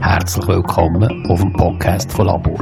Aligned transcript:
Herzlich 0.00 0.46
willkommen 0.46 1.26
auf 1.30 1.40
dem 1.40 1.52
Podcast 1.54 2.12
von 2.12 2.26
Labor. 2.26 2.58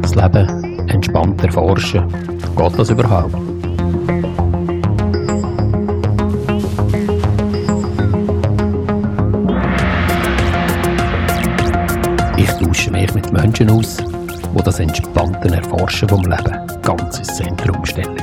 Das 0.00 0.14
Leben 0.14 0.88
entspannt 0.88 1.44
erforschen. 1.44 2.08
Geht 2.56 2.78
das 2.78 2.88
überhaupt? 2.88 3.36
Ich 12.38 12.50
tausche 12.50 12.90
mich 12.90 13.14
mit 13.14 13.30
Menschen 13.30 13.70
aus, 13.70 13.98
die 13.98 14.62
das 14.64 14.80
entspannte 14.80 15.54
Erforschen 15.54 16.08
vom 16.08 16.22
Leben 16.22 16.61
ganz 16.82 17.18
ins 17.18 17.36
Zentrum 17.36 17.84
stellen. 17.84 18.18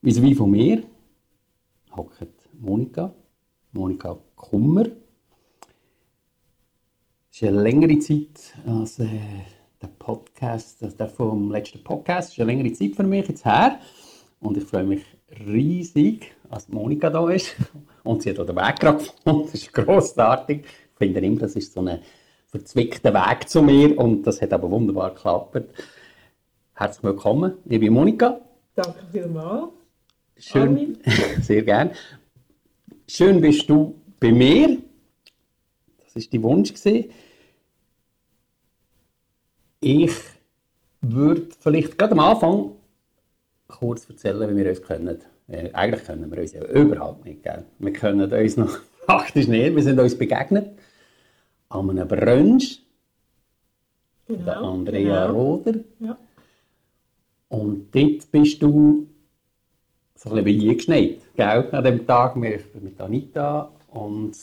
Wie 0.00 0.34
von 0.34 0.50
mir 0.50 0.82
hockt 1.96 2.48
Monika, 2.58 3.14
Monika 3.72 4.18
Kummer. 4.34 4.86
Es 7.30 7.42
ist 7.42 7.42
eine 7.44 7.62
längere 7.62 7.98
Zeit 7.98 8.27
als 8.98 9.08
äh, 9.08 9.18
der 9.80 9.88
Podcast, 9.98 10.82
also 10.82 10.96
der 10.96 11.08
vom 11.08 11.50
letzten 11.50 11.82
Podcast, 11.82 12.32
ist 12.32 12.40
eine 12.40 12.52
längere 12.52 12.72
Zeit 12.72 12.96
für 12.96 13.04
mich 13.04 13.28
jetzt 13.28 13.44
her. 13.44 13.78
Und 14.40 14.56
ich 14.56 14.64
freue 14.64 14.84
mich 14.84 15.02
riesig, 15.46 16.34
dass 16.50 16.68
Monika 16.68 17.10
da 17.10 17.28
ist. 17.30 17.54
Und 18.04 18.22
sie 18.22 18.30
hat 18.30 18.38
auch 18.38 18.46
den 18.46 18.56
Weg 18.56 18.76
gerade 18.80 18.98
gefunden. 18.98 19.42
Das 19.44 19.54
ist 19.54 19.72
grossartig. 19.72 20.64
Ich 20.64 20.98
finde 20.98 21.20
immer, 21.20 21.40
das 21.40 21.54
ist 21.56 21.72
so 21.72 21.80
ein 21.80 22.00
verzwickter 22.46 23.12
Weg 23.12 23.48
zu 23.48 23.62
mir. 23.62 23.96
Und 23.98 24.26
das 24.26 24.40
hat 24.40 24.52
aber 24.52 24.70
wunderbar 24.70 25.14
geklappt. 25.14 25.74
Herzlich 26.74 27.04
willkommen, 27.04 27.54
liebe 27.64 27.90
Monika. 27.90 28.40
Danke 28.74 29.04
vielmals. 29.10 29.70
Schön, 30.36 30.98
sehr 31.42 31.62
gern. 31.62 31.90
Schön 33.08 33.40
bist 33.40 33.68
du 33.68 34.00
bei 34.20 34.30
mir. 34.30 34.78
Das 36.04 36.14
ist 36.14 36.32
die 36.32 36.42
Wunsch 36.42 36.72
gewesen. 36.72 37.10
Ich 39.80 40.12
würde 41.00 41.48
vielleicht 41.60 41.96
gerade 41.96 42.12
am 42.12 42.20
Anfang 42.20 42.72
kurz 43.68 44.08
erzählen, 44.08 44.50
wie 44.50 44.56
wir 44.56 44.70
uns 44.70 44.82
kennen. 44.82 45.18
Äh, 45.46 45.70
eigentlich 45.72 46.04
können 46.04 46.30
wir 46.30 46.38
uns 46.38 46.52
ja 46.52 46.64
überhaupt 46.64 47.24
nicht. 47.24 47.42
Gell? 47.42 47.64
Wir 47.78 47.92
können 47.92 48.32
uns 48.32 48.56
noch 48.56 48.78
faktisch 49.06 49.46
nicht. 49.46 49.76
Wir 49.76 49.82
sind 49.82 50.00
uns 50.00 50.18
begegnet 50.18 50.70
an 51.68 51.90
einem 51.90 52.08
Brunch. 52.08 52.82
Genau, 54.26 54.44
der 54.44 54.56
Andrea 54.58 55.26
genau. 55.26 55.40
Roder. 55.40 55.74
Ja. 56.00 56.18
Und 57.48 57.94
dort 57.94 58.30
bist 58.30 58.60
du 58.60 59.06
so 60.14 60.30
ein 60.30 60.44
bisschen 60.44 60.70
eingeschneit, 60.70 61.20
gell? 61.36 61.68
An 61.70 61.84
dem 61.84 62.06
Tag. 62.06 62.34
Wir 62.36 62.58
waren 62.58 62.82
mit 62.84 63.00
Anita 63.00 63.70
und 63.88 64.36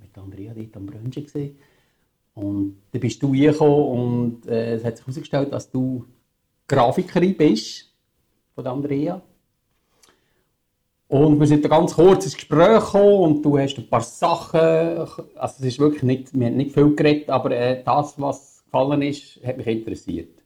mit 0.00 0.16
Andrea 0.16 0.52
dort 0.54 0.76
am 0.76 0.86
Brunchen. 0.86 1.24
Gewesen. 1.24 1.56
Und 2.34 2.82
dann 2.90 3.00
bist 3.00 3.22
du 3.22 3.30
reingekommen 3.30 3.84
und 3.84 4.46
äh, 4.46 4.74
es 4.74 4.84
hat 4.84 4.96
sich 4.96 5.06
herausgestellt, 5.06 5.52
dass 5.52 5.70
du 5.70 6.06
Grafikerin 6.66 7.36
bist 7.36 7.92
von 8.54 8.66
Andrea. 8.66 9.20
Und 11.08 11.38
wir 11.38 11.46
sind 11.46 11.62
da 11.62 11.68
ganz 11.68 11.94
kurz 11.94 12.24
ins 12.24 12.36
Gespräch 12.36 12.82
gekommen 12.84 13.18
und 13.18 13.42
du 13.42 13.58
hast 13.58 13.76
ein 13.76 13.88
paar 13.88 14.00
Sachen, 14.00 14.60
also 14.60 15.26
es 15.34 15.60
ist 15.60 15.78
wirklich 15.78 16.02
nicht, 16.04 16.32
wir 16.32 16.46
haben 16.46 16.56
nicht 16.56 16.72
viel 16.72 16.96
geredet, 16.96 17.28
aber 17.28 17.50
äh, 17.50 17.82
das, 17.84 18.18
was 18.18 18.64
gefallen 18.64 19.02
ist, 19.02 19.38
hat 19.44 19.58
mich 19.58 19.66
interessiert. 19.66 20.42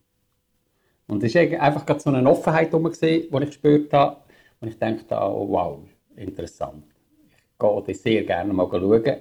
Und 1.07 1.23
es 1.23 1.37
war 1.37 1.43
einfach 1.43 1.87
gerade 1.87 2.01
so 2.01 2.11
eine 2.11 2.29
Offenheit 2.29 2.75
rum, 2.75 2.83
gewesen, 2.83 3.29
die 3.31 3.43
ich 3.43 3.47
gespürt 3.47 3.93
habe. 3.93 4.17
Und 4.61 4.69
ich 4.69 4.79
dachte, 4.79 5.15
oh, 5.15 5.47
wow, 5.49 5.79
interessant. 6.17 6.85
Ich 7.29 7.59
gehe 7.59 7.83
das 7.87 8.03
sehr 8.03 8.25
gerne 8.25 8.53
mal 8.53 8.69
schauen. 8.69 9.17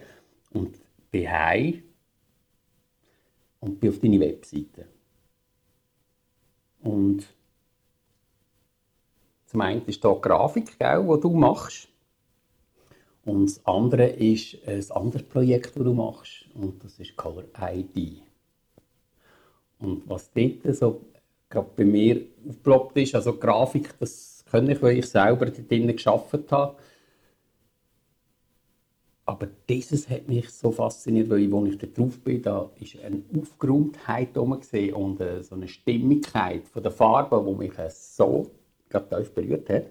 Und 0.53 0.79
bin 1.11 1.31
heim 1.31 1.84
und 3.66 3.80
bin 3.80 3.90
auf 3.90 4.00
deine 4.00 4.20
Webseite. 4.20 4.86
Und 6.84 7.26
zum 9.48 9.62
einen 9.62 9.86
ist 9.86 10.02
hier 10.02 10.14
die 10.14 10.22
Grafik, 10.22 10.78
die 10.78 11.22
du 11.22 11.30
machst. 11.31 11.88
Und 13.26 13.48
das 13.48 13.66
andere 13.66 14.08
ist 14.08 14.58
ein 14.68 14.92
anderes 14.92 15.24
Projekt, 15.24 15.76
das 15.76 15.84
du 15.84 15.94
machst. 15.94 16.46
Und 16.53 16.84
das 16.84 17.00
ist 17.00 17.16
Color 17.18 17.46
ID. 17.59 18.22
Und 19.80 20.08
was 20.08 20.32
dort 20.32 20.76
so 20.76 21.02
gerade 21.50 21.70
bei 21.76 21.86
mir 21.86 22.22
aufgeploppt 22.47 22.97
ist, 22.97 23.16
also 23.16 23.36
Grafik, 23.38 23.97
das 24.00 24.46
kann 24.50 24.70
ich, 24.70 24.82
weil 24.82 25.00
ich 25.00 25.08
selber 25.08 25.47
dort 25.47 25.70
drinnen 25.70 25.96
gearbeitet 25.96 26.52
habe. 26.52 26.78
Aber 29.28 29.47
dieses 29.68 30.08
hat 30.09 30.28
mich 30.28 30.50
so 30.52 30.72
fasziniert, 30.72 31.30
weil 31.30 31.52
als 31.52 31.69
ich 31.69 31.78
da 31.80 31.88
drauf 31.88 32.19
bin, 32.19 32.44
da 32.44 32.69
ist 32.80 32.97
eine 33.00 33.24
Aufgeräumtheit 33.40 34.36
gesehen 34.36 34.94
und 34.94 35.19
äh, 35.19 35.41
so 35.41 35.56
eine 35.56 35.68
Stimmigkeit 35.68 36.68
von 36.68 36.84
der 36.84 36.91
Farbe, 36.91 37.44
die 37.47 37.56
mich 37.56 37.78
äh, 37.80 37.90
so 37.90 38.52
tief 38.90 39.31
berührt 39.34 39.68
hat 39.69 39.88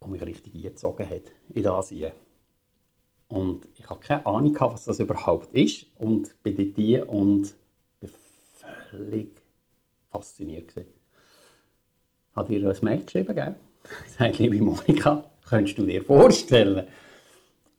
und 0.00 0.10
mich 0.10 0.22
richtig 0.22 0.54
eingezogen 0.54 1.08
hat 1.08 1.32
in 1.50 1.62
das 1.62 1.90
hier. 1.90 2.12
Und 3.28 3.68
ich 3.76 3.88
habe 3.88 4.00
keine 4.00 4.26
Ahnung, 4.26 4.56
was 4.58 4.84
das 4.84 4.98
überhaupt 4.98 5.54
ist 5.54 5.86
und 5.98 6.34
bin 6.42 6.56
dort 6.56 6.76
hier 6.76 7.08
und 7.08 7.54
bin 8.00 8.10
völlig 8.90 9.30
fasziniert 10.10 10.68
gewesen. 10.68 10.92
Hat 12.34 12.50
ihr 12.50 12.68
ein 12.68 12.76
Mail 12.82 13.04
geschrieben, 13.04 13.34
gell? 13.34 13.54
Sagt, 14.18 14.38
liebe 14.38 14.60
Monika, 14.60 15.30
könntest 15.48 15.78
du 15.78 15.86
dir 15.86 16.02
vorstellen, 16.02 16.86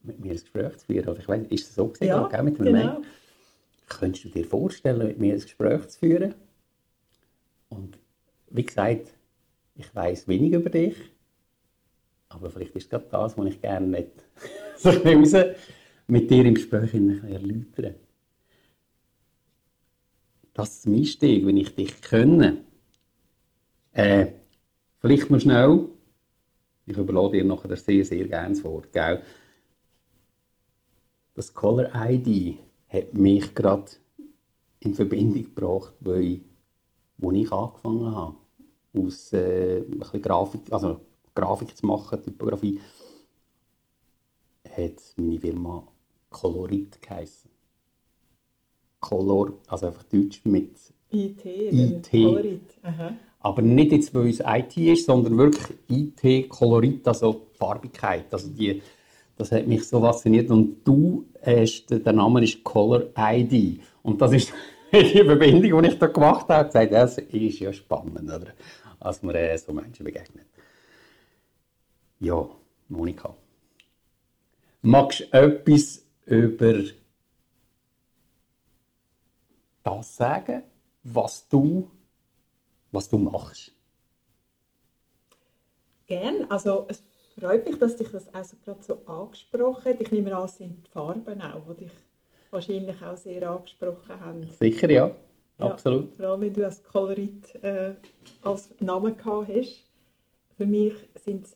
mit 0.05 0.19
mir 0.19 0.31
ein 0.31 0.37
Gespräch 0.37 0.77
zu 0.77 0.85
führen? 0.85 1.09
Oder 1.09 1.19
ich 1.19 1.27
weiß, 1.27 1.47
ist 1.49 1.67
das 1.67 1.75
so 1.75 1.87
gewesen, 1.87 2.07
Ja, 2.07 2.27
gell, 2.27 2.43
mit 2.43 2.57
genau. 2.57 3.01
Könntest 3.87 4.25
du 4.25 4.29
dir 4.29 4.45
vorstellen, 4.45 5.07
mit 5.07 5.19
mir 5.19 5.33
ein 5.33 5.39
Gespräch 5.39 5.87
zu 5.87 5.99
führen? 5.99 6.33
Und 7.69 7.97
wie 8.49 8.63
gesagt, 8.63 9.07
ich 9.75 9.93
weiß 9.93 10.27
wenig 10.27 10.53
über 10.53 10.69
dich, 10.69 10.95
aber 12.29 12.49
vielleicht 12.49 12.75
ist 12.75 12.89
gerade 12.89 13.05
das, 13.11 13.37
was 13.37 13.45
ich 13.47 13.61
gerne 13.61 13.87
nicht 13.87 14.11
so 14.77 14.91
mit 16.07 16.29
dir 16.29 16.45
im 16.45 16.55
Gespräch 16.55 16.93
erläutern. 16.93 17.95
Das 20.53 20.77
ist 20.77 20.87
mein 20.87 20.99
Einstieg, 20.99 21.45
wenn 21.45 21.57
ich 21.57 21.75
dich 21.75 22.01
kenne. 22.01 22.57
Äh, 23.91 24.27
vielleicht 24.99 25.29
noch 25.29 25.39
schnell, 25.39 25.87
ich 26.85 26.97
überlasse 26.97 27.33
dir 27.33 27.43
nachher 27.43 27.75
sehr, 27.75 28.05
sehr 28.05 28.25
gerne 28.27 28.49
das 28.55 28.63
Wort, 28.63 28.91
gell? 28.93 29.21
Das 31.35 31.53
Color 31.53 31.91
ID 31.93 32.57
hat 32.87 33.13
mich 33.13 33.53
gerade 33.53 33.91
in 34.79 34.93
Verbindung 34.93 35.43
gebracht, 35.43 35.93
weil 35.99 36.41
wo 37.17 37.31
ich 37.31 37.51
angefangen 37.51 38.15
habe, 38.15 38.35
aus 38.97 39.33
äh, 39.33 39.79
ein 39.79 39.99
bisschen 39.99 40.21
Grafik, 40.21 40.61
also 40.71 41.01
Grafik 41.33 41.75
zu 41.75 41.85
machen, 41.85 42.21
Typografie, 42.23 42.79
hat 44.69 45.01
meine 45.17 45.39
Firma 45.39 45.87
Colorit 46.29 47.01
geheißen. 47.01 47.49
Color, 48.99 49.53
also 49.67 49.87
einfach 49.87 50.03
Deutsch 50.03 50.41
mit 50.45 50.75
IT. 51.11 51.45
IT. 51.45 52.11
Colorit. 52.11 52.77
Aha. 52.81 53.13
aber 53.39 53.61
nicht 53.61 53.91
jetzt, 53.91 54.13
weil 54.15 54.29
es 54.29 54.41
IT 54.43 54.77
ist, 54.77 55.05
sondern 55.05 55.37
wirklich 55.37 55.77
IT, 55.87 56.49
Kolorit, 56.49 57.07
also 57.07 57.47
Farbigkeit. 57.53 58.33
Also 58.33 58.49
die, 58.49 58.81
das 59.37 59.51
hat 59.51 59.67
mich 59.67 59.87
so 59.87 59.99
fasziniert. 60.01 60.49
Und 60.49 60.83
du 60.85 61.25
hast, 61.45 61.89
der 61.89 62.13
Name 62.13 62.43
ist 62.43 62.63
Color 62.63 63.09
ID. 63.17 63.81
Und 64.01 64.21
das 64.21 64.33
ist 64.33 64.53
die 64.93 65.23
Verbindung, 65.23 65.81
die 65.81 65.89
ich 65.89 65.99
da 65.99 66.07
gemacht 66.07 66.47
habe. 66.47 66.65
gesagt, 66.65 66.91
das 66.91 67.17
ist 67.17 67.59
ja 67.59 67.73
spannend, 67.73 68.23
oder? 68.31 68.53
Als 68.99 69.21
man 69.21 69.35
äh, 69.35 69.57
so 69.57 69.73
Menschen 69.73 70.05
begegnet. 70.05 70.45
Ja, 72.19 72.47
Monika. 72.87 73.35
Magst 74.81 75.21
du 75.21 75.25
etwas 75.33 76.05
über 76.25 76.83
das 79.83 80.15
sagen, 80.15 80.63
was 81.03 81.47
du, 81.47 81.91
was 82.91 83.09
du 83.09 83.17
machst? 83.17 83.71
Gern. 86.07 86.45
Also, 86.49 86.87
freut 87.39 87.65
mich, 87.65 87.77
dass 87.77 87.95
dich 87.97 88.09
das 88.11 88.33
also 88.33 88.57
gerade 88.63 88.83
so 88.83 88.97
angesprochen 89.05 89.85
hat. 89.93 90.01
Ich 90.01 90.11
nehme 90.11 90.35
an, 90.35 90.45
es 90.45 90.57
sind 90.57 90.85
die 90.85 90.91
Farben 90.91 91.41
auch, 91.41 91.73
die 91.73 91.85
dich 91.85 91.91
wahrscheinlich 92.51 93.01
auch 93.03 93.17
sehr 93.17 93.49
angesprochen 93.49 94.19
haben. 94.19 94.47
Sicher, 94.59 94.89
ja. 94.89 95.11
Ja. 95.59 95.65
absolut. 95.65 96.13
Vor 96.15 96.25
allem, 96.25 96.41
wenn 96.41 96.53
du 96.53 96.65
als 96.65 96.83
Kolorit 96.83 97.55
äh, 97.63 97.93
als 98.41 98.69
Namen 98.79 99.15
gehabt 99.17 99.49
hast. 99.49 99.83
Für 100.57 100.65
mich 100.65 100.93
sind, 101.23 101.47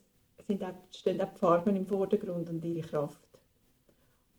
sind 0.48 0.64
auch, 0.64 0.74
stehen 0.92 1.22
auch 1.22 1.31
die 1.34 1.40
Farben 1.40 1.76
im 1.76 1.86
Vordergrund 1.86 2.50
und 2.50 2.64
ihre 2.66 2.86
Kraft. 2.88 3.20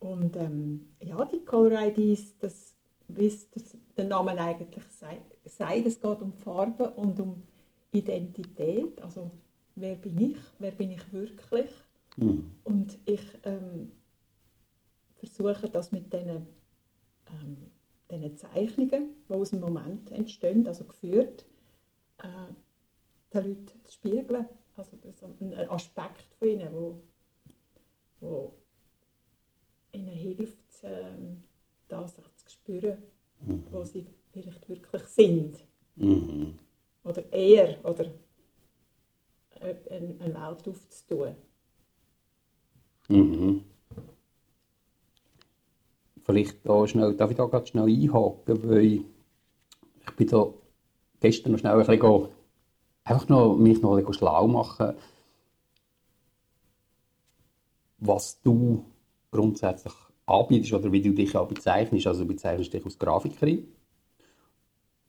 Und 0.00 0.34
ähm, 0.37 0.88
ja, 1.00 1.25
die 1.26 1.44
Color 1.44 1.88
IDs, 1.88 2.38
das, 2.38 2.75
wie 3.08 3.26
es 3.26 3.50
das, 3.50 3.76
der 3.96 4.06
Name 4.06 4.32
eigentlich 4.38 4.84
sei- 4.98 5.20
sagt, 5.44 5.87
es 5.87 6.00
geht 6.00 6.20
um 6.22 6.32
Farben 6.32 6.88
und 6.96 7.20
um 7.20 7.42
Identität. 7.92 9.00
Also, 9.02 9.31
wer 9.75 9.94
bin 9.96 10.32
ich? 10.32 10.38
Wer 10.58 10.72
bin 10.72 10.90
ich 10.90 11.12
wirklich? 11.12 11.70
Mhm. 12.17 12.50
Und 12.64 12.99
ich 13.05 13.22
ähm, 13.44 13.93
versuche 15.17 15.69
das 15.69 15.93
mit 15.93 16.12
diesen, 16.12 16.46
ähm, 17.28 17.56
diesen 18.11 18.37
Zeichnungen, 18.37 19.17
die 19.28 19.32
aus 19.32 19.50
dem 19.50 19.61
Moment 19.61 20.11
entstehen, 20.11 20.67
also 20.67 20.84
geführt, 20.84 21.44
äh, 22.19 22.52
den 23.32 23.49
Leuten 23.49 23.84
zu 23.84 23.93
spiegeln. 23.93 24.46
Also 24.76 24.96
das 25.02 25.17
ist 25.17 25.25
ein 25.25 25.55
Aspekt 25.69 26.34
von 26.38 26.49
ihnen, 26.49 26.73
wo, 26.73 27.02
wo 28.20 28.55
ihnen 29.93 30.08
hilft, 30.08 30.58
ähm, 30.82 31.43
das 31.88 32.19
auch 32.19 32.34
zu 32.37 32.50
spüren, 32.50 32.99
wo 33.70 33.84
sie 33.84 34.06
vielleicht 34.32 34.69
wirklich 34.69 35.02
sind. 35.05 35.64
Mhm. 35.96 36.58
Oder 37.05 37.32
eher, 37.32 37.84
oder 37.84 38.06
äh, 39.60 39.74
eine, 39.90 40.18
Welt 40.18 40.68
aufzutun. 40.68 41.34
Mhm. 43.08 43.64
Vielleicht 46.24 46.64
da 46.64 46.86
schnell, 46.86 47.14
darf 47.14 47.30
ich 47.30 47.36
da 47.36 47.46
gerade 47.46 47.66
schnell 47.66 47.88
einhaken, 47.88 48.68
weil 48.68 48.84
ich 48.84 50.16
bin 50.16 50.28
da 50.28 50.52
gestern 51.20 51.52
noch 51.52 51.58
schnell 51.58 51.72
ein 51.72 51.86
bisschen 51.86 52.28
einfach 53.04 53.28
noch, 53.28 53.56
mich 53.56 53.82
noch 53.82 53.92
ein 53.92 53.98
bisschen 53.98 54.14
schlau 54.14 54.46
machen, 54.46 54.94
was 57.98 58.40
du 58.42 58.84
grundsätzlich 59.30 59.94
anbietest 60.26 60.72
oder 60.72 60.92
wie 60.92 61.02
du 61.02 61.12
dich 61.12 61.36
auch 61.36 61.48
bezeichnest. 61.48 62.06
Also 62.06 62.22
du 62.22 62.28
bezeichnest 62.28 62.72
dich 62.72 62.84
als 62.84 62.98
Grafikerin, 62.98 63.68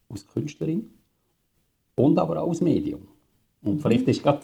als 0.09 0.27
Künstlerin 0.27 0.93
und 1.95 2.17
aber 2.17 2.41
auch 2.41 2.49
als 2.49 2.61
Medium. 2.61 3.07
Und 3.63 3.81
vielleicht 3.81 4.07
ist, 4.07 4.23
grad, 4.23 4.41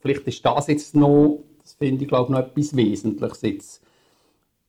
vielleicht 0.00 0.26
ist 0.26 0.44
das 0.44 0.66
jetzt 0.68 0.94
noch, 0.94 1.40
das 1.60 1.74
finde 1.74 2.02
ich 2.02 2.08
glaube 2.08 2.32
noch 2.32 2.40
etwas 2.40 2.74
Wesentliches 2.76 3.42
jetzt. 3.42 3.82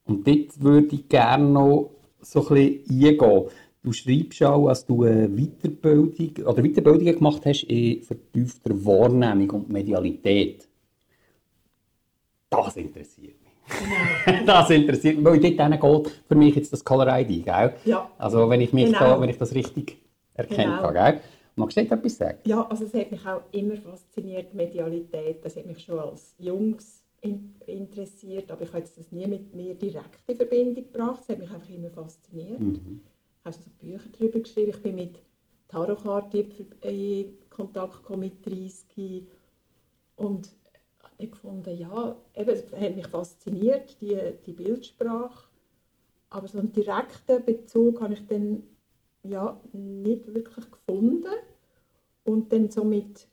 Und 0.05 0.27
dort 0.27 0.61
würde 0.61 0.95
ich 0.95 1.07
gerne 1.07 1.45
noch 1.45 1.91
so 2.21 2.47
ein 2.47 2.55
bisschen 2.55 3.07
eingehen. 3.07 3.43
Du 3.83 3.91
schreibst 3.91 4.41
auch, 4.43 4.67
dass 4.69 4.85
du 4.85 5.03
eine 5.03 5.27
Weiterbildung 5.29 6.45
oder 6.45 6.63
Weiterbildungen 6.63 7.15
gemacht 7.15 7.41
hast 7.45 7.63
in 7.63 8.01
vertiefter 8.01 8.71
Wahrnehmung 8.85 9.49
und 9.51 9.69
Medialität. 9.69 10.67
Das 12.49 12.77
interessiert 12.77 13.35
mich. 13.41 14.45
das 14.45 14.69
interessiert 14.69 15.17
mich, 15.17 15.25
weil 15.25 15.39
dort 15.39 15.81
geht 15.81 16.13
für 16.27 16.35
mich 16.35 16.55
jetzt 16.55 16.71
das 16.71 16.83
Color 16.83 17.19
ID, 17.19 17.43
gell? 17.43 17.73
Ja. 17.85 18.09
Also 18.17 18.49
wenn 18.49 18.61
ich, 18.61 18.71
mich 18.71 18.85
Genau. 18.85 18.99
da, 18.99 19.21
wenn 19.21 19.29
ich 19.29 19.37
das 19.37 19.53
richtig 19.53 19.97
erkennen 20.33 20.77
Genau. 20.77 20.81
kann, 20.81 20.93
gell? 20.93 21.21
Magst 21.55 21.77
du 21.77 21.81
nicht 21.81 21.91
etwas 21.91 22.17
sagen? 22.17 22.39
Ja, 22.45 22.67
also 22.67 22.85
es 22.85 22.93
hat 22.93 23.11
mich 23.11 23.25
auch 23.25 23.43
immer 23.51 23.77
fasziniert, 23.77 24.53
Medialität. 24.53 25.45
Das 25.45 25.55
hat 25.55 25.65
mich 25.65 25.83
schon 25.83 25.99
als 25.99 26.35
Jungs 26.39 27.03
in, 27.21 27.55
interessiert, 27.67 28.51
aber 28.51 28.63
ich 28.63 28.73
habe 28.73 28.81
das 28.81 29.11
nie 29.11 29.27
mit 29.27 29.53
mir 29.53 29.75
direkt 29.75 30.19
in 30.27 30.35
Verbindung 30.35 30.83
gebracht. 30.91 31.21
Es 31.21 31.29
hat 31.29 31.39
mich 31.39 31.51
einfach 31.51 31.69
immer 31.69 31.89
fasziniert. 31.91 32.59
Mhm. 32.59 33.01
Ich 33.39 33.45
habe 33.45 33.55
also 33.57 33.69
Bücher 33.79 34.09
darüber 34.17 34.39
geschrieben. 34.39 34.71
Ich 34.71 34.81
bin 34.81 34.95
mit 34.95 35.19
Tarotkarten 35.67 36.51
in 36.81 37.37
Kontakt 37.49 37.97
gekommen 37.97 38.19
mit 38.21 38.45
30 38.45 39.27
und 40.15 40.49
habe 41.01 41.27
gefunden, 41.27 41.77
ja, 41.77 42.15
eben, 42.35 42.49
es 42.49 42.71
hat 42.71 42.95
mich 42.95 43.07
fasziniert, 43.07 43.99
die, 44.01 44.17
die 44.45 44.53
Bildsprache. 44.53 45.47
Aber 46.29 46.47
so 46.47 46.59
einen 46.59 46.71
direkten 46.71 47.45
Bezug 47.45 48.01
habe 48.01 48.13
ich 48.13 48.25
dann 48.27 48.63
ja, 49.23 49.59
nicht 49.71 50.33
wirklich 50.33 50.69
gefunden. 50.69 51.27
Und 52.25 52.51
dann 52.53 52.69
so 52.69 52.83
mit 52.83 53.27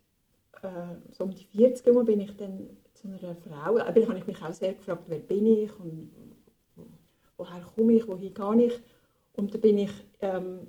äh, 0.62 0.96
so 1.12 1.24
um 1.24 1.30
die 1.30 1.44
40 1.44 1.86
herum 1.86 2.04
bin 2.04 2.20
ich 2.20 2.36
dann 2.36 2.68
zu 2.94 3.08
einer 3.08 3.36
Frau, 3.36 3.78
aber 3.78 4.00
da 4.00 4.08
habe 4.08 4.18
ich 4.18 4.26
mich 4.26 4.42
auch 4.42 4.52
sehr 4.52 4.74
gefragt, 4.74 5.04
wer 5.06 5.18
bin 5.18 5.46
ich 5.46 5.78
und 5.78 6.10
woher 7.36 7.62
komme 7.74 7.94
ich, 7.94 8.06
wohin 8.06 8.34
gehe 8.34 8.66
ich. 8.66 8.80
Und 9.34 9.54
da 9.54 9.58
bin 9.58 9.78
ich 9.78 9.92
ähm, 10.20 10.66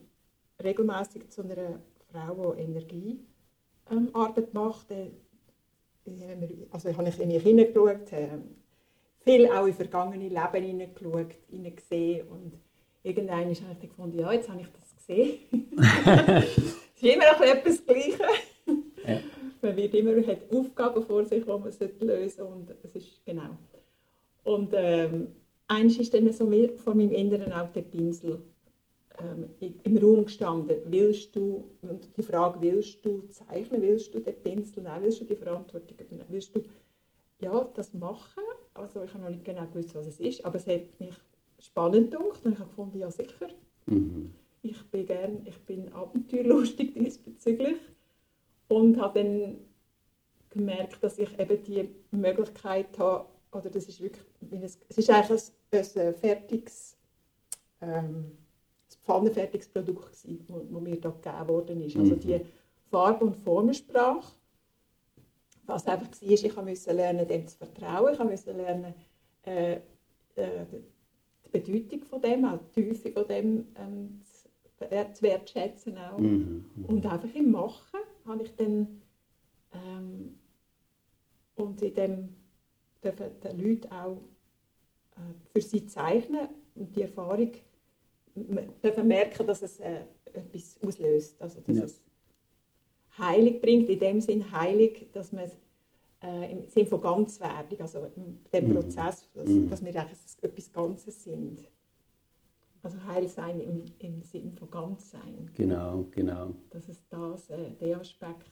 regelmäßig 0.63 1.29
zu 1.29 1.43
einer 1.43 1.79
Frau, 2.11 2.53
die 2.53 2.61
Energiearbeit 2.61 3.17
ähm, 4.37 4.53
macht. 4.53 4.91
Äh, 4.91 5.11
also 6.71 6.97
habe 6.97 7.09
ich 7.09 7.19
in 7.19 7.27
mich 7.27 7.43
hineingeschaut, 7.43 8.11
äh, 8.13 8.39
viel 9.19 9.47
auch 9.51 9.67
in 9.67 9.73
vergangene 9.73 10.29
Leben 10.29 10.65
hineingeschaut, 10.65 11.35
hineingesehen 11.49 12.27
und 12.27 12.53
irgendwann 13.03 13.39
habe 13.39 13.51
ich 13.51 13.59
dann 13.59 13.79
gefunden, 13.79 14.19
ja, 14.19 14.31
jetzt 14.31 14.49
habe 14.49 14.61
ich 14.61 14.67
das 14.71 14.90
gesehen. 15.07 15.39
es 16.37 16.57
ist 16.57 17.03
immer 17.03 17.31
noch 17.33 17.41
etwas 17.41 17.85
Gleiche. 17.85 18.19
Ja. 19.07 19.19
Man 19.61 19.75
wird 19.75 19.93
immer 19.93 20.27
hat 20.27 20.39
Aufgaben 20.51 21.03
vor 21.03 21.25
sich, 21.25 21.43
die 21.43 21.49
man 21.49 21.63
lösen 21.63 22.29
sollte 22.29 22.43
und 22.43 22.71
es 22.83 22.95
ist 22.95 23.25
genau. 23.25 23.57
Und 24.43 24.71
ähm, 24.73 25.27
eins 25.67 25.97
ist 25.97 26.13
dann 26.13 26.31
so 26.33 26.49
vor 26.77 26.95
meinem 26.95 27.11
Inneren 27.11 27.53
auch 27.53 27.71
der 27.71 27.83
Pinsel 27.83 28.41
ähm, 29.19 29.49
im 29.83 29.97
Raum 29.97 30.25
gestanden. 30.25 30.77
Willst 30.85 31.35
du, 31.35 31.69
und 31.83 32.09
die 32.17 32.23
Frage, 32.23 32.59
willst 32.61 33.05
du 33.05 33.21
zeichnen, 33.27 33.81
willst 33.81 34.15
du 34.15 34.19
den 34.19 34.35
Pinsel 34.41 34.81
nehmen, 34.81 35.03
willst 35.03 35.21
du 35.21 35.25
die 35.25 35.35
Verantwortung 35.35 35.97
übernehmen, 35.99 36.25
willst 36.29 36.55
du 36.55 36.61
ja, 37.39 37.69
das 37.75 37.93
machen? 37.93 38.43
Also 38.73 39.03
ich 39.03 39.13
habe 39.13 39.23
noch 39.23 39.29
nicht 39.29 39.45
genau 39.45 39.65
gewusst, 39.67 39.93
was 39.93 40.07
es 40.07 40.19
ist, 40.19 40.43
aber 40.43 40.55
es 40.55 40.65
hat 40.65 40.99
mich 40.99 41.15
spannend 41.59 42.11
gedacht 42.11 42.43
und 42.45 42.53
ich 42.53 42.59
habe 42.59 42.69
gefunden, 42.69 42.97
ja 42.97 43.11
sicher, 43.11 43.49
Mhm. 43.85 44.33
Ich 44.63 44.83
bin 44.91 45.05
gern, 45.05 45.45
ich 45.45 45.57
bin 45.65 45.91
abenteuerlustig 45.93 46.93
diesbezüglich 46.95 47.77
und 48.67 48.99
habe 48.99 49.23
dann 49.23 49.57
gemerkt, 50.49 51.01
dass 51.03 51.17
ich 51.17 51.37
eben 51.39 51.63
die 51.63 51.89
Möglichkeit 52.11 52.97
habe, 52.99 53.25
oder 53.51 53.69
das 53.69 53.85
ist 53.87 54.01
wirklich, 54.01 54.25
es 54.89 54.97
ist 54.97 55.09
eigentlich 55.09 55.41
ein, 55.71 56.01
ein 56.07 56.13
fertiges, 56.15 56.97
ähm, 57.81 58.37
pfannenfertiges 59.03 59.69
Produkt 59.69 60.05
gewesen, 60.11 60.45
wo, 60.47 60.65
wo 60.69 60.79
mir 60.79 60.99
da 60.99 61.09
gegeben 61.09 61.47
worden 61.47 61.81
ist. 61.81 61.97
Also 61.97 62.15
Mhm. 62.15 62.19
die 62.19 62.41
Farbe- 62.89 63.25
und 63.25 63.35
Formensprache, 63.35 64.31
was 65.65 65.87
einfach 65.87 66.07
war, 66.21 66.29
ich 66.29 66.55
musste 66.55 66.91
lernen, 66.93 67.27
dem 67.27 67.47
zu 67.47 67.57
vertrauen, 67.57 68.13
ich 68.13 68.19
musste 68.19 68.51
lernen, 68.51 68.93
äh, 69.43 69.79
äh, 70.35 70.65
die 71.45 71.49
Bedeutung 71.49 72.03
von 72.03 72.21
dem, 72.21 72.45
auch 72.45 72.59
die 72.75 72.83
Tiefe 72.83 73.11
von 73.11 73.27
dem 73.27 73.67
ähm, 73.77 74.21
zu, 74.81 74.91
wer- 74.91 75.13
zu 75.13 75.21
wertschätzen 75.23 75.97
auch. 75.97 76.17
Mhm. 76.17 76.65
Und 76.87 77.05
einfach 77.05 77.33
im 77.33 77.51
Machen 77.51 77.99
habe 78.25 78.43
ich 78.43 78.55
dann 78.55 79.01
ähm, 79.73 80.39
und 81.55 81.81
in 81.81 81.93
dem 81.93 82.29
dürfen 83.03 83.27
die 83.43 83.61
Leute 83.61 83.91
auch 83.91 84.17
äh, 85.15 85.19
für 85.53 85.61
sie 85.61 85.85
zeichnen 85.85 86.47
und 86.75 86.95
die 86.95 87.03
Erfahrung 87.03 87.51
dürfen 88.35 89.07
merken, 89.07 89.45
dass 89.47 89.61
es 89.61 89.79
äh, 89.79 90.01
etwas 90.33 90.79
auslöst, 90.85 91.41
also 91.41 91.59
dass 91.61 91.77
Ja. 91.77 91.83
es 91.83 92.01
Heilig 93.17 93.61
bringt, 93.61 93.89
in 93.89 93.99
dem 93.99 94.21
Sinn 94.21 94.51
heilig, 94.53 95.09
dass 95.11 95.33
man 95.33 95.51
äh, 96.23 96.49
im 96.53 96.65
Sinn 96.69 96.87
von 96.87 97.01
Ganzwerdung, 97.01 97.81
also 97.81 98.07
dem 98.53 98.67
Mhm. 98.69 98.73
Prozess, 98.73 99.27
dass, 99.33 99.49
Mhm. 99.49 99.69
dass 99.69 99.83
wir 99.83 99.93
eigentlich 99.95 100.17
etwas 100.41 100.71
Ganzes 100.71 101.23
sind. 101.25 101.59
Also 102.83 103.03
heil 103.05 103.27
sein 103.27 103.59
im, 103.59 103.83
im 103.99 104.23
Sinn 104.23 104.51
von 104.53 104.69
ganz 104.71 105.11
sein 105.11 105.49
Genau, 105.53 106.05
genau. 106.11 106.55
dass 106.71 106.89
es 106.89 107.07
das, 107.09 107.49
äh, 107.49 107.71
den 107.79 107.95
Aspekt 107.95 108.51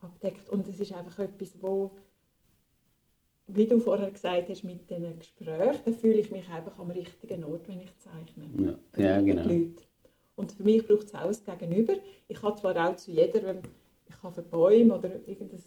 abdeckt. 0.00 0.48
Und 0.48 0.66
es 0.66 0.80
ist 0.80 0.92
einfach 0.92 1.20
etwas, 1.20 1.56
wo, 1.62 1.92
wie 3.46 3.66
du 3.66 3.78
vorher 3.78 4.10
gesagt 4.10 4.48
hast, 4.48 4.64
mit 4.64 4.90
diesen 4.90 5.18
Gesprächen, 5.18 5.80
da 5.84 5.92
fühle 5.92 6.18
ich 6.18 6.30
mich 6.32 6.48
einfach 6.48 6.76
am 6.78 6.90
richtigen 6.90 7.44
Ort, 7.44 7.68
wenn 7.68 7.80
ich 7.80 7.96
zeichne. 7.98 8.78
Ja, 8.96 9.02
ja 9.02 9.20
genau. 9.20 9.42
Leute. 9.44 9.82
Und 10.34 10.52
für 10.52 10.62
mich 10.64 10.86
braucht 10.86 11.04
es 11.04 11.14
auch 11.14 11.30
ein 11.48 11.58
Gegenüber. 11.58 11.94
Ich 12.26 12.42
habe 12.42 12.58
zwar 12.58 12.76
auch 12.88 12.96
zu 12.96 13.12
jeder, 13.12 13.54
ich 14.08 14.22
habe 14.22 14.42
Bäume 14.42 14.98
oder 14.98 15.10
irgendein, 15.28 15.60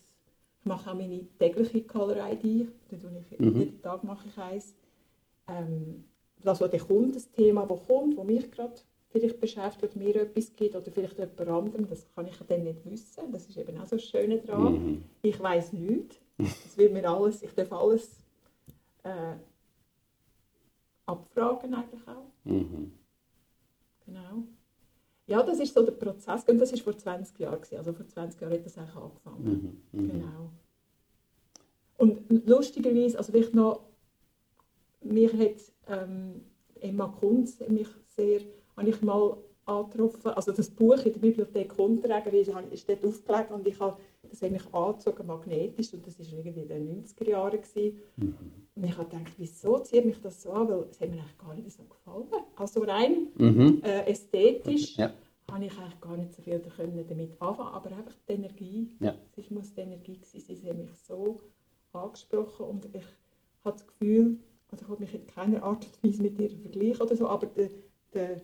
ich 0.60 0.66
mache 0.66 0.90
auch 0.92 0.96
meine 0.96 1.26
tägliche 1.38 1.84
Color 1.84 2.32
ID, 2.34 2.68
da 2.90 2.98
tue 2.98 3.24
ich, 3.32 3.40
Mhm. 3.40 3.60
jeden 3.60 3.82
Tag 3.82 4.04
mache 4.04 4.28
ich 4.28 4.38
eins. 4.38 4.76
Ähm, 5.48 6.06
das, 6.44 6.62
was 6.62 6.70
der 6.70 6.80
Kunde, 6.80 7.13
das 7.13 7.32
Thema, 7.32 7.65
das 7.65 7.80
kommt, 7.88 8.18
das 8.18 8.25
mich 8.25 8.51
gerade 8.51 8.75
vielleicht 9.10 9.39
beschäftigt, 9.39 9.96
mir 9.96 10.15
etwas 10.15 10.56
gibt 10.56 10.75
oder 10.75 10.92
vielleicht 10.92 11.18
jemand 11.18 11.39
anderem, 11.39 11.88
das 11.89 12.06
kann 12.13 12.27
ich 12.27 12.38
dann 12.48 12.63
nicht 12.63 12.86
wissen. 12.86 13.32
Das 13.32 13.48
ist 13.48 13.58
eben 13.58 13.80
auch 13.80 13.86
so 13.86 13.96
das 13.96 14.06
Schöne 14.06 14.39
daran. 14.39 14.74
Mhm. 14.74 15.04
Ich 15.22 15.39
weiß 15.39 15.74
nichts. 15.74 16.20
Es 16.38 16.77
wird 16.77 16.92
mir 16.92 17.10
alles, 17.10 17.42
ich 17.42 17.54
darf 17.54 17.72
alles 17.72 18.20
äh, 19.04 19.36
abfragen 21.06 21.74
eigentlich 21.74 22.08
auch. 22.08 22.30
Mhm. 22.44 22.92
Genau. 24.06 24.44
Ja, 25.27 25.42
das 25.42 25.60
ist 25.60 25.74
so 25.74 25.82
der 25.84 25.94
Prozess. 25.94 26.44
Und 26.48 26.60
das 26.60 26.72
war 26.74 26.80
vor 26.80 26.98
20 26.98 27.39
Jahren. 27.39 27.56
gewesen. 27.62 27.77
Also 27.77 27.94
vor 27.94 28.08
20 28.08 28.42
Jahren 28.42 28.54
hat 28.54 28.65
das 28.65 28.77
eigentlich 28.77 28.96
angefangen. 28.96 29.82
Mhm. 29.92 30.01
Mhm. 30.01 30.12
Genau. 30.12 30.50
Und 31.98 32.48
lustigerweise, 32.48 33.18
also 33.18 33.32
vielleicht 33.32 33.56
noch, 33.56 33.82
mich 35.06 35.34
hat 35.34 35.74
ähm, 35.88 36.42
Emma 36.82 37.08
Kunz 37.08 37.60
mich 37.68 37.88
sehr, 38.16 38.42
habe 38.76 38.90
ich 38.90 39.02
mal 39.02 39.38
angetroffen, 39.66 40.32
also 40.32 40.52
das 40.52 40.70
Buch 40.70 40.98
in 41.06 41.14
der 41.14 41.20
Bibliothek 41.20 41.78
Unterregen, 41.80 42.34
ich 42.34 42.48
ist 42.74 42.90
dort 42.90 43.04
aufgelegt 43.06 43.52
und 43.52 43.68
ich 43.68 43.80
habe 43.80 43.98
das 44.30 44.42
hat 44.42 44.52
mich 44.52 44.74
angezogen, 44.74 45.28
magnetisch, 45.28 45.94
und 45.94 46.06
das 46.06 46.20
war 46.20 46.26
irgendwie 46.40 46.62
in 46.62 46.68
den 46.68 47.04
90er 47.04 47.30
Jahren. 47.30 47.62
Gewesen. 47.62 48.00
Mhm. 48.18 48.36
Und 48.76 48.84
ich 48.84 48.98
habe 48.98 49.08
gedacht, 49.08 49.34
wieso 49.38 49.78
zieht 49.80 50.04
mich 50.06 50.20
das 50.20 50.42
so 50.42 50.52
an, 50.52 50.68
weil 50.68 50.88
es 50.90 51.00
hat 51.00 51.10
mir 51.10 51.18
eigentlich 51.18 51.38
gar 51.38 51.54
nicht 51.54 51.72
so 51.72 51.84
gefallen. 51.84 52.26
Also 52.56 52.82
rein 52.82 53.28
Mhm. 53.36 53.82
äh, 53.84 54.06
ästhetisch 54.10 54.98
Ja. 54.98 55.14
habe 55.52 55.66
ich 55.66 55.78
eigentlich 55.78 56.02
gar 56.02 56.18
nicht 56.18 56.34
so 56.34 56.42
viel 56.42 56.60
damit 56.60 57.40
anfangen, 57.40 57.70
aber 57.74 57.92
einfach 57.92 58.16
die 58.28 58.34
Energie, 58.34 58.90
Ja. 59.00 59.16
es 59.38 59.50
muss 59.52 59.74
die 59.74 59.82
Energie 59.82 60.18
gewesen 60.18 60.40
sein, 60.42 60.56
sie 60.56 60.70
haben 60.70 60.80
mich 60.80 60.94
so 60.96 61.40
angesprochen 61.94 62.66
und 62.66 62.86
ich 62.94 63.06
habe 63.64 63.78
das 63.78 63.86
Gefühl, 63.88 64.40
also 64.75 64.86
ich 64.86 64.89
will 64.89 64.98
mich 65.00 65.15
in 65.15 65.27
keiner 65.27 65.63
Art 65.63 65.86
und 65.86 66.03
Weise 66.03 66.22
mit 66.22 66.39
ihr 66.39 66.50
vergleichen 66.50 67.01
oder 67.01 67.15
so, 67.15 67.27
aber 67.27 67.48
der, 67.48 67.70
der, 68.13 68.41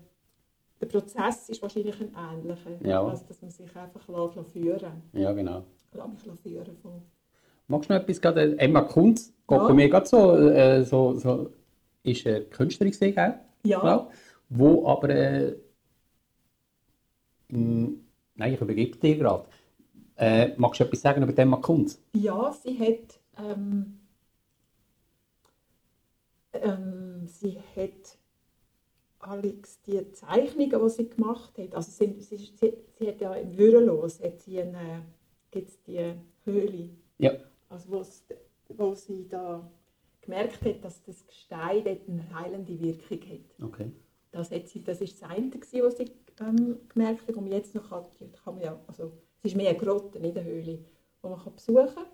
der 0.79 0.85
Prozess 0.85 1.49
ist 1.49 1.61
wahrscheinlich 1.61 1.95
ein 1.99 2.13
ähnlicher, 2.15 2.71
Ja. 2.87 3.03
also 3.05 3.23
dass 3.27 3.41
man 3.41 3.51
sich 3.51 3.75
einfach 3.75 4.07
lässt, 4.07 4.51
führen 4.51 5.03
ja, 5.13 5.31
genau. 5.33 5.63
lässt 5.93 6.27
mich 6.27 6.39
führen 6.41 6.77
von 6.81 7.01
Magst 7.67 7.89
du 7.89 7.93
noch 7.93 8.01
etwas 8.01 8.19
gerade? 8.19 8.57
Emma 8.59 8.81
Kunz 8.81 9.33
geht 9.47 9.57
Ja. 9.57 9.67
bei 9.67 9.73
mir 9.73 9.89
gerade 9.89 10.05
so, 10.05 10.35
äh, 10.35 10.83
so, 10.83 11.13
so 11.13 11.51
ist 12.03 12.25
eine 12.27 12.41
Künstlerin 12.41 12.91
gewesen, 12.91 13.15
gell? 13.15 13.39
Ja. 13.63 13.79
Genau. 13.79 14.11
Wo 14.49 14.87
aber 14.87 15.09
äh, 15.09 15.55
mh, 17.49 17.89
nein, 18.35 18.53
ich 18.53 18.59
übergebe 18.59 18.97
dir 18.97 19.17
gerade. 19.17 19.45
Äh, 20.17 20.49
magst 20.57 20.79
du 20.79 20.83
etwas 20.83 21.01
sagen 21.01 21.23
über 21.23 21.37
Emma 21.37 21.57
Kunz? 21.57 22.01
Ja, 22.13 22.51
sie 22.51 22.77
hat, 22.77 23.19
ähm, 23.37 24.00
ähm, 26.53 27.25
sie 27.27 27.57
hat 27.75 28.17
Alex 29.19 29.81
die 29.83 30.11
Zeichnungen, 30.11 30.81
die 30.83 30.89
sie 30.89 31.09
gemacht 31.09 31.57
hat, 31.57 31.75
also 31.75 31.91
sie, 31.91 32.19
sie, 32.21 32.37
sie, 32.37 32.73
sie 32.97 33.07
hat 33.07 33.21
ja 33.21 33.35
im 33.35 33.57
Würelos 33.57 34.21
hat 34.21 34.39
sie 34.41 34.61
eine, 34.61 35.03
gibt's 35.51 35.81
die 35.83 36.15
Höhle, 36.43 36.89
Ja. 37.19 37.33
also 37.69 38.03
wo, 38.69 38.93
sie 38.95 39.27
da 39.27 39.69
gemerkt 40.21 40.63
hat, 40.65 40.83
dass 40.83 41.03
das 41.03 41.25
Gestein 41.27 41.83
dort 41.83 42.07
eine 42.07 42.33
heilende 42.33 42.79
Wirkung 42.79 43.19
hat. 43.29 43.63
Okay. 43.63 43.91
Das, 44.31 44.49
hat 44.51 44.67
sie, 44.67 44.83
das 44.83 45.01
ist 45.01 45.21
das 45.21 45.29
eine, 45.29 45.51
was 45.53 45.97
sie 45.97 46.11
ähm, 46.39 46.77
gemerkt 46.89 47.27
hat. 47.27 47.35
Und 47.35 47.47
jetzt 47.47 47.75
noch 47.75 47.89
kann, 47.89 48.05
kann 48.43 48.55
man 48.55 48.63
ja, 48.63 48.79
also, 48.87 49.11
es 49.43 49.51
ist 49.51 49.57
mehr 49.57 49.69
eine 49.69 49.77
Grotte, 49.77 50.19
nicht 50.19 50.37
eine 50.37 50.47
Höhle, 50.47 50.77
die 50.77 51.27
man 51.27 51.39
kann 51.39 51.53
besuchen 51.55 51.87
kann. 51.87 52.05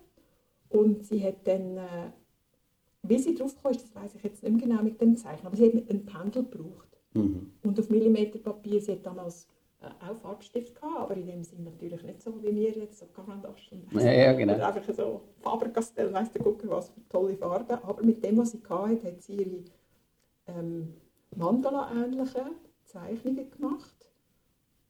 Und 0.69 1.05
sie 1.05 1.23
hat 1.23 1.45
dann, 1.45 1.77
äh, 1.77 2.11
wie 3.07 3.19
sie 3.19 3.35
drauf 3.35 3.55
kam, 3.61 3.73
das 3.73 3.93
weiß 3.95 4.15
ich 4.15 4.23
jetzt 4.23 4.43
nicht 4.43 4.53
mehr 4.53 4.67
genau 4.67 4.83
mit 4.83 4.99
dem 5.01 5.15
Zeichen, 5.17 5.45
aber 5.45 5.55
sie 5.55 5.67
hat 5.67 5.89
einen 5.89 6.05
Pendel 6.05 6.43
gebraucht. 6.43 6.87
Mhm. 7.13 7.51
Und 7.63 7.79
auf 7.79 7.89
Millimeterpapier, 7.89 8.81
sie 8.81 8.93
hat 8.93 9.05
damals 9.05 9.47
äh, 9.81 9.87
auch 10.03 10.15
Farbstift 10.15 10.75
gehabt, 10.75 10.97
aber 10.97 11.15
in 11.15 11.27
dem 11.27 11.43
Sinn 11.43 11.63
natürlich 11.63 12.03
nicht 12.03 12.21
so 12.21 12.41
wie 12.41 12.55
wir 12.55 12.71
jetzt, 12.71 12.99
so 12.99 13.05
Carandache 13.07 13.75
und 13.75 14.01
Ja, 14.01 14.11
ja, 14.11 14.33
genau. 14.33 14.55
oder 14.55 14.67
einfach 14.67 14.93
so 14.93 15.21
Faber-Castell, 15.41 16.13
weiss 16.13 16.31
der 16.31 16.41
Gucker, 16.41 16.69
was 16.69 16.89
für 16.89 17.07
tolle 17.09 17.35
Farben. 17.37 17.77
Aber 17.83 18.03
mit 18.03 18.23
dem, 18.23 18.37
was 18.37 18.51
sie 18.51 18.61
hatte, 18.67 19.07
hat 19.07 19.21
sie 19.21 19.35
ihre 19.35 19.63
ähm, 20.47 20.93
Mandala-ähnliche 21.35 22.45
Zeichnungen 22.85 23.51
gemacht. 23.51 24.09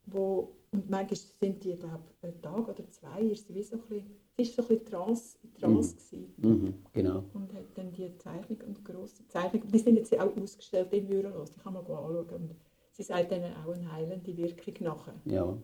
Wo, 0.05 0.53
und 0.71 0.89
manchmal 0.89 1.17
sind 1.17 1.63
die, 1.63 1.75
glaube 1.75 2.03
ich, 2.09 2.23
einen 2.23 2.41
Tag 2.41 2.67
oder 2.69 2.89
zwei, 2.89 3.21
ist 3.23 3.47
sie 3.47 3.55
wie 3.55 3.63
so 3.63 3.75
ein 3.75 3.81
bisschen, 3.81 4.05
sie 4.37 4.43
ist 4.43 4.55
so 4.55 4.61
ein 4.61 4.67
bisschen 4.67 4.85
Trance, 4.85 5.37
in 5.43 5.53
Trance 5.55 5.95
gewesen. 5.95 6.33
Mhm. 6.37 6.73
Genau. 6.93 7.23
Und 7.33 7.53
hat 7.53 7.65
dann 7.75 7.91
die 7.91 8.15
Zeichnung 8.17 8.59
und 8.67 8.85
grosse 8.85 9.27
Zeichnung, 9.27 9.63
die 9.67 9.79
sind 9.79 9.95
jetzt 9.95 10.17
auch 10.19 10.35
ausgestellt 10.37 10.93
in 10.93 11.09
Würelos, 11.09 11.51
die 11.51 11.59
kann 11.59 11.73
man 11.73 11.81
anschauen. 11.83 12.27
Und 12.29 12.55
sie 12.91 13.03
sagt 13.03 13.31
dann 13.31 13.43
auch 13.43 13.73
eine 13.73 13.91
heilende 13.91 14.37
Wirkung 14.37 14.73
nachher. 14.79 15.15
Ja. 15.25 15.57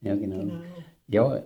Ja, 0.00 0.14
genau. 0.14 0.38
Genau. 0.38 0.60
Ja, 1.08 1.42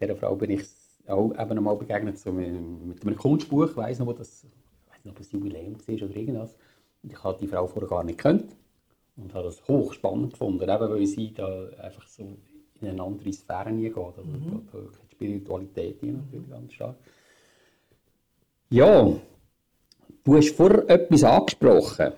dieser 0.00 0.16
Frau 0.16 0.34
bin 0.34 0.50
ich 0.50 0.66
auch 1.06 1.30
eben 1.30 1.58
einmal 1.58 1.76
begegnet, 1.76 2.18
so 2.18 2.32
mit, 2.32 2.52
mit 2.52 3.06
einem 3.06 3.16
Kunstbuch, 3.16 3.70
ich 3.70 3.76
weiss 3.76 3.98
noch, 3.98 4.06
wo 4.06 4.12
das, 4.12 4.44
ich 4.44 4.90
weiss 4.90 5.04
nicht, 5.04 5.12
ob 5.12 5.18
das 5.18 5.32
Jubiläum 5.32 5.76
war 5.76 5.94
oder 5.94 6.16
irgendwas. 6.16 6.56
Und 7.02 7.12
ich 7.12 7.22
habe 7.22 7.38
die 7.38 7.46
Frau 7.46 7.66
vorher 7.66 7.88
gar 7.88 8.04
nicht 8.04 8.18
gekannt 8.18 8.56
und 9.16 9.34
habe 9.34 9.44
das 9.44 9.66
hochspannend 9.68 10.32
gefunden, 10.32 10.62
eben 10.62 10.90
weil 10.90 11.06
sie 11.06 11.32
da 11.32 11.68
einfach 11.78 12.06
so 12.06 12.36
in 12.80 12.88
eine 12.88 13.02
andere 13.02 13.32
Sphäre 13.32 13.72
geht. 13.72 13.96
Also 13.96 14.22
da, 14.22 14.60
da 14.72 14.78
die 14.78 15.14
Spiritualität 15.14 15.98
hier 16.00 16.12
natürlich 16.12 16.48
ganz 16.48 16.72
stark. 16.72 16.96
Ja, 18.70 19.12
du 20.24 20.36
hast 20.36 20.54
vorher 20.54 20.88
etwas 20.88 21.24
angesprochen, 21.24 22.12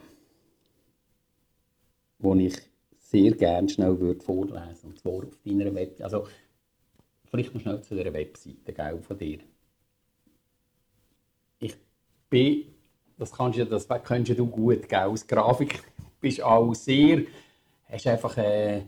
das 2.19 2.38
ich 2.38 2.73
sehr 2.99 3.33
gerne 3.33 3.69
schnell 3.69 3.99
würde 3.99 4.21
vorlesen 4.21 4.90
Und 4.90 4.99
zwar 4.99 5.12
auf 5.12 5.38
deiner 5.45 5.75
Webseite. 5.75 6.04
Also, 6.04 6.26
vielleicht 7.25 7.54
noch 7.54 7.61
schnell 7.61 7.81
zu 7.83 7.95
dieser 7.95 8.12
Webseite 8.12 8.73
gell, 8.73 8.99
von 9.00 9.19
dir. 9.19 9.38
Ich 11.59 11.75
bin, 12.28 12.64
das, 13.19 13.33
kannst 13.33 13.59
du, 13.59 13.66
das 13.66 13.87
kennst 14.04 14.31
ja 14.31 14.35
du 14.35 14.47
gut, 14.47 14.88
gell, 14.88 14.99
als 14.99 15.26
Grafik 15.26 15.83
bist 16.21 16.38
du 16.38 16.45
auch 16.45 16.75
sehr, 16.75 17.23
hast 17.88 18.07
einfach, 18.07 18.37
äh, 18.38 18.83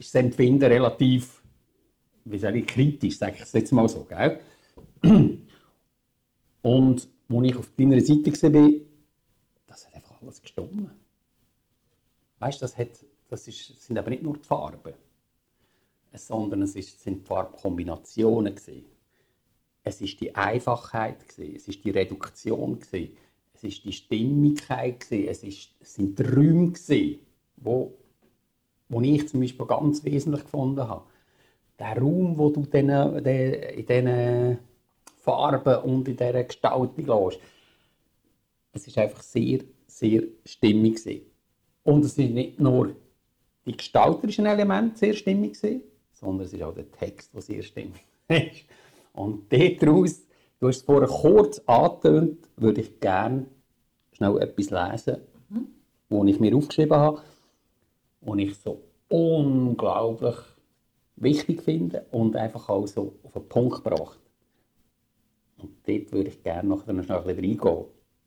ist 0.00 0.14
das 0.14 0.22
Empfinden 0.22 0.64
relativ, 0.64 1.42
wie 2.24 2.38
soll 2.38 2.56
ich, 2.56 2.66
kritisch, 2.66 3.18
sage 3.18 3.34
ich 3.36 3.42
es 3.42 3.52
jetzt 3.52 3.70
mal 3.70 3.88
so, 3.88 4.04
gell? 4.04 4.40
Und 6.62 7.08
als 7.28 7.44
ich 7.44 7.56
auf 7.56 7.70
deiner 7.76 8.00
Seite 8.00 8.50
bin, 8.50 8.80
das 9.66 9.86
hat 9.86 9.94
einfach 9.94 10.20
alles 10.22 10.40
gestimmt. 10.40 10.90
Weißt 12.38 12.60
du, 12.60 12.64
das, 12.64 12.78
hat, 12.78 12.88
das 13.28 13.46
ist, 13.46 13.80
sind 13.80 13.98
aber 13.98 14.10
nicht 14.10 14.22
nur 14.22 14.38
die 14.38 14.44
Farben, 14.44 14.94
sondern 16.14 16.62
es 16.62 16.74
ist, 16.74 17.00
sind 17.00 17.20
die 17.20 17.26
Farbkombinationen. 17.26 18.54
Gewesen. 18.54 18.86
Es 19.84 20.00
ist 20.00 20.18
die 20.20 20.34
Einfachheit, 20.34 21.28
gewesen. 21.28 21.56
es 21.56 21.68
ist 21.68 21.84
die 21.84 21.90
Reduktion, 21.90 22.80
gewesen. 22.80 23.16
es 23.52 23.64
ist 23.64 23.84
die 23.84 23.92
Stimmigkeit, 23.92 25.00
gewesen. 25.00 25.28
es, 25.28 25.42
ist, 25.42 25.70
es 25.78 25.94
sind 25.94 26.18
die 26.18 26.22
Räume, 26.22 26.72
gewesen, 26.72 27.20
wo, 27.56 27.99
wo 28.90 29.00
ich 29.00 29.28
zum 29.28 29.40
Beispiel 29.40 29.66
ganz 29.66 30.04
wesentlich 30.04 30.42
gefunden 30.42 30.86
habe. 30.86 31.04
Der 31.78 31.96
Raum, 31.96 32.36
wo 32.36 32.50
du 32.50 32.62
den, 32.62 32.88
den, 33.24 33.52
in 33.54 33.86
diesen 33.86 34.58
Farben 35.16 35.76
und 35.82 36.08
in 36.08 36.16
dieser 36.16 36.44
Gestaltung 36.44 37.06
lässt, 37.06 37.40
es 38.72 38.86
ist 38.86 38.98
einfach 38.98 39.22
sehr, 39.22 39.60
sehr 39.86 40.24
stimmig. 40.44 40.96
Gewesen. 40.96 41.22
Und 41.84 42.04
es 42.04 42.14
sind 42.14 42.34
nicht 42.34 42.60
nur 42.60 42.94
die 43.64 43.76
gestalterischen 43.76 44.46
Elemente 44.46 44.98
sehr 44.98 45.14
stimmig, 45.14 45.54
gewesen, 45.54 45.82
sondern 46.12 46.46
es 46.46 46.52
ist 46.52 46.62
auch 46.62 46.74
der 46.74 46.90
Text, 46.90 47.32
der 47.32 47.42
sehr 47.42 47.62
stimmig 47.62 48.04
ist. 48.28 48.66
Und 49.12 49.52
daraus, 49.52 50.22
du 50.58 50.68
hast 50.68 50.78
es 50.78 50.82
vorher 50.82 51.08
kurz 51.08 51.60
angetönt, 51.60 52.38
würde 52.56 52.82
ich 52.82 53.00
gerne 53.00 53.46
schnell 54.12 54.38
etwas 54.38 54.70
lesen, 54.70 55.22
mhm. 55.48 55.68
was 56.08 56.28
ich 56.28 56.40
mir 56.40 56.56
aufgeschrieben 56.56 56.96
habe, 56.96 57.22
und 58.20 58.38
ich 58.38 58.56
so 58.56 58.82
unglaublich 59.08 60.36
wichtig 61.16 61.62
finde 61.62 62.06
und 62.10 62.36
einfach 62.36 62.68
auch 62.68 62.86
so 62.86 63.14
auf 63.22 63.32
den 63.32 63.48
Punkt 63.48 63.84
gebracht. 63.84 64.18
Und 65.58 65.72
dort 65.86 66.12
würde 66.12 66.30
ich 66.30 66.42
gerne 66.42 66.68
noch 66.68 66.86
ein 66.86 66.96
bisschen 66.96 67.16
reingehen. 67.16 67.58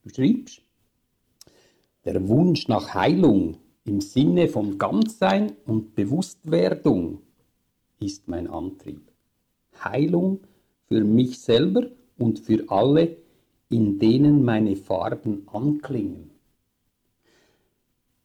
Du 0.04 0.10
schreibst, 0.10 0.62
der 2.06 2.28
Wunsch 2.28 2.68
nach 2.68 2.94
Heilung 2.94 3.58
im 3.86 4.02
Sinne 4.02 4.48
von 4.48 4.78
Ganzsein 4.78 5.54
und 5.66 5.96
Bewusstwerdung 5.96 7.22
ist 8.00 8.28
mein 8.28 8.48
Antrieb. 8.48 9.12
Heilung 9.84 10.42
für 10.88 11.04
mich 11.04 11.40
selber 11.40 11.88
und 12.18 12.40
für 12.40 12.70
alle, 12.70 13.18
in 13.70 13.98
denen 14.00 14.44
meine 14.44 14.76
Farben 14.76 15.48
anklingen. 15.48 16.33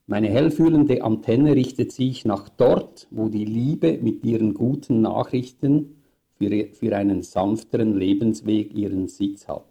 Meine 0.09 0.27
hellfühlende 0.27 1.03
Antenne 1.03 1.53
richtet 1.53 1.91
sich 1.91 2.25
nach 2.25 2.49
dort, 2.49 3.07
wo 3.11 3.29
die 3.29 3.45
Liebe 3.45 3.99
mit 3.99 4.23
ihren 4.23 4.55
guten 4.55 5.01
Nachrichten 5.01 6.01
für, 6.33 6.49
für 6.73 6.95
einen 6.95 7.21
sanfteren 7.21 7.95
Lebensweg 7.95 8.73
ihren 8.73 9.07
Sitz 9.07 9.47
hat. 9.47 9.67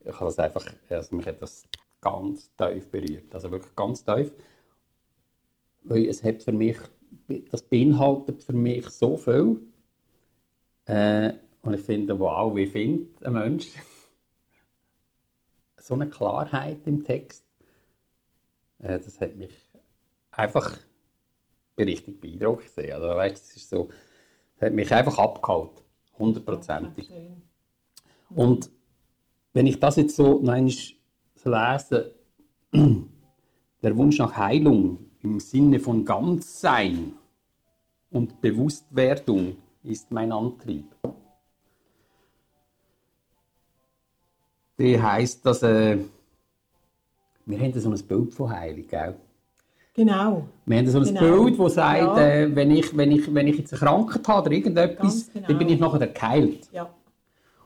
Ich 0.00 0.14
habe 0.14 0.24
das 0.24 0.38
einfach, 0.38 0.66
also 0.88 1.14
mich 1.14 1.26
hat 1.26 1.42
das 1.42 1.68
ganz 2.00 2.50
tief 2.56 2.88
berührt, 2.88 3.34
also 3.34 3.50
wirklich 3.50 3.76
ganz 3.76 4.02
tief, 4.02 4.32
weil 5.82 6.06
es 6.06 6.24
hat 6.24 6.42
für 6.42 6.52
mich, 6.52 6.78
das 7.50 7.64
beinhaltet 7.64 8.42
für 8.42 8.54
mich 8.54 8.88
so 8.88 9.18
viel 9.18 9.60
äh, 10.86 11.34
und 11.60 11.74
ich 11.74 11.82
finde, 11.82 12.18
wow, 12.18 12.56
wie 12.56 12.66
findet 12.66 13.22
ein 13.22 13.34
Mensch 13.34 13.72
so 15.76 15.92
eine 15.92 16.08
Klarheit 16.08 16.86
im 16.86 17.04
Text. 17.04 17.44
Äh, 18.82 18.98
das 18.98 19.20
hat 19.20 19.36
mich 19.36 19.54
einfach 20.30 20.76
richtig 21.78 22.20
beeindruckt. 22.20 22.70
Also, 22.76 23.08
weißt, 23.08 23.50
es 23.50 23.56
ist 23.56 23.70
so, 23.70 23.88
es 24.56 24.62
hat 24.62 24.72
mich 24.72 24.92
einfach 24.92 25.18
abgeholt. 25.18 25.82
Hundertprozentig. 26.18 27.10
Und 28.30 28.70
wenn 29.54 29.66
ich 29.66 29.80
das 29.80 29.96
jetzt 29.96 30.16
so 30.16 30.40
noch 30.40 30.54
lese, 30.54 32.14
der 32.72 33.96
Wunsch 33.96 34.18
nach 34.18 34.36
Heilung 34.36 35.10
im 35.22 35.40
Sinne 35.40 35.80
von 35.80 36.04
Ganzsein 36.04 37.14
und 38.10 38.40
Bewusstwerdung 38.40 39.56
ist 39.82 40.10
mein 40.10 40.32
Antrieb. 40.32 40.94
Die 44.78 45.00
heißt, 45.00 45.44
dass 45.44 45.62
äh, 45.62 45.98
wir 47.46 47.58
haben 47.58 47.78
so 47.78 47.90
ein 47.90 48.02
Bild 48.06 48.34
von 48.34 48.50
Heilung, 48.50 48.86
gell? 48.86 49.16
Genau. 49.94 50.48
Wir 50.64 50.78
haben 50.78 50.88
so 50.88 50.98
ein 50.98 51.04
Genau. 51.04 51.20
Bild, 51.44 51.58
das 51.58 51.74
sagt, 51.74 52.00
Ja. 52.00 52.18
äh, 52.18 52.56
wenn, 52.56 52.70
ich, 52.70 52.96
wenn, 52.96 53.12
ich, 53.12 53.34
wenn 53.34 53.46
ich 53.46 53.58
jetzt 53.58 53.72
eine 53.72 53.80
Krankheit 53.80 54.26
habe 54.26 54.46
oder 54.46 54.56
irgendetwas, 54.56 55.30
genau. 55.32 55.48
dann 55.48 55.58
bin 55.58 55.68
ich 55.68 55.78
nachher 55.78 56.06
geheilt. 56.06 56.68
Ja. 56.72 56.88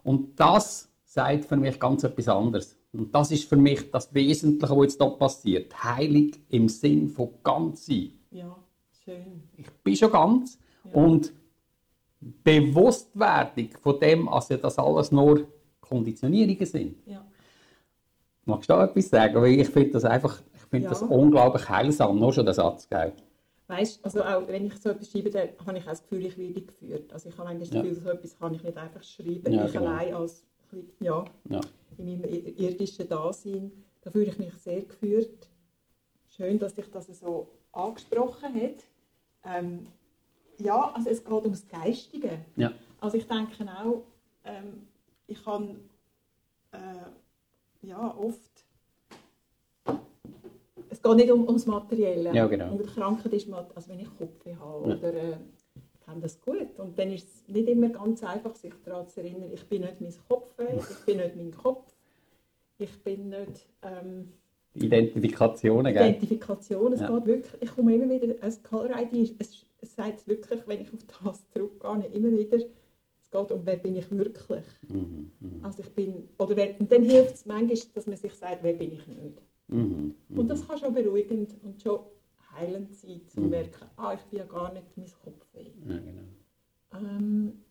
Und 0.02 0.38
das 0.38 0.88
sagt 1.04 1.44
für 1.44 1.56
mich 1.56 1.78
ganz 1.78 2.02
etwas 2.04 2.28
anderes. 2.28 2.76
Und 2.92 3.14
das 3.14 3.30
ist 3.30 3.48
für 3.48 3.56
mich 3.56 3.90
das 3.90 4.12
Wesentliche, 4.14 4.74
was 4.76 4.84
jetzt 4.84 5.02
hier 5.02 5.10
passiert. 5.10 5.84
Heilig 5.84 6.40
im 6.48 6.68
Sinn 6.68 7.08
von 7.08 7.30
ganz 7.44 7.86
sein. 7.86 8.12
Ja. 8.30 8.56
Schön. 9.04 9.42
Ich 9.56 9.70
bin 9.84 9.94
schon 9.94 10.10
ganz 10.10 10.58
und 10.92 11.32
Bewusstwerdung 12.20 13.68
von 13.80 14.00
dem, 14.00 14.28
also 14.28 14.56
dass 14.56 14.78
alles 14.78 15.12
nur 15.12 15.46
Konditionierungen 15.80 16.66
sind. 16.66 16.96
Ja. 17.06 17.24
Magst 18.46 18.70
du 18.70 18.74
da 18.74 18.84
etwas 18.84 19.08
sagen? 19.10 19.34
Weil 19.42 19.60
ich 19.60 19.68
finde 19.68 19.90
das 19.90 20.04
einfach, 20.04 20.40
ich 20.54 20.60
finde 20.62 20.84
Ja. 20.84 20.90
das 20.90 21.02
unglaublich 21.02 21.68
heilsam, 21.68 22.18
nur 22.18 22.32
schon 22.32 22.44
der 22.46 22.54
Satz, 22.54 22.88
gell? 22.88 23.12
Weißt, 23.66 24.04
also 24.04 24.22
auch 24.22 24.46
wenn 24.46 24.66
ich 24.66 24.76
so 24.80 24.90
etwas 24.90 25.10
schreibe, 25.10 25.30
dann 25.30 25.48
habe 25.66 25.76
ich 25.78 25.84
auch 25.84 25.90
das 25.90 26.02
Gefühl, 26.02 26.24
ich 26.26 26.38
werde 26.38 26.62
geführt. 26.62 27.12
Also 27.12 27.28
ich 27.28 27.36
habe 27.36 27.48
eigentlich 27.48 27.68
das 27.70 27.76
Ja. 27.78 27.82
Gefühl, 27.82 28.00
so 28.00 28.08
etwas 28.10 28.38
kann 28.38 28.54
ich 28.54 28.62
nicht 28.62 28.76
einfach 28.78 29.02
schreiben. 29.02 29.52
Ja, 29.52 29.66
ich 29.66 29.72
genau. 29.72 29.86
allein 29.86 30.14
als 30.14 30.44
ja, 31.00 31.24
Ja. 31.48 31.60
in 31.98 32.04
meinem 32.04 32.22
ir- 32.24 32.56
irdischen 32.58 33.08
Dasein, 33.08 33.72
da 34.02 34.10
fühle 34.10 34.26
ich 34.26 34.38
mich 34.38 34.52
sehr 34.54 34.82
geführt. 34.82 35.48
Schön, 36.28 36.58
dass 36.60 36.74
dich 36.74 36.88
das 36.90 37.06
so 37.18 37.48
angesprochen 37.72 38.54
hat. 38.54 38.84
Ähm, 39.44 39.86
ja, 40.58 40.92
also 40.94 41.10
es 41.10 41.24
geht 41.24 41.32
ums 41.32 41.66
Geistige. 41.66 42.38
Ja. 42.56 42.72
Also 43.00 43.16
ich 43.16 43.26
denke 43.26 43.64
auch, 43.64 44.02
ähm, 44.44 44.86
ich 45.26 45.42
kann 45.42 45.76
äh, 46.72 46.76
ja, 47.86 48.14
oft 48.18 48.40
es 50.90 51.02
geht 51.02 51.16
nicht 51.16 51.30
um, 51.30 51.46
ums 51.46 51.66
Materielle. 51.66 52.34
Ja, 52.34 52.46
genau. 52.46 52.72
Und 52.72 52.86
Krankheit 52.86 53.32
ist, 53.32 53.48
mal- 53.48 53.66
also 53.74 53.90
wenn 53.90 54.00
ich 54.00 54.08
Kopfweh 54.16 54.54
habe 54.56 54.88
Ja. 54.90 54.96
oder 54.96 55.14
äh, 55.14 55.36
ich 55.94 56.00
kenne 56.06 56.20
das 56.20 56.40
gut. 56.40 56.78
Und 56.78 56.98
dann 56.98 57.12
ist 57.12 57.26
es 57.28 57.48
nicht 57.54 57.68
immer 57.68 57.88
ganz 57.88 58.22
einfach, 58.24 58.54
sich 58.54 58.72
daran 58.84 59.06
zu 59.08 59.20
erinnern, 59.20 59.50
ich 59.52 59.64
bin 59.66 59.82
nicht 59.82 60.00
mein 60.00 60.14
Kopfweh, 60.28 60.78
ich 60.78 61.04
bin 61.04 61.16
nicht 61.18 61.36
mein 61.36 61.50
Kopf, 61.52 61.92
ich 62.78 63.02
bin 63.02 63.28
nicht 63.30 63.66
ähm, 63.82 64.32
Identifikationen, 64.74 65.92
gell? 65.92 66.08
Identifikation. 66.10 66.92
Es 66.92 67.00
Ja. 67.00 67.08
geht 67.10 67.26
wirklich, 67.26 67.62
ich 67.62 67.74
komme 67.74 67.94
immer 67.94 68.08
wieder, 68.10 68.34
ein 68.40 68.54
Color 68.62 68.90
ID, 69.00 69.12
ist- 69.14 69.34
es, 69.40 69.66
es 69.80 69.94
sagt 69.94 70.26
wirklich, 70.28 70.60
wenn 70.66 70.80
ich 70.82 70.92
auf 70.92 71.00
das 71.24 71.48
zurückgehe, 71.50 72.06
immer 72.12 72.30
wieder, 72.30 72.58
geht 73.42 73.52
um, 73.52 73.66
wer 73.66 73.76
bin 73.76 73.96
ich 73.96 74.10
wirklich. 74.10 74.64
Mhm, 74.88 75.32
mhm, 75.40 75.64
Also 75.64 75.82
ich 75.82 75.90
bin, 75.94 76.28
oder 76.38 76.56
wer, 76.56 76.80
und 76.80 76.90
dann 76.90 77.02
hilft 77.02 77.34
es 77.34 77.46
manchmal, 77.46 77.78
dass 77.94 78.06
man 78.06 78.16
sich 78.16 78.34
sagt, 78.34 78.62
wer 78.62 78.74
bin 78.74 78.92
ich 78.92 79.06
nicht. 79.06 79.42
mhm, 79.68 80.14
mhm. 80.28 80.38
Und 80.38 80.48
das 80.48 80.66
kann 80.66 80.78
schon 80.78 80.94
beruhigend 80.94 81.54
und 81.62 81.80
schon 81.82 82.00
heilend 82.52 82.94
sein, 82.94 83.20
zu 83.28 83.40
Mhm. 83.40 83.50
merken, 83.50 83.86
ah, 83.96 84.14
ich 84.14 84.22
bin 84.30 84.38
ja 84.40 84.46
gar 84.46 84.72
nicht 84.72 84.96
mein 84.96 85.10
Kopfweh. 85.22 85.72
Ja, 85.86 85.98
genau. 85.98 86.22
Ähm, 86.92 87.64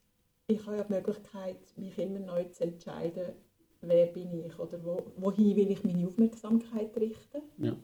ich 0.47 0.65
habe 0.65 0.77
ja 0.77 0.83
die 0.83 0.93
Möglichkeit, 0.93 1.57
mich 1.77 1.97
immer 1.97 2.19
neu 2.19 2.45
zu 2.45 2.63
entscheiden, 2.63 3.33
wer 3.81 4.07
bin 4.07 4.33
ich 4.45 4.57
oder 4.59 4.83
wo, 4.83 5.11
wohin 5.17 5.55
will 5.55 5.71
ich 5.71 5.83
meine 5.83 6.07
Aufmerksamkeit 6.07 6.95
richten. 6.97 7.41
Ja. 7.57 7.75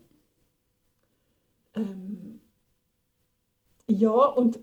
Ähm, 1.76 2.42
ja, 3.88 4.12
und 4.12 4.60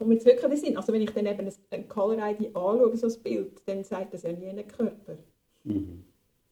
komme 0.00 0.14
jetzt 0.14 0.24
wirklich 0.26 0.44
in 0.44 0.50
den 0.50 0.58
Sinn. 0.58 0.76
Also 0.76 0.92
wenn 0.92 1.02
ich 1.02 1.10
dann 1.10 1.26
eben 1.26 1.46
ein, 1.46 1.52
ein 1.70 1.88
Color 1.88 2.30
ID 2.30 2.46
anschaue, 2.56 2.96
so 2.96 3.06
ein 3.06 3.22
Bild, 3.22 3.62
dann 3.66 3.84
sagt 3.84 4.14
das 4.14 4.22
ja 4.22 4.32
nie 4.32 4.46
einen 4.48 4.66
Körper. 4.66 5.18
Mhm, 5.64 6.04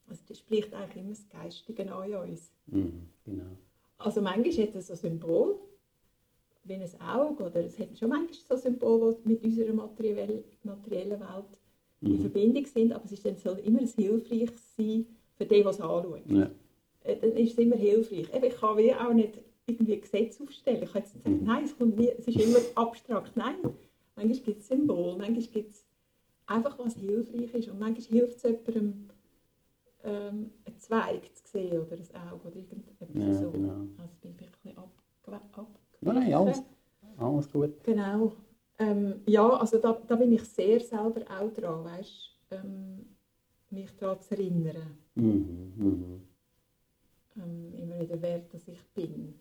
Also 0.07 0.21
das 0.27 0.37
spricht 0.39 0.73
eigentlich 0.73 1.03
immer 1.03 1.09
das 1.09 1.27
Geistige 1.29 1.91
an 1.91 2.13
uns. 2.29 2.51
mhm, 2.67 3.09
genau. 3.25 3.57
Also 3.97 4.21
manchmal 4.21 4.67
hat 4.67 4.75
es 4.75 4.87
so 4.87 4.93
ein 4.93 4.97
Symbol, 4.97 5.55
wie 6.63 6.73
ein 6.75 7.01
Auge, 7.01 7.43
oder 7.43 7.65
es 7.65 7.77
hat 7.79 7.97
schon 7.97 8.09
manchmal 8.09 8.33
so 8.47 8.53
ein 8.53 8.59
Symbol, 8.61 9.17
die 9.25 9.29
mit 9.29 9.43
unserer 9.43 9.73
materiell, 9.73 10.43
materiellen 10.63 11.19
Welt 11.19 11.59
in 12.01 12.13
Mhm. 12.13 12.19
Verbindung 12.21 12.65
sind, 12.65 12.93
aber 12.93 13.03
es 13.03 13.11
ist 13.11 13.25
dann, 13.25 13.35
soll 13.35 13.57
immer 13.59 13.79
ein 13.81 13.87
hilfreiches 13.87 14.75
sein 14.77 15.05
für 15.35 15.45
den, 15.45 15.63
der 15.63 15.71
es 15.71 15.81
anschaut. 15.81 16.21
Ja. 16.27 16.49
Äh, 17.03 17.17
dann 17.17 17.31
ist 17.35 17.53
es 17.53 17.57
immer 17.57 17.75
hilfreich. 17.75 18.27
Ich 18.41 18.55
kann 18.55 18.77
wie 18.77 18.93
auch 18.93 19.11
nicht 19.13 19.39
irgendwie 19.69 19.93
ein 19.95 20.01
Gesetz 20.01 20.39
aufstellen. 20.41 20.83
Ich 20.83 20.91
kann 20.91 21.01
jetzt 21.01 21.13
nicht 21.15 21.23
sagen, 21.25 21.39
Mhm. 21.39 21.45
nein, 21.45 21.63
es, 21.65 21.77
kommt 21.77 21.97
nie, 21.97 22.09
es 22.09 22.27
ist 22.27 22.39
immer 22.39 22.59
abstrakt. 22.75 23.35
Nein, 23.37 23.55
manchmal 24.15 24.39
gibt 24.39 24.61
es 24.61 24.67
Symbole, 24.67 25.17
manchmal 25.17 25.41
gibt 25.41 25.71
es 25.73 25.85
einfach, 26.47 26.77
was 26.79 26.95
hilfreich 26.95 27.53
ist. 27.53 27.69
Und 27.69 27.79
manchmal 27.79 28.19
hilft 28.19 28.37
es 28.37 28.43
jemandem, 28.43 29.09
ähm, 30.03 30.51
einen 30.65 30.77
Zweig 30.77 31.35
zu 31.35 31.47
sehen 31.51 31.79
oder 31.81 31.95
ein 31.97 32.29
Auge 32.31 32.47
oder 32.47 32.55
irgendetwas 32.55 33.09
Ja, 33.13 33.33
so. 33.33 33.51
genau. 33.51 33.73
Also 33.97 34.15
bin 34.21 34.35
ich 34.39 34.45
ein 34.45 34.51
bisschen 34.51 34.77
abgewichen. 34.77 35.75
Nein, 36.01 36.33
alles, 36.33 36.63
alles 37.17 37.51
gut. 37.51 37.83
Genau. 37.83 38.31
Ähm, 38.79 39.15
ja, 39.25 39.47
also 39.49 39.77
da, 39.77 39.91
da 40.07 40.15
bin 40.15 40.31
ich 40.31 40.43
sehr 40.43 40.79
selber 40.79 41.21
auch 41.29 41.51
dran, 41.53 41.83
weißt, 41.83 42.39
ähm, 42.51 43.05
mich 43.69 43.93
daran 43.97 44.21
zu 44.21 44.35
erinnern. 44.35 44.97
Mhm, 45.15 45.73
mhm. 45.75 46.21
ähm, 47.35 47.73
immer 47.75 47.99
wieder 47.99 48.21
wert, 48.21 48.53
dass 48.53 48.65
ich 48.69 48.81
bin. 48.95 49.35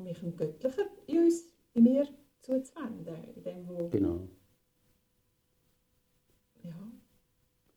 Und 0.00 0.06
mich 0.06 0.22
im 0.22 0.34
Göttlichen 0.34 0.84
in 1.08 1.18
uns, 1.24 1.44
in 1.74 1.84
mir 1.84 2.08
zuzuwenden. 2.40 3.16
In 3.36 3.42
dem, 3.42 3.68
wo, 3.68 3.88
Genau. 3.88 4.20
ja, 6.64 6.70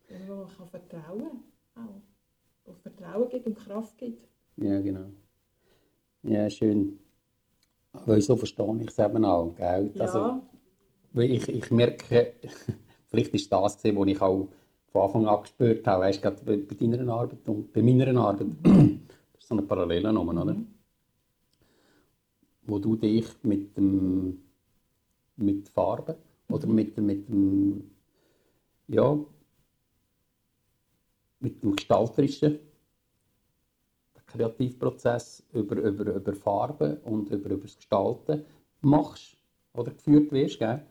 dem, 0.10 0.28
wo 0.30 0.46
ich 0.50 0.58
kann 0.58 0.68
vertrauen 0.70 1.44
kann. 1.76 2.02
Wo 2.64 2.74
Vertrauen 2.74 3.28
gibt 3.28 3.46
und 3.46 3.58
Kraft 3.58 3.98
gibt. 3.98 4.26
Ja, 4.56 4.80
genau. 4.80 5.08
Ja, 6.24 6.50
schön. 6.50 6.98
Weil 7.92 8.22
so 8.22 8.38
verstehe 8.38 8.78
ich 8.82 8.88
es 8.88 9.00
eben 9.00 9.26
auch. 9.26 9.54
Gell? 9.56 9.92
Ja, 9.94 10.02
Also, 10.02 10.42
weil 11.12 11.30
ich, 11.30 11.50
ich 11.50 11.72
merke, 11.72 12.36
vielleicht 13.08 13.34
ist 13.34 13.52
das 13.52 13.76
gesehen, 13.76 13.98
was 13.98 14.08
ich 14.08 14.22
auch 14.22 14.48
von 14.94 15.02
Anfang 15.02 15.28
an 15.28 15.42
gespürt 15.42 15.86
habe, 15.88 16.06
weißt, 16.06 16.22
gerade 16.22 16.42
bei, 16.46 16.56
deiner 16.74 17.12
Arbeit 17.14 17.50
und 17.50 17.74
bei 17.74 17.82
meiner 17.82 18.16
Arbeit. 18.22 18.48
das 18.64 19.42
ist 19.42 19.48
so 19.50 19.56
eine 19.56 19.64
Parallele 19.64 20.08
genommen, 20.08 20.38
oder? 20.38 20.56
Wo 22.66 22.80
du 22.80 22.96
dich 22.96 23.28
mit 23.44 23.76
dem 23.78 24.40
mit 25.36 25.68
Farben 25.70 26.16
oder 26.50 26.68
mit, 26.68 26.98
mit 26.98 27.28
dem 27.28 27.92
ja 28.88 29.18
mit 31.40 31.62
dem 31.62 31.76
gestalterischen 31.76 32.60
Kreativprozess 34.28 35.44
über, 35.54 35.76
über, 35.76 36.16
über 36.16 36.34
Farben 36.34 36.98
und 37.00 37.30
über, 37.30 37.52
über 37.52 37.64
das 37.64 37.76
Gestalten 37.76 38.46
machst 38.82 39.38
oder 39.74 39.92
geführt 39.92 40.32
wirst, 40.32 40.60
gell? 40.60 40.82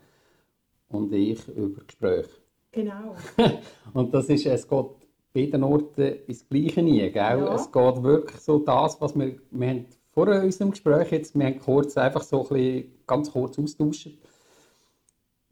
und 0.89 1.13
ich 1.13 1.49
über 1.49 1.83
Gespräche. 1.85 2.31
genau. 2.71 3.17
Und 3.95 4.13
das 4.15 4.29
ist, 4.29 4.47
es 4.47 4.69
geht 4.69 4.87
beiden 5.33 5.65
Orten 5.65 6.19
ins 6.27 6.47
Gleiche 6.49 6.83
nie, 6.83 7.01
gell? 7.11 7.13
Ja. 7.15 7.55
Es 7.55 7.71
geht 7.71 8.03
wirklich 8.03 8.41
so 8.41 8.59
das, 8.59 9.01
was 9.01 9.19
wir, 9.19 9.39
wir 9.51 9.69
haben 9.69 9.87
vor 10.13 10.29
unserem 10.29 10.71
Gespräch 10.71 11.11
jetzt, 11.11 11.35
wir 11.39 11.47
haben 11.47 11.59
kurz 11.59 11.97
einfach 11.97 12.23
so 12.23 12.43
ein 12.43 12.49
bisschen, 12.49 12.93
ganz 13.07 13.33
kurz 13.33 13.59
austauscht. 13.59 14.11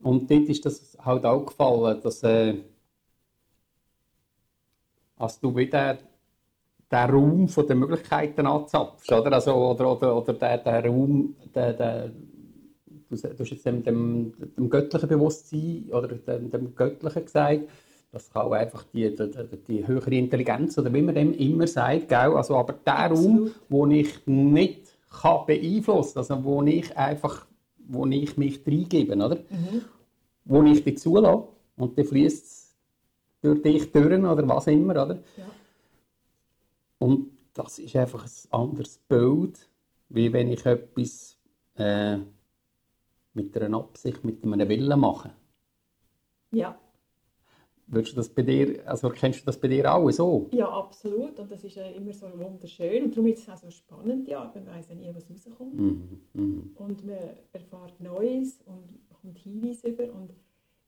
Und 0.02 0.30
dort 0.30 0.48
ist 0.48 0.64
das 0.64 0.96
halt 1.00 1.24
auch 1.24 1.46
gefallen, 1.46 2.00
dass, 2.02 2.22
äh, 2.22 2.56
als 5.16 5.40
du 5.40 5.54
wieder 5.56 5.98
den 6.90 7.10
Raum 7.10 7.48
von 7.48 7.66
den 7.66 7.78
Möglichkeiten 7.78 8.46
anzapfst, 8.46 9.10
oder? 9.12 9.32
Also, 9.32 9.54
oder, 9.54 9.92
oder, 9.92 10.16
oder 10.16 10.32
den, 10.34 10.64
den 10.64 10.86
Raum, 10.86 11.36
den, 11.54 11.76
den, 11.76 12.30
du, 13.08 13.16
hast 13.16 13.50
jetzt 13.50 13.66
dem, 13.66 13.82
dem, 13.82 14.32
dem 14.56 14.70
göttlichen 14.70 15.08
Bewusstsein 15.08 15.88
oder 15.92 16.08
dem, 16.08 16.50
dem 16.50 16.74
göttlichen 16.74 17.24
gesagt, 17.24 17.60
das 18.12 18.30
kann 18.30 18.42
auch 18.42 18.52
einfach 18.52 18.84
die, 18.92 19.14
die, 19.14 19.30
die, 19.68 19.86
höhere 19.86 20.14
Intelligenz 20.14 20.76
oder 20.78 20.92
wie 20.92 21.02
man 21.02 21.14
dem 21.14 21.32
immer 21.32 21.66
sagt, 21.66 22.08
gell? 22.08 22.34
Also, 22.34 22.56
aber 22.56 22.72
der 22.72 23.06
Raum, 23.06 23.52
wo 23.68 23.86
ich 23.86 24.26
nicht 24.26 24.96
kann 25.10 25.46
beeinflussen 25.46 26.14
kann, 26.14 26.22
also 26.22 26.44
wo 26.44 26.62
ich 26.62 26.96
einfach, 26.96 27.46
wo 27.86 28.06
ich 28.06 28.36
mich 28.36 28.66
reingebe, 28.66 29.14
oder? 29.14 29.38
Wo 30.44 30.62
ich 30.64 30.82
dich 30.82 30.98
zulasse 30.98 31.48
und 31.76 31.96
dann 31.96 32.04
fließt 32.04 32.44
es 32.44 32.76
durch 33.42 33.62
dich 33.62 33.92
durch 33.92 34.06
oder 34.06 34.48
was 34.48 34.66
immer, 34.66 35.04
oder? 35.04 35.22
Ja. 35.36 35.46
Und 36.98 37.30
das 37.54 37.78
ist 37.78 37.96
einfach 37.96 38.24
ein 38.24 38.52
anderes 38.60 38.98
Bild, 38.98 39.68
wie 40.08 40.32
wenn 40.32 40.50
ich 40.50 40.66
etwas 40.66 41.38
äh, 41.76 42.18
mit 43.34 43.56
einer 43.56 43.78
Absicht, 43.78 44.24
mit 44.24 44.42
einem 44.44 44.68
Willen 44.68 45.00
machen. 45.00 45.30
Ja. 46.52 46.78
Würdest 47.92 48.12
du 48.12 48.16
das 48.16 48.28
bei 48.28 48.42
dir, 48.42 48.82
also 48.88 49.10
kennst 49.10 49.40
du 49.40 49.46
das 49.46 49.58
bei 49.58 49.66
dir 49.66 49.92
auch 49.92 50.08
so? 50.10 50.48
Ja, 50.52 50.68
absolut. 50.70 51.38
Und 51.40 51.50
das 51.50 51.64
ist 51.64 51.74
ja 51.74 51.86
immer 51.86 52.12
so 52.12 52.26
wunderschön. 52.38 53.04
Und 53.04 53.16
darum 53.16 53.26
ist 53.26 53.40
es 53.42 53.48
auch 53.48 53.56
so 53.56 53.70
spannend, 53.70 54.28
ja. 54.28 54.50
Man 54.54 54.66
weiß 54.66 54.90
ja 54.90 54.94
nie, 54.94 55.10
was 55.12 55.28
rauskommt. 55.28 55.74
Mhm. 55.74 56.20
Mhm. 56.32 56.70
Und 56.76 57.04
man 57.04 57.16
erfährt 57.52 58.00
Neues 58.00 58.60
und 58.66 58.84
kommt 59.20 59.38
Hinweise 59.38 59.88
über. 59.88 60.04
Und 60.04 60.30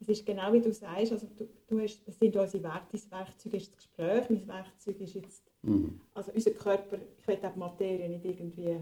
es 0.00 0.08
ist 0.08 0.24
genau 0.26 0.52
wie 0.52 0.60
du 0.60 0.72
sagst, 0.72 1.12
also 1.12 1.26
du, 1.36 1.48
du 1.66 1.80
hast, 1.80 2.06
das 2.06 2.18
sind 2.18 2.36
unsere 2.36 2.62
Werte, 2.62 2.86
das 2.92 3.10
Werkzeug 3.10 3.54
ist 3.54 3.68
das 3.70 3.76
Gespräch, 3.76 4.30
mein 4.30 4.48
Werkzeug 4.48 5.00
ist 5.00 5.14
jetzt, 5.14 5.42
Mhm. 5.64 6.00
also 6.14 6.32
unser 6.32 6.50
Körper, 6.50 6.98
ich 7.18 7.28
will 7.28 7.38
auch 7.40 7.52
die 7.52 7.58
Materie 7.58 8.08
nicht 8.08 8.24
irgendwie, 8.24 8.78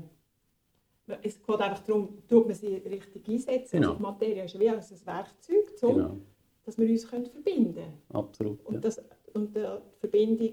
es 1.23 1.43
geht 1.43 1.61
einfach 1.61 1.81
darum, 1.81 2.17
tut 2.27 2.47
man 2.47 2.55
sie 2.57 2.77
richtig 2.77 3.29
einsetzen. 3.29 3.77
Genau. 3.83 3.89
Also 3.89 3.97
die 3.99 4.03
Materie 4.03 4.45
ist 4.45 4.59
wie 4.59 4.69
ein 4.71 4.81
Werkzeug, 5.05 5.73
so, 5.77 5.89
Genau, 5.93 6.17
dass 6.65 6.79
wir 6.79 6.89
uns 6.89 7.09
können 7.09 7.27
verbinden 7.27 7.75
können. 7.75 8.03
absolut. 8.13 8.65
Und, 8.67 8.75
Ja. 8.75 8.81
das, 8.81 9.03
und 9.35 9.55
die 9.57 9.67
Verbindung 9.99 10.53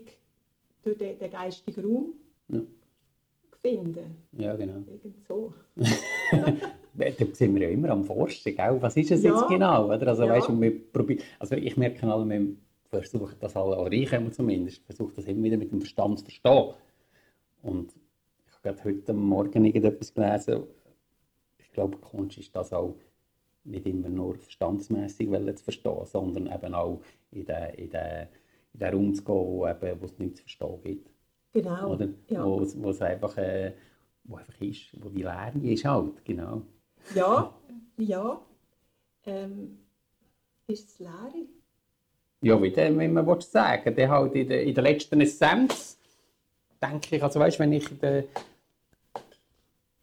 durch 0.84 0.98
den, 0.98 1.18
den 1.20 1.32
geistigen 1.32 1.82
Raum 1.86 2.14
Ja. 2.50 2.62
finden. 3.62 4.18
ja, 4.34 4.56
genau. 4.56 4.84
Irgend 4.88 5.26
so. 5.28 5.54
Da 7.00 7.12
sind 7.34 7.54
wir 7.54 7.62
ja 7.62 7.70
immer 7.70 7.92
am 7.92 8.04
Forschen, 8.04 8.56
gell? 8.56 8.82
was 8.82 8.98
ist 8.98 9.12
es 9.12 9.22
Ja. 9.22 9.32
jetzt 9.36 9.48
genau? 9.50 9.86
Oder? 9.86 10.08
Also, 10.08 10.24
Ja. 10.24 10.30
weißt, 10.30 10.50
wir 10.60 10.92
probieren, 10.92 11.22
also 11.38 11.54
ich 11.56 11.78
merke 11.78 12.12
alle, 12.12 12.28
wir 12.28 12.56
versuchen 12.90 13.36
das 13.40 13.56
alle, 13.56 13.78
oder 13.78 13.92
ich 13.92 14.10
zumindest, 14.32 14.84
versuche 14.84 15.14
das 15.14 15.26
immer 15.26 15.44
wieder 15.44 15.58
mit 15.58 15.72
dem 15.72 15.80
Verstand 15.80 16.18
zu 16.20 16.26
verstehen. 16.26 16.74
Und 17.62 17.94
ich 18.48 18.54
habe 18.54 18.76
gerade 18.76 18.84
heute 18.84 19.14
Morgen 19.14 19.64
irgendetwas 19.66 20.12
gelesen, 20.12 20.64
ich 21.60 21.72
glaube, 21.72 21.98
Kunst 22.00 22.40
ist 22.40 22.56
das 22.56 22.74
auch 22.74 22.96
nicht 23.68 23.86
immer 23.86 24.10
nur 24.10 24.36
verstandsmässig 24.36 25.30
zu 25.56 25.64
verstehen, 25.64 26.06
sondern 26.06 26.48
eben 26.48 26.74
auch 26.74 27.02
in 27.32 27.46
den, 27.46 27.74
in 27.76 27.90
den, 27.90 28.28
in 28.74 28.80
den 28.80 28.94
Raum 28.94 29.14
zu 29.14 29.24
gehen, 29.24 29.36
wo, 29.36 29.68
eben, 29.68 30.02
wo 30.02 30.06
es 30.06 30.18
nichts 30.20 30.38
zu 30.38 30.44
verstehen 30.44 30.82
gibt. 30.84 31.10
Genau. 31.54 31.94
Oder? 31.94 32.10
Ja. 32.30 32.46
Wo, 32.46 32.60
es- 32.62 32.82
wo 32.82 32.90
es 32.90 33.02
einfach, 33.02 33.38
äh, 33.38 33.74
wo 34.24 34.36
einfach 34.38 34.60
ist, 34.62 34.90
wo 35.04 35.10
die 35.10 35.24
Lehre 35.24 35.58
ist 35.64 35.86
halt, 35.86 36.24
genau. 36.26 36.62
Ja, 37.16 37.54
ja. 37.98 38.42
Ähm, 39.26 39.80
ist 40.68 40.90
es 40.90 41.00
Leere? 41.00 41.48
Ja, 42.42 42.62
wie 42.62 42.70
dem, 42.72 42.98
wenn 43.00 43.14
man 43.14 43.42
sagen 43.42 43.96
der 43.96 44.10
halt 44.10 44.36
in 44.36 44.48
der, 44.48 44.64
in 44.64 44.76
der 44.76 44.84
letzten 44.84 45.20
Essenz, 45.22 45.98
denke 46.82 47.16
ich, 47.16 47.24
also 47.24 47.40
weißt, 47.40 47.58
wenn 47.60 47.74
ich 47.74 47.90
in 47.92 48.00
der, 48.00 48.24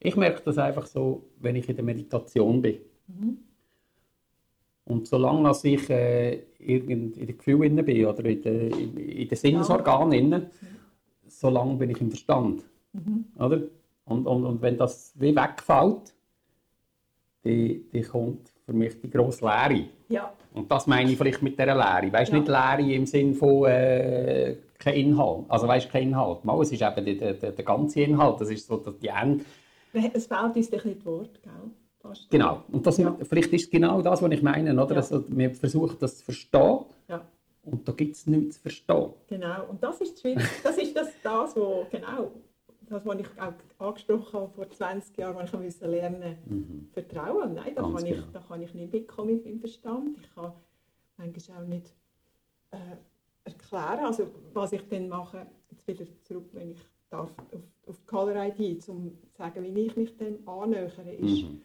ich 0.01 0.17
merke 0.17 0.43
das 0.45 0.59
einfach 0.59 0.87
so, 0.87 1.23
wenn 1.39 1.57
ich 1.57 1.69
in 1.69 1.77
der 1.77 1.85
Meditation 1.85 2.61
bin. 2.61 2.81
Und 4.87 5.07
solange 5.07 5.49
als 5.49 5.65
ich 5.65 5.89
äh, 5.89 6.41
irgend 6.59 7.17
in 7.17 7.27
den 7.27 7.39
Gefühlen 7.39 7.77
bin 7.85 8.07
oder 8.07 8.25
in 8.25 8.43
den, 8.43 8.71
in, 8.71 9.29
den 9.29 9.37
Sinnesorganen, 9.37 10.33
ja. 10.33 10.43
solange 11.27 11.77
bin 11.77 11.91
ich 11.91 12.01
im 12.01 12.11
Verstand. 12.11 12.63
Oder? 13.39 13.63
Und, 14.05 14.27
und, 14.27 14.45
und 14.45 14.63
wenn 14.63 14.77
das 14.77 15.13
wie 15.17 15.35
wegfällt, 15.35 16.15
die, 17.45 17.85
die 17.93 18.03
kommt 18.03 18.51
für 18.67 18.73
mich 18.73 19.01
die 19.01 19.11
grosse 19.11 19.45
Leere. 19.45 19.87
Ja. 20.09 20.33
Und 20.53 20.71
das 20.71 20.87
meine 20.87 21.11
ich 21.11 21.19
vielleicht 21.19 21.43
mit 21.43 21.59
dieser 21.59 21.75
Lehre. 21.75 22.13
Weißt 22.13 22.31
du, 22.31 22.37
Ja. 22.37 22.41
nicht 22.41 22.49
Lehre 22.49 22.95
im 22.95 23.07
Sinn 23.07 23.35
von 23.35 23.65
äh, 23.65 24.57
kein 24.79 24.95
Inhalt. 24.95 25.45
Also 25.49 25.67
weißt 25.67 25.91
kein 25.91 26.05
Inhalt. 26.05 26.45
Mal, 26.45 26.61
es 26.63 26.73
ist 26.73 26.83
eben 26.83 27.19
der, 27.19 27.35
der, 27.35 27.53
der 27.53 27.65
ganze 27.65 28.03
Inhalt. 28.03 28.41
Das 28.41 28.51
ist 28.51 28.67
so 28.67 28.77
dass 28.77 28.99
die 28.99 29.09
End. 29.09 29.45
Es 29.93 30.27
fehlt 30.27 30.57
uns 30.57 30.57
ein 30.57 30.71
bisschen 30.71 30.95
das 30.97 31.07
Wort, 31.07 31.43
gell? 31.43 31.53
Genau. 32.31 32.63
Und 32.71 32.87
das, 32.87 32.99
Ja. 32.99 33.17
vielleicht 33.23 33.53
ist 33.53 33.65
es 33.65 33.71
genau 33.71 34.01
das, 34.03 34.21
was 34.23 34.31
ich 34.33 34.43
meine. 34.43 34.73
Oder? 34.73 34.91
Ja. 34.95 34.97
Also, 34.97 35.25
wir 35.29 35.51
versuchen 35.55 35.97
das 36.01 36.19
zu 36.19 36.25
verstehen. 36.25 36.81
Ja, 37.09 37.21
Und 37.65 37.89
da 37.89 37.93
gibt 37.93 38.15
es 38.17 38.27
nichts 38.27 38.57
zu 38.57 38.63
verstehen. 38.63 39.11
genau. 39.29 39.65
Und 39.71 39.83
das 39.83 40.01
ist 40.01 40.21
schwierig. 40.21 40.45
Das 40.63 40.77
ist 40.77 40.95
das, 40.97 41.09
das 41.23 41.57
wo, 41.57 41.87
genau, 41.91 42.31
das, 42.89 43.05
was 43.07 43.19
ich 43.21 43.27
auch 43.41 43.87
angesprochen 43.89 44.33
habe 44.41 44.53
vor 44.53 44.71
20 44.71 45.17
Jahren, 45.17 45.37
als 45.39 45.53
ich 45.53 45.59
musste 45.61 45.87
lernen 45.87 46.89
Vertrauen. 46.93 47.55
Nein, 47.55 47.73
da 47.75 47.83
Ganz 47.83 47.97
kann, 47.97 48.07
ich, 48.07 48.15
genau. 48.17 48.27
da 48.33 48.41
kann 48.41 48.63
ich 48.63 48.75
nicht 48.75 48.93
mitkommen 48.93 49.35
mit 49.35 49.45
meinem 49.47 49.61
Verstand. 49.61 50.19
Ich 50.21 50.35
kann 50.35 50.53
manchmal 51.17 51.63
auch 51.63 51.67
nicht 51.69 51.95
äh, 52.73 52.77
erklären, 53.45 54.05
also 54.05 54.27
was 54.53 54.73
ich 54.73 54.87
dann 54.89 55.09
mache, 55.09 55.47
jetzt 55.71 55.87
wieder 55.87 56.05
zurück, 56.23 56.47
wenn 56.53 56.73
ich 56.73 56.79
darf, 57.09 57.31
auf, 57.53 57.61
auf 57.87 57.97
die 57.99 58.07
Color 58.07 58.47
ID, 58.59 58.89
um 58.89 59.13
zu 59.33 59.37
sagen, 59.39 59.75
wie 59.75 59.87
ich 59.87 59.97
mich 59.97 60.17
dem 60.17 60.47
annähere, 60.49 61.13
ist, 61.15 61.45
Mhm. 61.45 61.63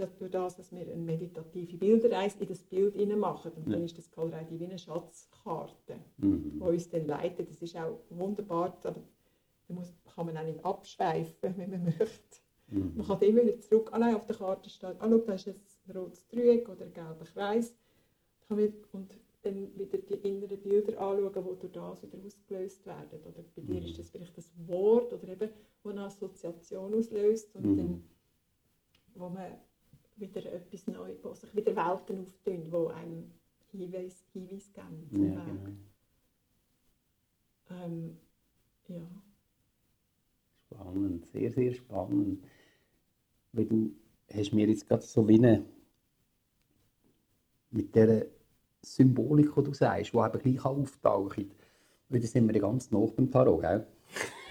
Dass 0.00 0.16
durch 0.16 0.30
das, 0.30 0.56
dass 0.56 0.72
wir 0.72 0.80
eine 0.80 0.96
meditative 0.96 1.76
Bilderreise 1.76 2.38
in 2.40 2.48
das 2.48 2.62
Bild 2.62 2.96
machen. 3.18 3.52
Und 3.52 3.66
dann 3.66 3.80
Ja. 3.80 3.84
ist 3.84 3.98
das 3.98 4.08
ID 4.08 4.58
wie 4.58 4.64
eine 4.66 4.78
Schatzkarte, 4.78 5.96
Mhm. 6.18 6.52
die 6.58 6.60
uns 6.62 6.88
dann 6.88 7.06
leitet. 7.06 7.50
Das 7.50 7.60
ist 7.62 7.76
auch 7.76 8.00
wunderbar, 8.10 8.76
aber 8.84 9.02
da 9.68 9.74
muss, 9.74 9.92
kann 10.14 10.26
man 10.26 10.36
auch 10.36 10.44
nicht 10.44 10.64
abschweifen, 10.64 11.54
wenn 11.56 11.70
man 11.70 11.84
möchte. 11.84 12.38
Mhm. 12.68 12.92
Man 12.96 13.06
kann 13.06 13.20
immer 13.22 13.42
wieder 13.44 13.60
zurück, 13.60 13.90
ah 13.92 13.98
nein, 13.98 14.14
auf 14.14 14.26
der 14.26 14.36
Karte 14.36 14.70
steht, 14.70 14.96
ah, 15.00 15.08
schau, 15.08 15.18
da 15.18 15.32
ist 15.34 15.48
ein 15.48 15.96
rotes 15.96 16.26
Dreieck 16.28 16.68
oder 16.68 16.84
ein 16.84 16.92
gelber 16.92 17.24
Kreis. 17.24 17.74
Und 18.48 19.10
dann 19.42 19.78
wieder 19.78 19.98
die 19.98 20.14
inneren 20.28 20.60
Bilder 20.60 21.00
anschauen, 21.00 21.32
die 21.32 21.68
durch 21.68 21.72
das 21.72 22.02
wieder 22.02 22.18
ausgelöst 22.24 22.84
werden. 22.86 23.20
Oder 23.24 23.42
bei 23.56 23.62
dir 23.62 23.82
ist 23.82 23.98
das 23.98 24.10
vielleicht 24.10 24.36
das 24.36 24.50
Wort 24.66 25.12
oder 25.12 25.28
eben, 25.28 25.50
wo 25.82 25.90
eine 25.90 26.02
Assoziation 26.02 26.92
auslöst 26.94 27.54
und 27.56 27.64
Mhm. 27.64 27.76
dann, 27.76 28.04
wo 29.14 29.28
man 29.28 29.52
wieder 30.20 30.44
etwas 30.52 30.86
Neues, 30.86 31.24
wo 31.24 31.34
sich 31.34 31.54
wieder 31.54 31.74
Welten 31.74 32.26
auftun, 32.26 32.26
die 32.46 32.94
einem 32.94 33.30
Hinweis, 33.72 34.24
Hinweis 34.32 34.70
geben 34.72 35.08
Ja, 35.12 35.44
genau. 35.44 35.70
Ähm, 37.70 38.16
ja. 38.88 39.06
Spannend, 40.66 41.26
sehr, 41.26 41.50
sehr 41.50 41.72
spannend. 41.72 42.44
Weil 43.52 43.66
du 43.66 43.92
hast 44.32 44.52
mir 44.52 44.68
jetzt 44.68 44.86
gerade 44.86 45.02
so 45.02 45.26
wie 45.26 45.38
eine, 45.38 45.64
mit 47.70 47.94
dieser 47.94 48.26
Symbolik, 48.82 49.54
die 49.54 49.62
du 49.62 49.72
sagst, 49.72 50.12
die 50.12 50.18
eben 50.18 50.38
gleich 50.38 50.64
auftaucht, 50.64 51.46
weil 52.08 52.20
das 52.20 52.32
sind 52.32 52.46
wir 52.48 52.54
ja 52.54 52.60
ganz 52.60 52.90
nah 52.90 53.06
beim 53.16 53.30
Tarot, 53.30 53.60
gell? 53.60 53.86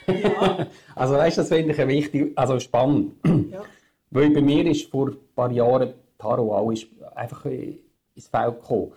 Ja, 0.07 0.67
Also 0.95 1.15
weißt 1.15 1.37
du, 1.37 1.41
das 1.41 1.49
finde 1.49 1.73
ich 1.73 1.87
wichtig, 1.87 2.31
also 2.37 2.59
spannend. 2.59 3.13
ja. 3.51 3.63
Weil 4.11 4.31
bei 4.31 4.41
mir 4.41 4.65
ist 4.65 4.89
vor 4.89 5.09
ein 5.09 5.17
paar 5.35 5.51
Jahren 5.51 5.93
Tarot 6.17 6.51
auch 6.51 6.71
ist 6.71 6.87
einfach 7.15 7.45
ins 7.45 8.27
Feld 8.27 8.61
gekommen. 8.61 8.91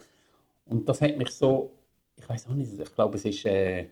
Und 0.66 0.88
das 0.88 1.00
hat 1.00 1.16
mich 1.16 1.30
so, 1.30 1.70
ich 2.16 2.28
weiß 2.28 2.48
auch 2.48 2.54
nicht, 2.54 2.72
ich 2.78 2.94
glaube, 2.94 3.16
es 3.16 3.24
ist, 3.24 3.44
äh, 3.44 3.86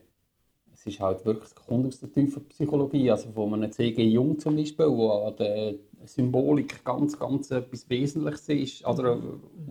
es 0.72 0.86
ist 0.86 1.00
halt 1.00 1.24
wirklich, 1.24 1.54
kommt 1.54 1.86
aus 1.86 2.00
der 2.00 2.10
tiefen 2.10 2.44
Psychologie, 2.48 3.10
also 3.10 3.30
von 3.30 3.54
einem 3.54 3.70
C.G. 3.70 4.02
Jung 4.02 4.38
zum 4.38 4.56
Beispiel, 4.56 4.86
wo 4.86 5.10
an 5.10 5.36
der 5.36 5.74
Symbolik 6.06 6.84
ganz, 6.84 7.18
ganz 7.18 7.50
etwas 7.50 7.88
Wesentliches 7.88 8.48
ist, 8.48 8.84
also 8.84 9.04
äh, 9.04 9.18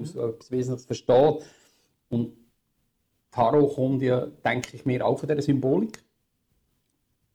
aus 0.02 0.16
etwas 0.16 0.52
Wesentliches 0.52 0.86
versteht. 0.86 1.44
Und 2.10 2.34
Tarot 3.32 3.76
kommt 3.76 4.02
ja, 4.02 4.26
denke 4.26 4.76
ich 4.76 4.86
mir, 4.86 5.06
auch 5.06 5.20
von 5.20 5.28
dieser 5.28 5.42
Symbolik, 5.42 6.04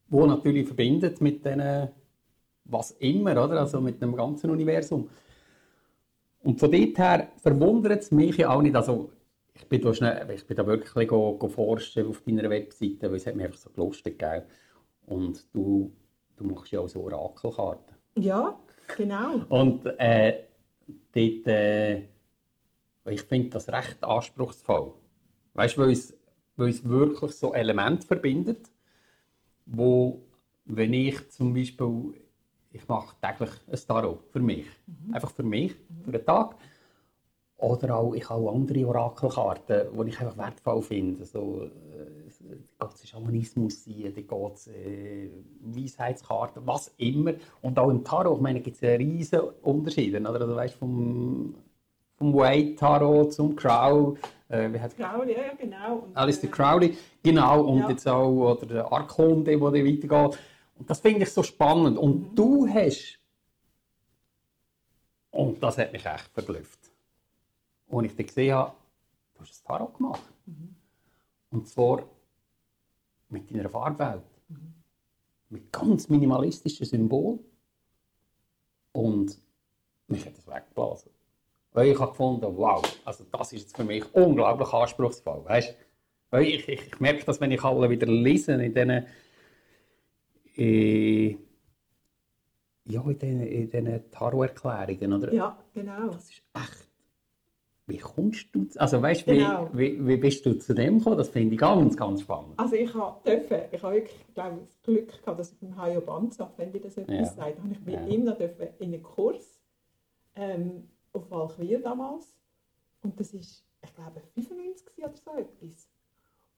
wo 0.08 0.24
natürlich 0.26 0.66
verbindet 0.66 1.20
mit 1.20 1.44
diesen 1.44 1.88
was 2.64 2.92
immer, 2.92 3.32
oder? 3.32 3.60
Also 3.60 3.80
mit 3.80 4.00
dem 4.00 4.16
ganzen 4.16 4.50
Universum. 4.50 5.08
Und 6.42 6.60
von 6.60 6.70
dort 6.70 6.98
her 6.98 7.28
verwundert 7.38 8.02
es 8.02 8.10
mich 8.10 8.36
ja 8.36 8.50
auch 8.50 8.62
nicht, 8.62 8.76
also 8.76 9.10
ich 9.54 9.68
bin 9.68 9.80
da, 9.80 9.94
schnell, 9.94 10.30
ich 10.30 10.46
bin 10.46 10.56
da 10.56 10.66
wirklich 10.66 11.08
go, 11.08 11.36
go 11.38 11.48
forschen 11.48 12.06
auf 12.06 12.20
deiner 12.22 12.50
Webseite, 12.50 13.08
weil 13.08 13.16
es 13.16 13.26
hat 13.26 13.36
mich 13.36 13.46
einfach 13.46 13.58
so 13.58 13.70
gelustet, 13.70 14.18
gell? 14.18 14.44
Und 15.06 15.46
du, 15.54 15.92
du 16.36 16.44
machst 16.44 16.72
ja 16.72 16.80
auch 16.80 16.88
so 16.88 17.02
Orakelkarten. 17.02 17.94
ja, 18.16 18.58
genau. 18.96 19.42
Und 19.48 19.86
äh, 19.98 20.44
dort, 21.12 21.46
äh, 21.46 21.98
ich 23.06 23.22
finde 23.22 23.50
das 23.50 23.68
recht 23.68 24.02
anspruchsvoll. 24.02 24.94
Weißt 25.54 25.76
du, 25.76 25.82
weil 25.82 25.90
es, 25.90 26.16
weil 26.56 26.70
es 26.70 26.86
wirklich 26.86 27.32
so 27.32 27.54
Elemente 27.54 28.06
verbindet, 28.06 28.70
wo, 29.66 30.22
wenn 30.64 30.92
ich 30.92 31.30
zum 31.30 31.54
Beispiel, 31.54 32.14
ich 32.74 32.88
mache 32.88 33.14
täglich 33.22 33.50
ein 33.70 33.78
Tarot 33.86 34.18
für 34.30 34.40
mich, 34.40 34.66
einfach 35.12 35.30
für 35.30 35.44
mich, 35.44 35.74
für 36.04 36.12
den 36.12 36.24
Tag. 36.26 36.56
Oder 37.56 37.96
auch, 37.96 38.14
ich 38.14 38.28
habe 38.28 38.50
andere 38.50 38.86
Orakelkarten, 38.86 39.86
die 39.96 40.08
ich 40.08 40.20
einfach 40.20 40.36
wertvoll 40.36 40.82
finde. 40.82 41.24
So, 41.24 41.62
äh, 41.62 41.68
da 42.78 42.86
geht 42.86 42.96
es 42.96 43.08
Schamanismus 43.08 43.84
sein, 43.84 44.12
da 44.14 44.20
geht 44.20 44.54
es 44.56 44.66
äh, 44.66 45.30
Weisheitskarten, 45.60 46.66
was 46.66 46.92
immer. 46.98 47.32
Und 47.62 47.78
auch 47.78 47.90
im 47.90 48.02
Tarot, 48.02 48.36
ich 48.36 48.42
meine, 48.42 48.60
gibt 48.60 48.76
es 48.76 48.82
einen 48.82 48.96
riesen 48.96 49.40
Unterschied. 49.62 50.14
Oder? 50.14 50.40
Also, 50.40 50.56
weißt, 50.56 50.74
vom, 50.74 51.54
vom 52.16 52.34
White 52.34 52.74
Tarot 52.74 53.32
zum 53.32 53.54
Crow, 53.54 54.18
äh, 54.48 54.72
wie 54.72 54.80
heißt 54.80 54.96
Crowley, 54.98 55.32
ja, 55.34 55.54
genau. 55.56 55.98
Und, 56.06 56.16
Alistair 56.16 56.50
äh, 56.50 56.52
Crowley, 56.52 56.96
genau, 57.22 57.62
und 57.62 57.78
Ja. 57.78 57.90
jetzt 57.90 58.06
auch 58.08 58.52
oder 58.56 58.66
der 58.66 58.92
Archonte, 58.92 59.52
der 59.52 59.60
weitergeht. 59.60 60.38
Und 60.78 60.90
das 60.90 61.00
finde 61.00 61.22
ich 61.22 61.32
so 61.32 61.42
spannend. 61.42 61.98
Und 61.98 62.34
du 62.34 62.66
hast 62.68 63.18
Und 65.34 65.60
das 65.60 65.78
hat 65.78 65.92
mich 65.92 66.06
echt 66.06 66.28
verblüfft. 66.32 66.78
Und 67.88 68.04
ich 68.04 68.14
dann 68.14 68.26
gesehen 68.26 68.54
habe, 68.54 68.72
du 69.34 69.40
hast 69.40 69.60
ein 69.60 69.66
Tarot 69.66 69.96
gemacht. 69.96 70.22
Und 71.50 71.68
zwar 71.68 72.04
mit 73.28 73.50
deiner 73.50 73.68
Farbwelt. 73.68 74.22
Mit 75.48 75.72
ganz 75.72 76.08
minimalistischen 76.08 76.86
Symbolen. 76.86 77.40
Und 78.92 79.36
mich 80.06 80.24
hat 80.24 80.38
das 80.38 80.46
weggeblasen. 80.46 81.10
Weil 81.72 81.88
ich 81.88 81.98
habe 81.98 82.12
gefunden, 82.12 82.56
wow, 82.56 82.80
also 83.04 83.24
das 83.32 83.52
ist 83.52 83.62
jetzt 83.62 83.76
für 83.76 83.84
mich 83.84 84.04
unglaublich 84.14 84.72
anspruchsvoll. 84.72 85.44
Weißt? 85.44 85.74
Weil 86.30 86.44
ich, 86.44 86.68
ich, 86.68 86.86
ich 86.86 87.00
merke 87.00 87.24
das, 87.24 87.40
wenn 87.40 87.50
ich 87.50 87.64
alle 87.64 87.90
wieder 87.90 88.06
lese 88.06 88.52
in 88.52 88.72
diesen 88.72 89.04
äh, 90.56 91.36
ja, 92.86 93.02
in 93.02 93.18
diesen, 93.18 93.40
in 93.46 93.70
diesen 93.70 94.10
Tarot-Erklärungen, 94.10 95.12
oder? 95.14 95.32
Ja, 95.32 95.58
genau. 95.72 96.08
Das 96.08 96.24
ist 96.30 96.42
echt. 96.54 96.88
Wie 97.86 97.98
kommst 97.98 98.46
du 98.52 98.64
zu, 98.64 98.80
Also 98.80 99.00
weißt 99.02 99.26
du, 99.26 99.32
wie, 99.32 99.38
Genau. 99.38 99.68
wie, 99.74 100.06
wie 100.06 100.16
bist 100.16 100.46
du 100.46 100.58
zu 100.58 100.74
dem 100.74 100.98
gekommen? 100.98 101.18
Das 101.18 101.28
finde 101.28 101.54
ich 101.54 101.60
ganz, 101.60 101.96
ganz 101.96 102.22
spannend. 102.22 102.58
Also 102.58 102.76
ich 102.76 102.94
habe 102.94 103.20
dürfen, 103.28 103.58
ich 103.72 103.82
habe 103.82 103.94
wirklich, 103.96 104.24
ich 104.26 104.34
glaube, 104.34 104.58
das 104.64 104.82
Glück 104.82 105.20
gehabt, 105.20 105.38
dass 105.38 105.52
ich 105.52 105.58
beim 105.58 105.76
Hajo 105.76 106.00
Banzaf, 106.00 106.50
wenn 106.56 106.72
dir 106.72 106.80
das 106.80 106.96
etwas 106.96 107.14
Ja. 107.14 107.24
sagt, 107.26 107.58
habe 107.58 107.72
ich 107.72 107.80
mit 107.82 107.94
Ja. 107.94 108.06
ihm 108.06 108.24
noch 108.24 108.38
dürfen 108.38 108.68
in 108.78 108.94
einen 108.94 109.02
Kurs 109.02 109.60
ähm, 110.34 110.88
auf 111.12 111.30
Walchwil 111.30 111.80
damals. 111.82 112.34
Und 113.02 113.20
das 113.20 113.34
ist, 113.34 113.64
ich 113.82 113.94
glaube, 113.94 114.20
95 114.34 114.86
gewesen 114.86 115.04
oder 115.04 115.16
so 115.16 115.30
etwas. 115.38 115.88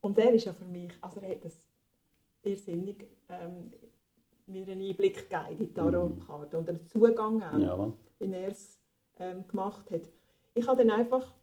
Und 0.00 0.18
er 0.18 0.32
ist 0.32 0.44
ja 0.44 0.52
für 0.52 0.64
mich, 0.64 0.92
also 1.00 1.20
er 1.20 1.30
hat 1.30 1.44
das 1.44 1.60
irrsinnig 2.46 3.06
ähm, 3.28 3.72
mir 4.46 4.62
einen 4.66 4.80
Einblick 4.80 5.28
gegeben 5.28 5.50
in 5.50 5.58
die 5.58 5.72
Tarotkarte 5.74 6.58
und 6.58 6.68
einen 6.68 6.86
Zugang 6.86 7.42
auch 7.42 7.58
Ja, 7.58 7.92
wie 8.18 8.32
er 8.32 8.48
es 8.48 8.78
ähm, 9.18 9.46
gemacht 9.48 9.90
hat. 9.90 10.02
Ich 10.54 10.66
habe 10.66 10.84
dann 10.84 10.90
einfach, 11.00 11.34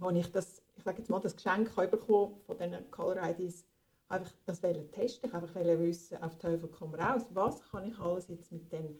als 0.00 0.16
ich 0.16 0.32
das, 0.32 0.62
ich 0.76 0.84
sage 0.84 0.98
jetzt 0.98 1.10
mal, 1.10 1.20
das 1.20 1.34
Geschenk 1.36 1.74
bekommen 1.90 2.40
von 2.46 2.56
diesen 2.56 2.90
Color 2.90 3.30
IDs, 3.30 3.66
einfach 4.08 4.32
das 4.46 4.62
wollte 4.62 4.88
testen. 4.90 5.28
Ich 5.28 5.34
einfach 5.34 5.54
wollte 5.54 5.78
wissen, 5.80 6.22
auf 6.22 6.38
Teufel 6.38 6.68
komm 6.70 6.94
raus, 6.94 7.26
was 7.30 7.62
kann 7.70 7.86
ich 7.86 7.98
alles 7.98 8.28
jetzt 8.28 8.52
mit 8.52 8.70
denen, 8.72 8.98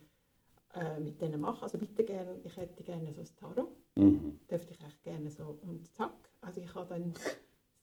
äh, 0.74 0.98
mit 0.98 1.20
denen 1.20 1.40
machen. 1.40 1.62
Also 1.62 1.78
bitte 1.78 2.04
gerne, 2.04 2.40
ich 2.44 2.56
hätte 2.56 2.82
gerne 2.82 3.12
so 3.12 3.20
ein 3.20 3.28
Tarot, 3.36 3.70
Mhm. 3.96 4.38
dürfte 4.50 4.72
ich 4.74 4.80
echt 4.84 5.02
gerne 5.02 5.30
so 5.30 5.58
und 5.62 5.86
zack. 5.94 6.12
Also 6.40 6.60
ich 6.60 6.74
habe 6.74 6.88
dann, 6.88 7.14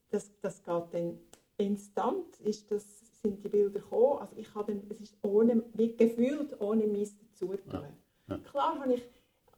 das, 0.09 0.31
das 0.41 0.63
geht 0.63 0.93
dann 0.93 1.19
instant, 1.57 2.39
ist 2.41 2.71
das, 2.71 2.85
sind 3.21 3.43
die 3.43 3.49
Bilder 3.49 3.79
gekommen. 3.79 4.19
Also 4.19 4.35
ich 4.37 4.53
habe 4.53 4.73
dann, 4.73 4.83
es 4.89 4.99
ist 4.99 5.17
ohne, 5.23 5.63
wie 5.73 5.95
gefühlt 5.95 6.59
ohne 6.61 6.85
Mist 6.87 7.17
dazu 7.21 7.53
Ja, 7.71 7.83
ja. 8.27 8.37
Klar 8.39 8.79
habe 8.79 8.93
ich, 8.93 9.03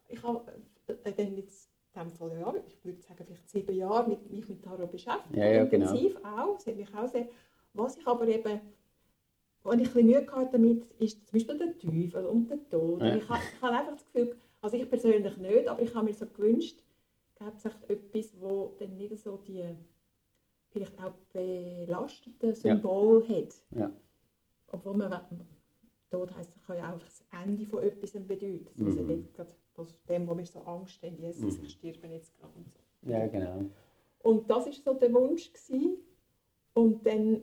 ich 0.08 0.22
habe 0.22 0.52
äh, 0.86 1.12
dann 1.12 1.36
jetzt 1.36 1.70
in 1.94 2.02
dem 2.02 2.10
Fall, 2.10 2.38
ja, 2.38 2.54
ich 2.66 2.84
würde 2.84 3.02
sagen, 3.02 3.24
vielleicht 3.26 3.50
sieben 3.50 3.74
Jahre 3.74 4.08
mit, 4.08 4.30
mich 4.30 4.48
mit 4.48 4.62
Tarot 4.62 4.90
beschäftigt. 4.90 5.36
Ja, 5.36 5.46
ja, 5.46 5.64
genau. 5.64 5.86
Intensiv 5.86 6.16
auch, 6.24 6.54
das 6.56 6.66
hat 6.66 6.76
mich 6.76 6.94
auch 6.94 7.08
sehr, 7.08 7.28
was 7.74 7.96
ich 7.96 8.06
aber 8.06 8.26
eben, 8.28 8.60
wo 9.62 9.72
ich 9.72 9.78
ein 9.78 9.82
bisschen 9.82 10.06
Mühe 10.06 10.26
hatte 10.30 10.52
damit, 10.52 10.84
ist 10.98 11.26
zum 11.26 11.38
Beispiel 11.38 11.58
der 11.58 11.78
Teufel 11.78 12.26
und 12.26 12.50
der 12.50 12.68
Tod. 12.68 13.00
Ja. 13.00 13.12
Und 13.12 13.18
Ich, 13.18 13.28
habe, 13.28 13.42
ich 13.54 13.62
habe 13.62 13.76
einfach 13.76 13.92
das 13.94 14.04
Gefühl, 14.06 14.36
also 14.60 14.76
ich 14.76 14.88
persönlich 14.88 15.36
nicht, 15.36 15.68
aber 15.68 15.82
ich 15.82 15.94
habe 15.94 16.04
mir 16.04 16.14
so 16.14 16.26
gewünscht, 16.26 16.78
gäbe 17.38 17.52
es 17.56 17.64
etwas, 17.64 18.40
wo 18.40 18.74
dann 18.78 18.96
nicht 18.96 19.18
so 19.18 19.36
die 19.36 19.64
vielleicht 20.70 20.98
auch 21.02 21.12
belasteten 21.32 22.54
Symbole 22.54 23.26
hat. 23.28 23.54
Ja. 23.74 23.90
Obwohl 24.68 24.96
man, 24.96 25.10
Tod 26.10 26.34
heisst, 26.34 26.52
kann 26.66 26.76
ja 26.78 26.92
auch 26.94 26.98
das 26.98 27.24
Ende 27.44 27.66
von 27.66 27.82
etwas 27.82 28.12
bedeuten. 28.12 28.66
Das 28.76 28.96
ja 28.96 29.02
Mhm. 29.02 29.08
nicht 29.08 29.34
gerade 29.34 29.50
das, 29.74 29.94
dem, 30.08 30.26
wo 30.28 30.36
wir 30.36 30.46
so 30.46 30.60
Angst 30.60 31.02
haben, 31.02 31.16
Jesus, 31.18 31.58
Mhm. 31.58 31.64
ich 31.64 31.70
sterbe 31.72 32.06
jetzt 32.08 32.36
gerade 32.38 32.52
und 32.56 32.66
so. 32.72 33.10
ja, 33.10 33.26
genau. 33.26 33.64
Und 34.20 34.50
das 34.50 34.66
war 34.66 34.72
so 34.72 34.94
der 34.94 35.12
Wunsch. 35.12 35.52
Gewesen. 35.52 35.98
Und 36.74 37.06
dann, 37.06 37.42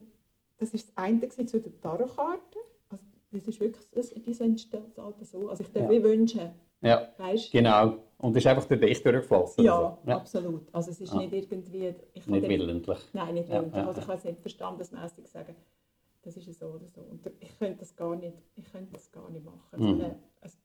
das 0.58 0.74
war 0.74 0.80
das 0.80 0.92
eine 0.98 1.20
gewesen 1.20 1.48
zu 1.48 1.60
der 1.62 1.80
Tarotkarte. 1.82 2.60
Also, 2.90 3.04
das 3.32 3.48
ist 3.48 3.60
wirklich, 3.60 3.90
das, 3.92 4.10
die 4.10 4.34
sind 4.34 4.68
halt 4.72 5.26
so. 5.26 5.50
Also 5.50 5.64
ich 5.64 5.72
darf 5.72 5.84
Ja. 5.84 5.90
mir 5.90 6.04
wünschen, 6.04 6.52
Ja, 6.82 7.14
weißt 7.18 7.52
genau. 7.52 7.98
Und 8.18 8.36
ist 8.36 8.48
einfach 8.48 8.66
durch 8.66 8.80
dich 8.80 9.04
durchgeflossen. 9.04 9.64
Ja, 9.66 9.76
also. 9.78 9.98
ja. 10.06 10.18
absolut. 10.18 10.62
Also 10.74 10.92
es 10.92 11.02
ist 11.02 11.14
Ah. 11.14 11.18
nicht 11.18 11.34
irgendwie... 11.34 11.94
Ich 12.14 12.26
Nicht 12.28 12.48
willentlich. 12.48 13.00
Nein, 13.14 13.34
nicht 13.34 13.50
Ja, 13.50 13.56
willentlich. 13.56 13.76
ja, 13.76 13.88
also 13.88 14.00
ich 14.00 14.08
ja. 14.08 14.12
kann 14.14 14.18
es 14.18 14.24
nicht 14.24 14.40
verstandesmäßig 14.40 15.28
sagen, 15.28 15.56
das 16.24 16.38
ist 16.38 16.60
so 16.60 16.66
oder 16.68 16.88
so. 16.88 17.02
Und 17.02 17.22
ich 17.40 17.58
könnte 17.60 17.80
das 17.80 17.96
gar 17.96 18.16
nicht, 18.16 18.36
ich 18.56 18.72
könnte 18.72 18.94
das 18.94 19.12
gar 19.12 19.30
nicht 19.30 19.46
machen. 19.46 19.60
So 19.78 19.84
Mhm. 19.84 20.16
es, 20.42 20.58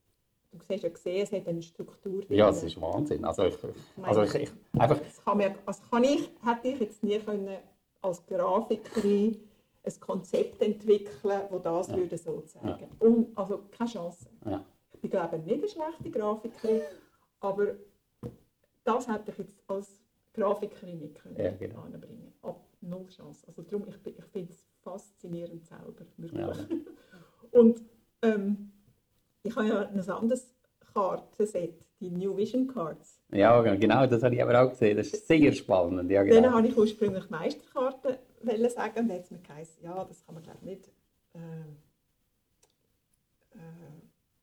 du 0.51 0.59
siehst 0.67 0.83
ja 0.83 0.89
gesehen, 0.89 1.23
es 1.23 1.31
hat 1.31 1.47
eine 1.47 1.61
Struktur. 1.61 2.23
Ja, 2.29 2.49
es 2.49 2.63
ist 2.63 2.79
Wahnsinn. 2.81 3.23
Also 3.25 3.43
ich, 3.43 3.57
also 4.01 4.23
ich, 4.23 4.33
ich 4.35 4.51
einfach, 4.79 4.97
Das 4.99 5.23
kann, 5.23 5.37
mir, 5.37 5.53
also 5.65 5.81
kann 5.91 6.03
ich, 6.05 6.31
hätte 6.43 6.67
ich 6.69 6.79
jetzt 6.79 7.03
nie 7.03 7.19
können 7.19 7.57
als 8.01 8.25
Grafikerin 8.25 9.37
ein 9.83 9.99
Konzept 9.99 10.61
entwickeln, 10.61 11.41
das 11.51 11.61
das 11.63 11.87
Ja. 11.89 11.97
würde 11.97 12.17
so 12.17 12.41
zeigen. 12.41 12.87
Und, 12.99 13.37
also 13.37 13.59
keine 13.77 13.89
Chance. 13.89 14.25
ja. 14.45 14.63
Ich 14.93 14.99
bin 15.01 15.11
glaube 15.11 15.35
ich 15.37 15.43
nicht 15.43 15.57
eine 15.57 15.67
schlechte 15.91 16.11
Grafikerin, 16.19 16.81
aber 17.41 17.75
das 18.83 19.07
hätte 19.07 19.31
ich 19.31 19.37
jetzt 19.39 19.59
als 19.67 20.01
Grafikerin 20.33 20.99
nicht 20.99 21.15
können 21.15 21.35
Ja, 21.37 21.51
genau. 21.51 21.81
anbringen. 21.81 22.33
Ab 22.41 22.65
null 22.81 23.07
Chance. 23.07 23.45
Also 23.47 23.61
darum, 23.63 23.87
ich, 23.87 23.95
ich 24.17 24.23
finde 24.25 24.53
es 24.53 24.65
faszinierend 24.81 25.65
selber, 25.65 25.93
wirklich. 26.17 26.41
Ja. 26.41 26.53
Und 27.59 27.81
ähm, 28.21 28.71
ich 29.43 29.55
habe 29.55 29.67
ja 29.67 29.79
ein 29.87 30.09
anderes 30.09 30.55
Kartenset, 30.93 31.73
die 31.99 32.09
New 32.09 32.35
Vision 32.35 32.67
Cards. 32.67 33.19
ja, 33.31 33.61
genau, 33.75 34.07
das 34.07 34.23
habe 34.23 34.35
ich 34.35 34.41
aber 34.41 34.63
auch 34.63 34.69
gesehen. 34.69 34.97
Das 34.97 35.07
ist 35.07 35.27
sehr 35.27 35.51
spannend. 35.51 36.09
Ja, 36.09 36.23
genau. 36.23 36.51
habe 36.51 36.67
ich 36.67 36.77
ursprünglich 36.77 37.29
Meisterkarten 37.29 38.17
wollen 38.43 38.69
sagen 38.69 38.99
und 39.01 39.07
dann 39.09 39.17
hat 39.17 39.23
es 39.25 39.31
mir 39.31 39.39
geheißen, 39.39 39.83
ja, 39.83 40.03
das 40.05 40.25
kann 40.25 40.33
man 40.35 40.43
glaube 40.43 40.59
ich 40.61 40.65
nicht. 40.65 40.91
Äh, 41.33 41.39
äh, 43.53 43.59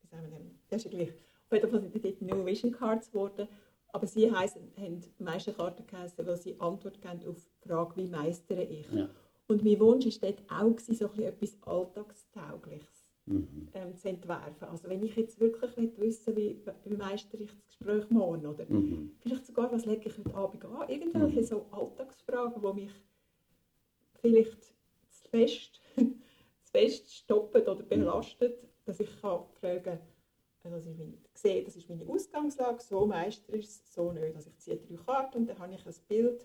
wie 0.03 0.07
sagen 0.07 0.23
wir 0.31 0.39
denn? 0.39 0.59
Das 0.69 0.85
ist 0.85 0.93
ja 0.93 0.99
gleich. 0.99 1.13
Fall 1.49 1.61
sind 1.81 2.05
dort 2.05 2.23
New 2.23 2.45
Vision 2.45 2.73
Cards 2.73 3.11
geworden. 3.11 3.49
Aber 3.91 4.07
sie 4.07 4.31
heissen, 4.31 4.71
haben 4.77 5.01
Meisterkarten 5.19 5.87
geheißen, 5.87 6.27
weil 6.27 6.37
sie 6.37 6.61
Antwort 6.61 7.01
geben 7.01 7.27
auf 7.27 7.37
die 7.65 7.69
Frage, 7.69 7.97
wie 7.97 8.07
meistere 8.07 8.63
ich. 8.63 8.87
Ja. 8.93 9.09
Und 9.47 9.65
mein 9.65 9.81
Wunsch 9.81 10.05
war 10.05 10.31
dort 10.31 10.43
auch, 10.51 10.77
gewesen, 10.77 10.95
so 10.95 11.09
ein 11.11 11.23
etwas 11.23 11.57
Alltagstaugliches 11.63 13.09
Mhm. 13.25 13.69
ähm, 13.75 13.95
zu 13.95 14.09
entwerfen. 14.09 14.69
Also 14.69 14.89
wenn 14.89 15.03
ich 15.03 15.15
jetzt 15.17 15.39
wirklich 15.39 15.77
will 15.77 15.93
wissen 15.99 16.35
wie, 16.37 16.63
wie 16.85 16.97
meistere 16.97 17.43
ich 17.43 17.51
das 17.51 17.67
Gespräch 17.67 18.09
morgen, 18.11 18.47
oder 18.47 18.65
Mhm. 18.69 19.13
vielleicht 19.21 19.47
sogar, 19.47 19.71
was 19.71 19.85
lege 19.85 20.09
ich 20.09 20.19
heute 20.19 20.35
Abend 20.35 20.65
an, 20.65 20.89
irgendwelche 20.89 21.41
Mhm. 21.41 21.45
so 21.45 21.67
Alltagsfragen, 21.71 22.63
die 22.63 22.83
mich 22.83 22.93
vielleicht 24.21 24.63
zu 24.63 25.29
fest, 25.31 25.81
zu 25.97 26.71
fest 26.73 27.15
stoppen 27.15 27.63
oder 27.63 27.83
belastet, 27.83 28.59
dass 28.87 29.01
ich 29.01 29.21
kann 29.21 29.45
fragen 29.61 29.83
kann, 29.83 29.99
dass 30.71 30.87
ich 30.87 30.97
meine, 30.99 31.15
sehe, 31.35 31.63
das 31.65 31.77
ist 31.77 31.89
meine 31.89 32.07
Ausgangslage, 32.07 32.81
so 32.83 33.07
meistere 33.07 33.57
ich 33.57 33.67
es, 33.67 33.93
so 33.95 34.13
nicht. 34.13 34.35
Also 34.35 34.51
ich 34.51 34.59
ziehe 34.59 34.77
drei 34.77 34.97
Karten 34.97 35.39
und 35.39 35.47
dann 35.49 35.59
habe 35.59 35.75
ich 35.75 35.87
ein 35.87 35.95
Bild 36.09 36.45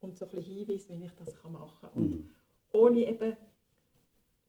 und 0.00 0.16
so 0.16 0.24
ein 0.26 0.30
bisschen 0.30 0.54
Hinweis, 0.54 0.88
wie 0.88 1.04
ich 1.04 1.12
das 1.14 1.34
kann 1.40 1.52
machen 1.52 1.78
kann. 1.80 1.90
Und 1.94 2.10
Mhm. 2.10 2.30
ohne 2.72 2.98
eben, 3.06 3.36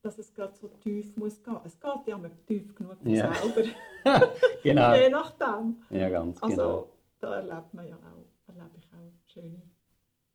dass 0.02 0.18
es 0.18 0.34
gerade 0.34 0.56
so 0.56 0.68
tief 0.68 1.16
muss 1.16 1.42
gehen. 1.44 1.58
Es 1.64 1.80
geht 1.80 2.08
ja 2.08 2.16
immer 2.16 2.30
tief 2.46 2.74
genug 2.74 2.98
von 3.02 3.12
Ja. 3.14 3.34
selber, 3.34 3.70
Genau. 4.64 4.94
je 4.96 5.10
nachdem. 5.10 5.82
Ja, 5.92 6.10
ganz 6.10 6.42
Also 6.42 6.56
genau. 6.56 6.88
da 7.20 7.36
erlebt 7.36 7.74
man 7.74 7.88
ja 7.88 7.96
auch, 7.98 8.26
erlebe 8.48 8.78
ich 8.78 8.86
auch 8.88 9.32
schöne 9.32 9.62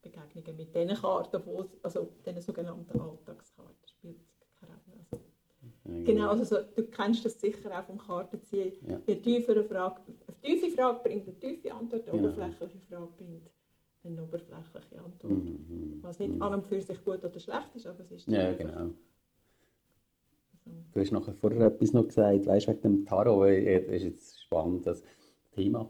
Begegnungen 0.03 0.57
mit 0.57 0.75
diesen 0.75 0.95
Karten, 0.95 1.43
wo 1.47 1.67
also 1.83 2.13
diesen 2.25 2.41
sogenannten 2.43 3.01
Alltagskarten 3.01 3.89
spielt 3.89 4.21
keine 4.61 4.73
Rolle. 4.87 5.05
Also, 5.11 5.25
Ja, 5.63 5.71
genau, 6.05 6.31
also 6.31 6.45
so, 6.45 6.57
du 6.75 6.85
kennst 6.85 7.25
das 7.25 7.41
sicher 7.41 7.71
auch 7.79 7.85
vom 7.85 7.99
Kartenziehen. 7.99 8.73
Ja. 8.89 9.01
Je 9.07 9.17
tiefer 9.17 9.53
eine 9.53 9.65
Frage, 9.65 10.01
eine 10.07 10.41
tiefe 10.43 10.71
Frage 10.77 11.01
bringt 11.03 11.27
eine 11.29 11.39
tiefe 11.39 11.73
Antwort, 11.73 12.09
eine 12.09 12.13
Genau. 12.19 12.33
oberflächliche 12.33 12.79
Frage 12.89 13.09
bringt 13.17 13.51
eine 14.05 14.23
oberflächliche 14.23 14.99
Antwort. 15.05 15.33
Mhm. 15.33 15.99
Was 16.03 16.19
nicht 16.19 16.35
Mhm. 16.35 16.43
an 16.43 16.55
und 16.55 16.67
für 16.67 16.81
sich 16.81 17.05
gut 17.05 17.25
oder 17.25 17.39
schlecht 17.41 17.75
ist, 17.75 17.87
aber 17.87 18.01
es 18.01 18.11
ist 18.13 18.29
Ja, 18.29 18.49
einfach 18.49 18.59
genau. 18.59 18.91
Du 20.93 21.01
hast 21.01 21.13
nachher 21.13 21.35
vorher 21.35 21.67
etwas 21.67 21.93
noch 21.93 22.07
gesagt, 22.07 22.47
weißt 22.47 22.67
du, 22.67 22.71
wegen 22.73 22.81
dem 22.83 23.05
Tarot, 23.07 23.49
äh, 23.49 23.85
das 23.85 23.97
ist 23.97 24.03
jetzt 24.05 24.43
spannend, 24.43 24.87
das 24.87 25.03
Thema. 25.53 25.89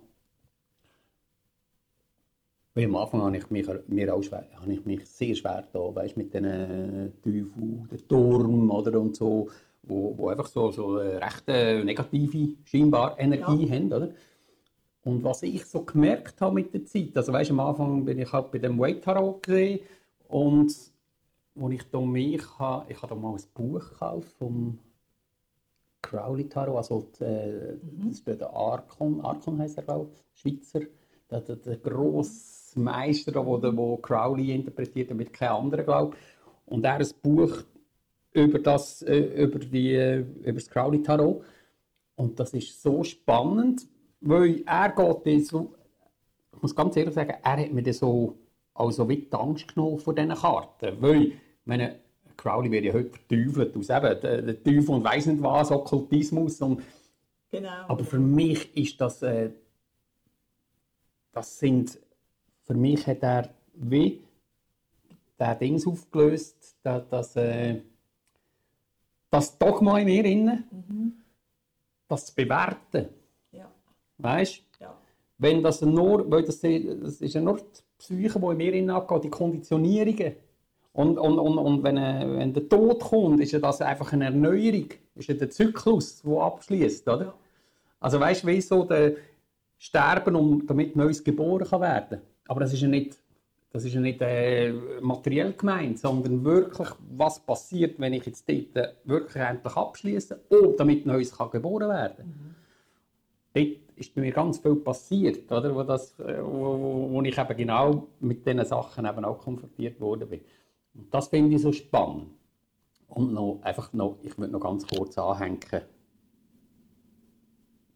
Weil 2.74 2.84
am 2.84 2.96
Anfang 2.96 3.22
habe 3.22 3.36
ich 3.38 3.48
mich, 3.48 3.66
mir 3.88 4.14
auch 4.14 4.22
schwer, 4.22 4.46
habe 4.60 4.70
ich 4.72 4.84
mich 4.84 5.06
sehr 5.06 5.34
schwer 5.34 5.62
getan, 5.62 5.94
weißt, 5.94 6.16
mit 6.18 6.34
diesen 6.34 7.12
Teufeln, 7.22 7.88
den 7.90 8.08
Turm 8.08 8.70
oder, 8.70 9.00
und 9.00 9.16
so, 9.16 9.48
wo, 9.86 10.16
wo 10.16 10.28
einfach 10.28 10.46
so, 10.46 10.70
so 10.70 10.98
eine 10.98 11.20
recht 11.20 11.44
äh, 11.48 11.82
negative, 11.82 12.56
scheinbar 12.64 13.18
Energie 13.18 13.70
haben, 13.70 13.92
oder? 13.92 14.10
Und 15.04 15.22
was 15.22 15.42
ich 15.44 15.64
so 15.66 15.82
gemerkt 15.82 16.40
habe 16.40 16.54
mit 16.56 16.74
der 16.74 16.84
Zeit, 16.84 17.16
also 17.16 17.32
weißt, 17.32 17.52
am 17.52 17.60
Anfang 17.60 18.04
bin 18.04 18.18
ich 18.18 18.32
halt 18.32 18.50
bei 18.50 18.58
dem 18.58 18.78
Wait 18.78 19.04
Tarot 19.04 19.42
gesehen 19.42 19.80
und 20.28 20.74
wo 21.54 21.70
ich 21.70 21.88
da 21.90 22.00
mich 22.00 22.42
habe, 22.58 22.90
ich 22.90 23.00
habe 23.00 23.14
da 23.14 23.20
mal 23.20 23.34
ein 23.34 23.42
Buch 23.54 23.88
gekauft 23.88 24.32
vom 24.36 24.78
Crowley 26.02 26.48
Tarot, 26.48 26.76
also 26.76 27.06
die, 27.18 27.24
äh, 27.24 27.78
das 27.82 28.18
ist 28.18 28.26
der 28.26 28.50
Arkon, 28.50 29.20
Arkon 29.20 29.58
heisst 29.58 29.78
er, 29.78 29.84
glaube 29.84 30.10
ich, 30.12 30.40
Schweizer, 30.40 30.80
der, 31.30 31.40
der, 31.40 31.56
der 31.56 31.76
grosse 31.76 32.78
Meister, 32.78 33.32
der, 33.32 33.42
der, 33.58 33.98
Crowley 34.02 34.54
interpretiert, 34.54 35.10
damit 35.10 35.32
kein 35.32 35.50
anderer, 35.50 35.82
glaube 35.82 36.16
ich. 36.16 36.72
Und 36.72 36.84
er 36.84 36.96
ein 36.96 37.08
Buch 37.22 37.62
über 38.36 38.58
das, 38.58 39.02
äh, 39.02 39.44
über, 39.44 39.58
die, 39.58 39.94
äh, 39.94 40.18
über 40.18 40.52
das 40.52 40.68
Crowley 40.68 41.02
Tarot. 41.02 41.42
Und 42.16 42.38
das 42.38 42.52
ist 42.52 42.82
so 42.82 43.02
spannend, 43.02 43.86
weil 44.20 44.62
er 44.66 44.90
geht 44.90 45.46
so, 45.46 45.74
ich 46.54 46.62
muss 46.62 46.74
ganz 46.74 46.96
ehrlich 46.96 47.14
sagen, 47.14 47.34
er 47.42 47.56
hat 47.56 47.72
mir 47.72 47.82
das 47.82 47.98
so, 47.98 48.36
also 48.74 49.08
wie 49.08 49.16
die 49.22 49.32
Angst 49.32 49.74
genommen 49.74 49.98
von 49.98 50.14
diesen 50.14 50.34
Karten. 50.34 51.00
Weil, 51.00 51.32
meine, 51.64 51.96
Crowley 52.36 52.70
wird 52.70 52.84
ja 52.84 52.92
heute 52.92 53.10
verteufelt 53.10 53.76
aus 53.76 53.88
eben 53.90 54.20
der, 54.20 54.42
der 54.42 54.62
Teufel 54.62 54.90
und 54.90 55.04
weiss 55.04 55.26
nicht 55.26 55.42
was, 55.42 55.70
Okkultismus. 55.70 56.60
Und, 56.60 56.82
Genau. 57.50 57.86
aber 57.88 58.04
für 58.04 58.18
mich 58.18 58.76
ist 58.76 59.00
das, 59.00 59.22
äh, 59.22 59.50
das 61.32 61.58
sind, 61.58 61.98
für 62.62 62.74
mich 62.74 63.06
hat 63.06 63.22
er 63.22 63.54
wie 63.74 64.20
der 65.38 65.54
Dings 65.54 65.86
aufgelöst, 65.86 66.76
das, 66.82 67.08
das, 67.08 67.36
äh, 67.36 67.80
das 69.30 69.58
Dogma 69.58 69.98
in 69.98 70.06
mir 70.06 70.24
inne, 70.24 70.64
das 72.08 72.26
zu 72.26 72.34
bewerten, 72.34 73.08
ja. 73.52 73.70
weißt? 74.18 74.62
Ja. 74.80 74.96
Wenn 75.38 75.62
das 75.62 75.82
nur, 75.82 76.30
weil 76.30 76.44
das, 76.44 76.60
das 76.60 77.20
ist 77.20 77.34
ja 77.34 77.40
nur 77.40 77.58
die 77.58 77.64
Psyche, 77.98 78.38
die 78.38 78.46
in 78.46 78.56
mir 78.56 78.72
innen 78.74 78.90
abgeht, 78.90 79.24
die 79.24 79.30
Konditionierungen. 79.30 80.36
Und, 80.92 81.18
und, 81.18 81.38
und, 81.38 81.58
und 81.58 81.82
wenn, 81.82 81.98
äh, 81.98 82.26
wenn 82.26 82.54
der 82.54 82.68
Tod 82.68 83.00
kommt, 83.00 83.40
ist 83.40 83.52
ja 83.52 83.58
das 83.58 83.82
einfach 83.82 84.12
eine 84.14 84.26
Erneuerung, 84.26 84.88
ist 85.14 85.28
ja 85.28 85.34
der 85.34 85.50
Zyklus, 85.50 86.22
der 86.22 86.38
abschließt, 86.38 87.06
oder? 87.08 87.24
Ja. 87.26 87.34
Also 88.00 88.18
weißt 88.18 88.44
du, 88.44 88.46
wie 88.46 88.60
so 88.60 88.84
der 88.84 89.16
Sterben, 89.78 90.36
um, 90.36 90.66
damit 90.66 90.96
Neues 90.96 91.22
geboren 91.22 91.66
kann 91.66 91.82
werden. 91.82 92.20
Aber 92.48 92.60
das 92.60 92.72
ist 92.72 92.80
ja 92.80 92.88
nicht, 92.88 93.18
das 93.76 93.84
ist 93.84 93.92
ja 93.92 94.00
nicht 94.00 94.22
äh, 94.22 94.72
materiell 95.02 95.52
gemeint, 95.52 95.98
sondern 95.98 96.42
wirklich, 96.42 96.88
was 97.14 97.38
passiert, 97.38 98.00
wenn 98.00 98.14
ich 98.14 98.24
jetzt 98.24 98.48
dort 98.48 98.74
äh, 98.74 98.94
wirklich 99.04 99.42
endlich 99.42 99.76
abschließe 99.76 100.40
und 100.48 100.80
damit 100.80 101.04
Neues 101.04 101.36
kann 101.36 101.50
geboren 101.50 101.90
werden. 101.90 102.56
Dort 103.52 103.76
ist 103.96 104.14
bei 104.14 104.22
mir 104.22 104.32
ganz 104.32 104.60
viel 104.60 104.76
passiert, 104.76 105.52
oder? 105.52 105.74
Wo, 105.74 105.82
das, 105.82 106.18
äh, 106.20 106.42
wo, 106.42 106.80
wo, 106.80 107.10
wo 107.10 107.22
ich 107.22 107.36
eben 107.36 107.56
genau 107.56 108.06
mit 108.20 108.46
diesen 108.46 108.64
Sachen 108.64 109.04
eben 109.04 109.24
auch 109.26 109.38
konfrontiert 109.40 110.00
worden 110.00 110.26
bin. 110.26 110.40
Und 110.94 111.12
das 111.12 111.28
finde 111.28 111.54
ich 111.54 111.60
so 111.60 111.70
spannend. 111.70 112.28
Und 113.08 113.34
noch, 113.34 113.60
einfach 113.62 113.92
noch, 113.92 114.16
ich 114.22 114.38
würde 114.38 114.54
noch 114.54 114.60
ganz 114.60 114.86
kurz 114.86 115.18
anhängen, 115.18 115.60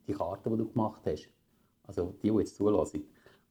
die 0.06 0.12
Karte, 0.12 0.50
die 0.50 0.58
du 0.58 0.68
gemacht 0.68 1.00
hast. 1.06 1.30
Also 1.84 2.14
die, 2.22 2.30
die 2.30 2.36
jetzt 2.36 2.56
zulassen. 2.56 3.02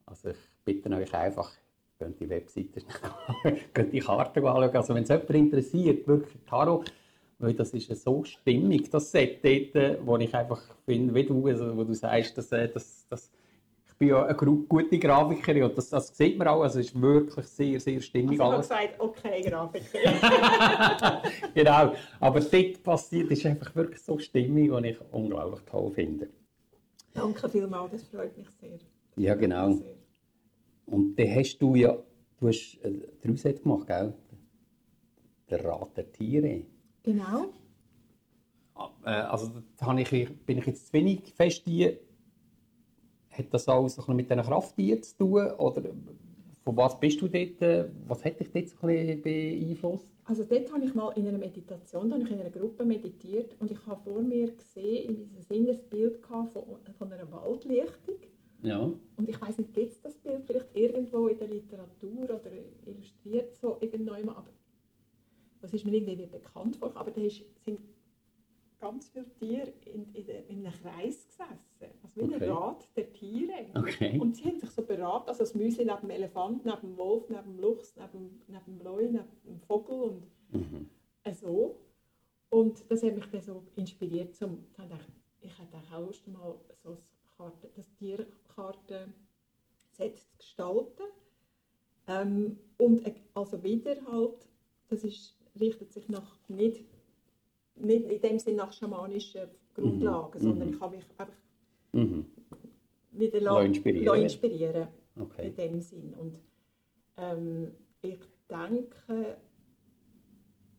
Also 0.06 0.30
ich 0.30 0.38
bitte 0.64 0.96
euch 0.96 1.12
einfach, 1.16 1.52
könnt 2.00 2.20
die 2.20 2.30
Webseite 2.30 2.82
könnt 3.74 3.94
die 3.94 4.00
Karte 4.00 4.40
anschauen. 4.40 4.76
Also 4.76 4.96
wenn 4.96 5.04
es 5.04 5.10
jemand 5.10 5.30
interessiert, 5.32 6.08
wirklich 6.08 6.42
Tarot, 6.46 6.92
weil 7.40 7.54
das 7.54 7.72
ist 7.72 8.04
so 8.04 8.24
stimmig, 8.24 8.90
das 8.90 9.12
Set 9.12 9.44
dort, 9.44 9.76
äh, 9.76 9.98
wo 10.04 10.18
ich 10.18 10.34
einfach 10.34 10.62
finde, 10.86 11.14
wie 11.14 11.26
du, 11.26 11.46
also, 11.48 11.76
wo 11.76 11.84
du 11.84 11.94
sagst, 11.94 12.38
dass, 12.38 12.52
äh, 12.52 12.70
das, 12.70 13.06
das, 13.10 13.32
ich 13.88 13.96
bin 13.96 14.10
ja 14.10 14.24
eine 14.26 14.36
gute 14.36 14.98
Grafikerin 14.98 15.64
und 15.64 15.78
das, 15.78 15.90
das 15.90 16.16
sieht 16.16 16.38
man 16.38 16.48
auch, 16.48 16.62
also 16.62 16.80
es 16.80 16.88
ist 16.88 17.02
wirklich 17.02 17.46
sehr, 17.48 17.80
sehr 17.80 18.00
stimmig 18.00 18.36
Ich 18.36 18.40
habe 18.40 18.58
gesagt, 18.58 18.96
okay, 18.98 19.42
Grafiker. 19.42 21.22
genau, 21.54 21.94
aber 22.20 22.40
dort 22.40 22.84
passiert, 22.84 23.32
ist 23.32 23.46
einfach 23.46 23.76
wirklich 23.76 24.02
so 24.02 24.18
stimmig, 24.18 24.72
und 24.72 24.86
ich 24.86 24.98
unglaublich 25.12 25.62
toll 25.66 25.92
finde. 25.92 26.30
Danke 27.14 27.50
vielmals, 27.50 27.92
das 27.92 28.04
freut 28.04 28.38
mich 28.38 28.50
sehr. 28.62 28.80
Ja, 29.18 29.36
genau. 29.36 29.74
Sehr. 29.74 29.99
Und 30.92 31.16
dann 31.18 31.36
hast 31.36 31.58
du 31.60 31.76
ja, 31.76 31.98
du 32.40 32.48
hast 32.48 32.78
äh, 32.84 33.36
Sätze 33.36 33.62
gemacht, 33.62 33.88
gell? 33.88 34.14
Der 35.50 35.66
Rat 35.66 35.98
der 35.98 36.12
Tiere. 36.12 36.66
Genau. 37.04 37.50
Ah, 38.76 38.90
Äh, 39.06 39.10
also 39.10 39.52
da 39.78 39.98
ich, 39.98 40.10
bin 40.46 40.58
ich 40.58 40.66
jetzt 40.66 40.88
zu 40.88 40.94
wenig 40.94 41.34
fest 41.36 41.66
die, 41.66 41.98
hat 43.30 43.54
das 43.54 43.68
alles 43.68 43.96
so 43.96 44.02
ein 44.02 44.06
bisschen 44.06 44.16
mit 44.16 44.30
diesen 44.30 44.44
Krafttieren 44.44 45.04
zu 45.04 45.18
tun? 45.18 45.52
Oder 45.58 45.84
von 46.64 46.78
was 46.78 47.00
bist 47.00 47.22
du 47.22 47.28
dort, 47.28 47.62
äh, 47.62 47.90
was 48.08 48.24
hat 48.26 48.40
dich 48.40 48.52
dort 48.52 48.70
so 48.70 48.88
ein 48.88 48.88
bisschen 48.88 49.22
beeinflusst? 49.22 50.08
Also 50.26 50.44
dort 50.44 50.72
habe 50.72 50.86
ich 50.86 50.94
mal 50.94 51.10
in 51.18 51.28
einer 51.28 51.40
Meditation, 51.40 52.10
da 52.10 52.16
habe 52.16 52.24
ich 52.24 52.32
in 52.32 52.40
einer 52.40 52.52
Gruppe 52.52 52.86
meditiert 52.86 53.56
und 53.60 53.72
ich 53.72 53.84
habe 53.88 54.02
vor 54.04 54.22
mir 54.22 54.52
gesehen, 54.52 55.10
in 55.10 55.36
diesem 55.36 55.56
inneres 55.56 55.82
Bild 55.82 56.22
gehabt 56.22 56.54
von, 56.54 56.64
von 56.98 57.12
einer 57.12 57.32
Waldlichtung. 57.32 58.16
Ja. 58.62 58.80
Und 58.80 59.30
ich 59.30 59.40
weiß 59.42 59.58
nicht, 59.58 59.74
gibt 59.74 59.92
es 59.92 60.02
das 60.02 60.18
Bild 60.18 60.44
vielleicht 60.46 60.76
irgendwo 60.76 61.28
in 61.28 61.38
der 61.38 61.48
Literatur 61.48 62.24
oder 62.24 62.52
illustriert 62.86 63.56
so 63.56 63.78
irgendjemand, 63.80 64.38
aber 64.38 64.50
das 65.62 65.74
ist 65.74 65.86
mir 65.86 65.94
irgendwie 65.94 66.18
wie 66.20 66.26
bekannt 66.26 66.76
vor. 66.76 66.96
Aber 66.96 67.12
da 67.12 67.22
ist, 67.22 67.44
sind 67.64 67.80
ganz 68.80 69.10
viele 69.10 69.30
Tiere 69.34 69.74
in, 69.86 70.14
in, 70.14 70.26
in 70.26 70.66
einem 70.66 70.74
Kreis 70.82 71.26
gesessen, 71.28 71.94
also 72.04 72.16
wie 72.16 72.22
Okay. 72.36 72.46
ein 72.46 72.52
Rat 72.52 72.90
der 72.96 73.12
Tiere. 73.14 73.66
Okay. 73.76 74.20
Und 74.20 74.36
sie 74.36 74.46
haben 74.46 74.60
sich 74.60 74.70
so 74.70 74.84
beraten, 74.84 75.28
also 75.30 75.40
das 75.40 75.54
Müsli 75.56 75.86
neben 75.86 76.02
dem 76.02 76.10
Elefant, 76.12 76.66
neben 76.66 76.82
dem 76.82 76.98
Wolf, 76.98 77.30
neben 77.30 77.44
dem 77.44 77.60
Luchs, 77.60 77.96
neben, 77.98 78.12
dem- 78.12 78.42
neben 78.48 78.66
dem 78.78 78.86
Leu, 78.86 79.04
neben 79.04 79.42
dem 79.46 79.60
Vogel 79.62 80.00
und 80.02 80.24
Mhm. 80.52 80.90
so. 81.34 81.80
Und 82.50 82.90
das 82.90 83.04
hat 83.04 83.16
mich 83.16 83.26
dann 83.28 83.42
so 83.42 83.64
inspiriert, 83.76 84.34
zum, 84.34 84.66
ich 84.72 84.78
habe 84.80 84.90
gedacht, 84.90 85.08
ich 85.42 85.60
hätte 85.60 85.78
auch 85.78 86.00
Lust, 86.06 86.28
mal 86.28 86.56
so 86.82 86.90
das, 86.92 87.06
Karte, 87.40 87.70
das 87.76 87.90
Tierkarten-Set 87.96 90.20
zu 90.20 90.28
gestalten. 90.38 91.04
Ähm, 92.08 92.58
und 92.78 93.06
äh, 93.08 93.14
also 93.34 93.64
wieder 93.64 93.96
halt, 94.12 94.50
das 94.90 95.04
ist, 95.06 95.38
richtet 95.60 95.92
sich 95.94 96.10
nach 96.10 96.38
nicht, 96.50 96.84
nicht 97.76 98.06
in 98.06 98.22
dem 98.22 98.40
Sinne 98.40 98.58
nach 98.58 98.74
schamanischen 98.74 99.48
Grundlagen, 99.74 100.38
Mhm. 100.40 100.44
sondern 100.44 100.68
Mhm. 100.68 100.74
ich 100.74 100.80
habe 100.82 100.96
mich 100.98 101.06
einfach 101.18 101.38
Mhm. 101.94 102.26
wieder 103.12 103.40
Lassen 103.40 103.66
inspirieren. 103.68 104.06
lassen 104.06 104.24
inspirieren 104.24 104.88
Okay. 105.18 105.48
in 105.48 105.56
dem 105.56 105.80
Sinn. 105.82 106.14
Und 106.16 106.40
ähm, 107.18 107.72
ich 108.02 108.20
denke, 108.50 109.38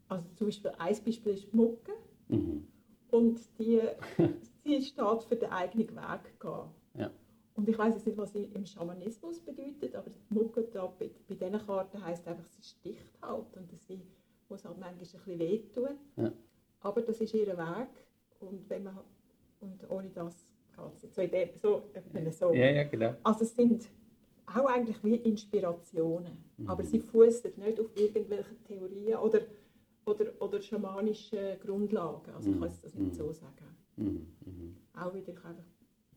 also 0.09 0.29
zum 0.35 0.49
Beispiel 0.49 0.73
ein 0.79 0.97
Beispiel 1.05 1.33
ist 1.33 1.55
Mucke 1.55 1.93
Mhm. 2.29 2.67
Und 3.13 3.41
die, 3.59 3.81
die 4.65 4.83
steht 4.83 5.23
für 5.29 5.37
den 5.37 5.51
eigenen 5.51 5.89
Weg 5.89 6.41
gehen. 6.41 6.65
Ja. 6.95 7.11
Und 7.55 7.69
ich 7.69 7.77
weiß 7.77 7.95
jetzt 7.95 8.07
nicht, 8.07 8.17
was 8.19 8.33
sie 8.33 8.45
im 8.55 8.65
Schamanismus 8.65 9.41
bedeutet, 9.41 9.95
aber 9.95 10.09
die 10.11 10.35
Mucke 10.35 10.63
da 10.73 10.87
bei, 10.99 11.11
bei 11.29 11.35
diesen 11.35 11.59
Karten 11.67 12.05
heisst 12.05 12.27
einfach, 12.27 12.47
sie 12.47 12.63
sticht 12.63 13.19
halt 13.23 13.57
und 13.57 13.71
sie 13.81 14.01
muss 14.49 14.65
halt 14.65 14.79
manchmal 14.79 14.95
ein 14.95 14.99
bisschen 14.99 15.39
wehtun. 15.39 15.91
Ja. 16.17 16.33
Aber 16.81 17.03
das 17.03 17.21
ist 17.21 17.35
ihr 17.35 17.47
Weg 17.47 17.89
und, 18.41 18.69
wenn 18.71 18.85
man, 18.85 18.99
und 19.61 19.91
ohne 19.91 20.09
das 20.11 20.47
geht 20.75 20.95
es 20.97 21.03
nicht. 21.03 21.15
So, 21.15 21.23
in 21.23 21.31
dem, 21.31 21.49
so, 21.57 21.83
wenn 22.13 22.33
so. 22.33 22.53
ja, 22.55 22.71
ja, 22.71 22.85
genau. 22.85 23.15
Also 23.23 23.45
es 23.45 23.55
sind 23.55 23.89
auch 24.47 24.67
eigentlich 24.67 25.03
wie 25.05 25.17
Inspirationen, 25.17 26.51
Mhm. 26.57 26.69
aber 26.69 26.83
sie 26.83 27.01
fußen 27.01 27.53
nicht 27.57 27.81
auf 27.81 27.87
irgendwelchen 27.97 28.63
Theorien 28.65 29.17
oder, 29.19 29.41
oder, 30.11 30.33
oder 30.41 30.61
schamanischen 30.61 31.59
Grundlagen. 31.61 32.33
Also 32.35 32.51
ich 32.51 32.59
kann 32.59 32.69
jetzt 32.69 32.85
das 32.85 32.95
nicht 32.95 33.15
so 33.15 33.33
sagen. 33.33 33.77
Mhm. 33.97 34.27
Mhm. 34.45 34.77
Auch 34.95 35.15
wieder, 35.15 35.29
ich, 35.33 35.45
einfach, 35.45 35.65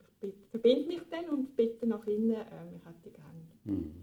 ich 0.01 0.19
bitte- 0.19 0.47
verbinde 0.49 0.87
mich 0.87 1.01
dann 1.09 1.29
und 1.29 1.55
bitte 1.55 1.85
nach 1.85 2.05
innen, 2.07 2.31
ähm, 2.35 2.75
ich 2.75 2.85
hätte 2.85 3.09
gerne 3.11 3.47
Mhm. 3.65 3.93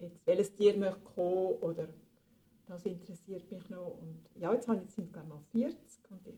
jetzt, 0.00 0.26
welches 0.26 0.54
Tier 0.54 0.76
möchte 0.76 1.00
kommen 1.14 1.56
oder 1.60 1.88
das 2.66 2.84
interessiert 2.86 3.50
mich 3.50 3.68
noch. 3.70 3.98
Und 4.00 4.18
ja, 4.40 4.52
jetzt 4.52 4.68
habe 4.68 4.82
ich, 4.84 4.90
sind 4.94 5.12
glaube 5.12 5.28
mal 5.28 5.40
40 5.52 5.76
und 6.10 6.26
ich, 6.28 6.34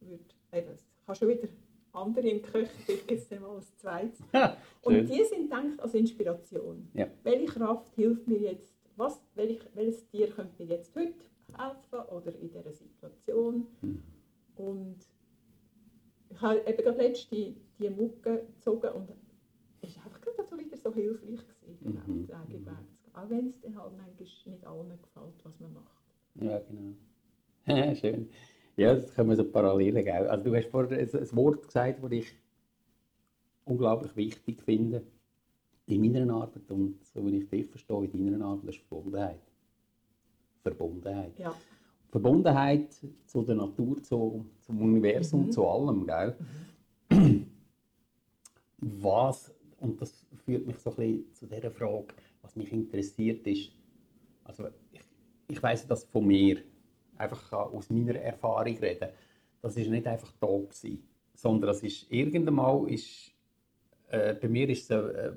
ich 0.00 0.08
würde, 0.08 0.24
eben, 0.52 0.74
ich 0.74 1.08
habe 1.08 1.18
schon 1.18 1.28
wieder 1.28 1.48
andere 1.92 2.28
im 2.28 2.42
Köcher, 2.42 2.70
ich 2.88 3.10
jetzt 3.10 3.30
mal 3.40 3.50
als 3.56 3.76
zweites. 3.76 4.18
Und 4.82 5.08
die 5.10 5.24
sind 5.24 5.50
gedacht 5.50 5.78
als 5.80 5.92
Inspiration. 5.94 6.88
Ja. 6.94 7.06
Welche 7.24 7.46
Kraft 7.46 7.92
hilft 7.96 8.26
mir 8.28 8.38
jetzt, 8.38 8.72
was, 8.96 9.20
welch, 9.34 9.60
welches 9.74 10.06
Tier 10.08 10.28
könnte 10.30 10.62
mir 10.62 10.76
jetzt 10.76 10.94
heute 10.94 11.12
helfen 11.58 12.08
oder 12.10 12.34
in 12.34 12.48
dieser 12.50 12.72
Situation. 12.72 13.66
Mhm. 13.82 14.02
Und 14.56 14.98
ich 16.30 16.40
habe 16.40 16.60
eben 16.66 16.82
gerade 16.82 16.98
letzte 16.98 17.34
die, 17.34 17.90
Mucke 17.90 18.46
gezogen 18.46 18.90
und 18.92 19.10
es 19.82 19.96
war 19.96 20.04
einfach 20.06 20.20
gerade 20.20 20.44
so 20.44 20.58
wieder 20.58 20.76
so 20.76 20.92
hilfreich 20.92 21.40
gewesen, 21.60 21.84
genau, 21.84 22.00
Mhm. 22.06 22.26
den 22.48 22.66
Weg 22.66 22.98
zu. 23.02 23.10
Auch 23.14 23.30
wenn 23.30 23.48
es 23.48 23.60
dann 23.60 23.76
halt 23.76 23.92
manchmal 23.96 24.52
nicht 24.52 24.66
allen 24.66 25.02
gefällt, 25.02 25.44
was 25.44 25.60
man 25.60 25.72
macht. 25.72 26.00
Ja, 26.36 26.58
genau. 26.60 26.94
Schön. 27.96 28.28
Ja, 28.76 28.94
das 28.94 29.12
können 29.12 29.30
wir 29.30 29.36
so 29.36 29.44
parallel 29.44 30.02
gell? 30.02 30.26
Also 30.28 30.44
du 30.44 30.54
hast 30.56 30.68
vorhin 30.70 30.98
ein, 30.98 31.36
Wort 31.36 31.66
gesagt, 31.66 32.02
das 32.02 32.12
ich 32.12 32.32
unglaublich 33.64 34.14
wichtig 34.16 34.62
finde 34.62 35.02
in 35.86 36.12
meiner 36.12 36.32
Arbeit 36.34 36.70
und 36.70 37.04
so 37.04 37.26
wie 37.26 37.38
ich 37.38 37.48
dich 37.48 37.66
verstehe, 37.66 38.04
in 38.04 38.30
deiner 38.30 38.44
Arbeit, 38.44 38.68
das 38.68 38.76
ist 38.76 38.84
Verbundenheit. 38.86 39.40
Verbundenheit. 40.62 41.38
Ja, 41.38 41.54
Verbundenheit 42.10 42.92
zu 43.26 43.42
der 43.42 43.54
Natur, 43.54 44.02
zu, 44.02 44.44
zum 44.60 44.82
Universum, 44.82 45.46
Mhm. 45.46 45.52
zu 45.52 45.66
allem, 45.66 46.06
gell? 46.06 46.36
Was, 48.78 49.52
und 49.78 50.00
das 50.00 50.26
führt 50.44 50.66
mich 50.66 50.78
so 50.78 50.90
ein 50.90 50.96
bisschen 50.96 51.34
zu 51.34 51.46
dieser 51.46 51.70
Frage, 51.70 52.08
was 52.42 52.56
mich 52.56 52.72
interessiert 52.72 53.46
ist, 53.46 53.72
also 54.44 54.68
ich, 54.92 55.00
ich 55.48 55.62
weiss 55.62 55.86
das 55.86 56.04
von 56.04 56.26
mir, 56.26 56.62
einfach 57.16 57.52
aus 57.52 57.90
meiner 57.90 58.14
Erfahrung 58.16 58.78
reden, 58.78 59.10
das 59.60 59.76
ist 59.76 59.90
nicht 59.90 60.06
einfach 60.06 60.32
da 60.40 60.46
gewesen, 60.46 61.06
sondern 61.34 61.68
das 61.68 61.82
ist 61.82 62.10
irgendwann 62.10 62.54
mal, 62.54 62.90
ist, 62.90 63.32
äh, 64.08 64.34
bei 64.34 64.48
mir 64.48 64.68
ist 64.70 64.90
es 64.90 64.90
äh, 64.90 65.32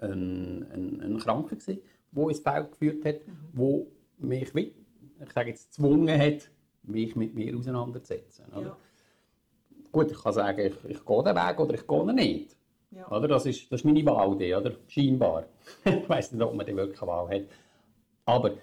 ein, 0.00 0.62
ein, 0.72 1.00
ein 1.02 1.18
Kranker 1.18 1.56
gewesen, 1.56 1.80
der 2.12 2.28
ins 2.28 2.40
Feld 2.40 2.70
geführt 2.72 3.04
hat, 3.04 3.20
wo 3.52 3.86
mich, 4.18 4.54
ich 4.54 5.32
sage 5.32 5.50
jetzt, 5.50 5.70
gezwungen 5.70 6.18
hat, 6.18 6.50
mich 6.82 7.14
mit 7.16 7.34
mir 7.34 7.56
auseinanderzusetzen. 7.56 8.46
Ja. 8.54 8.76
Gut, 9.92 10.10
ich 10.10 10.22
kann 10.22 10.32
sagen, 10.32 10.60
ich, 10.60 10.90
ich 10.90 11.04
gehe 11.04 11.22
den 11.22 11.36
Weg 11.36 11.60
oder 11.60 11.74
ich 11.74 11.86
gehe 11.86 12.14
nicht. 12.14 12.56
Ja. 12.92 13.08
Oder? 13.10 13.28
Das, 13.28 13.46
ist, 13.46 13.70
das 13.70 13.80
ist 13.80 13.84
meine 13.84 14.04
Wahl, 14.06 14.36
die, 14.36 14.54
oder? 14.54 14.72
scheinbar. 14.88 15.46
ich 15.84 16.08
weiß 16.08 16.32
nicht, 16.32 16.42
ob 16.42 16.54
man 16.54 16.66
die 16.66 16.76
wirklich 16.76 17.00
Wahl 17.02 17.28
hat. 17.28 17.46
Aber 18.24 18.56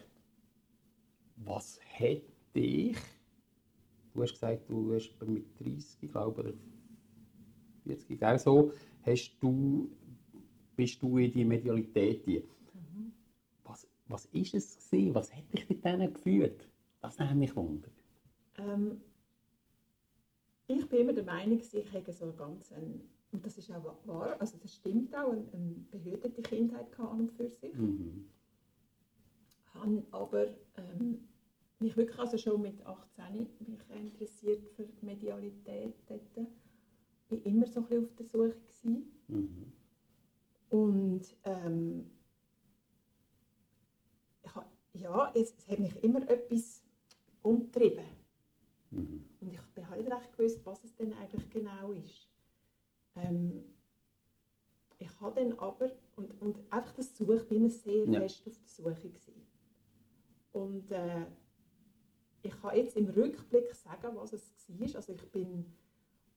was 1.37 1.79
hätte 1.83 2.23
ich, 2.53 2.97
du 4.13 4.21
hast 4.21 4.33
gesagt, 4.33 4.69
du 4.69 4.93
hast 4.93 5.13
mit 5.25 5.45
30, 5.59 6.11
glaube 6.11 6.41
oder 6.41 6.53
40, 7.85 8.23
auch 8.23 8.39
so, 8.39 8.71
hast 9.05 9.37
du, 9.39 9.89
bist 10.75 11.01
du 11.01 11.17
in 11.17 11.31
die 11.31 11.45
Medialität. 11.45 12.25
Die. 12.25 12.43
Was, 14.07 14.25
ist 14.27 14.53
es 14.53 14.89
gewesen? 14.89 15.15
Was 15.15 15.33
hat 15.35 15.53
dich 15.53 15.67
mit 15.69 15.83
denen 15.83 16.13
geführt? 16.13 16.67
Das 17.01 17.17
nimmt 17.19 17.35
mich 17.35 17.55
Wunder. 17.55 17.89
Ähm, 18.57 19.01
ich 20.67 20.87
bin 20.89 20.99
immer 20.99 21.13
der 21.13 21.23
Meinung, 21.23 21.59
ich 21.59 21.93
hätte 21.93 22.11
so 22.11 22.33
ganz 22.33 22.71
ein, 22.71 23.01
und 23.31 23.45
das 23.45 23.57
ist 23.57 23.71
auch 23.71 23.95
wahr, 24.05 24.35
also 24.39 24.57
das 24.57 24.73
stimmt 24.73 25.15
auch, 25.15 25.31
eine, 25.31 25.45
eine 25.53 25.75
behütete 25.91 26.41
Kindheit 26.41 26.91
gehabt 26.91 27.11
an 27.11 27.19
und 27.21 27.31
für 27.31 27.49
sich. 27.49 27.73
Mhm. 27.73 28.27
Habe 29.73 30.03
aber 30.11 30.47
ähm, 30.75 31.27
mich 31.79 31.95
wirklich 31.95 32.17
also 32.19 32.37
schon 32.37 32.61
mit 32.61 32.83
18 32.85 33.47
mich 33.59 33.79
interessiert 33.89 34.67
für 34.75 34.87
Medialität 35.01 35.95
dort. 36.07 36.47
Ich 37.29 37.31
war 37.31 37.45
immer 37.45 37.67
so 37.67 37.81
ein 37.81 37.85
bisschen 37.87 38.05
auf 38.05 38.15
der 38.15 38.25
Suche. 38.25 38.49
Gewesen. 38.49 39.11
Mhm. 39.27 39.73
Und 40.69 41.37
ähm, 41.45 42.09
ja, 44.99 45.31
es, 45.35 45.53
es 45.57 45.67
hat 45.67 45.79
mich 45.79 45.95
immer 46.03 46.27
etwas 46.29 46.83
umgetrieben. 47.41 48.05
Mhm. 48.91 49.25
Und 49.39 49.51
ich 49.51 49.57
habe 49.59 49.89
halt 49.89 50.03
nicht 50.03 50.13
recht 50.13 50.37
gewusst, 50.37 50.65
was 50.65 50.83
es 50.83 50.95
denn 50.95 51.13
eigentlich 51.13 51.49
genau 51.49 51.91
ist. 51.91 52.27
Ähm, 53.15 53.63
ich 54.99 55.19
habe 55.21 55.39
dann 55.39 55.57
aber, 55.59 55.91
und, 56.15 56.41
und 56.41 56.59
einfach 56.71 56.93
das 56.93 57.15
Suche, 57.15 57.35
ich 57.35 57.47
bin 57.47 57.57
immer 57.59 57.69
sehr 57.69 58.05
Ja. 58.05 58.21
fest 58.21 58.47
auf 58.47 58.57
der 58.57 58.67
Suche 58.67 59.09
gewesen. 59.09 59.47
Und 60.51 60.91
äh, 60.91 61.25
ich 62.41 62.61
kann 62.61 62.75
jetzt 62.75 62.95
im 62.97 63.09
Rückblick 63.09 63.73
sagen, 63.75 64.15
was 64.15 64.33
es 64.33 64.51
war. 64.67 64.95
Also 64.95 65.13
ich 65.13 65.31
bin, 65.31 65.65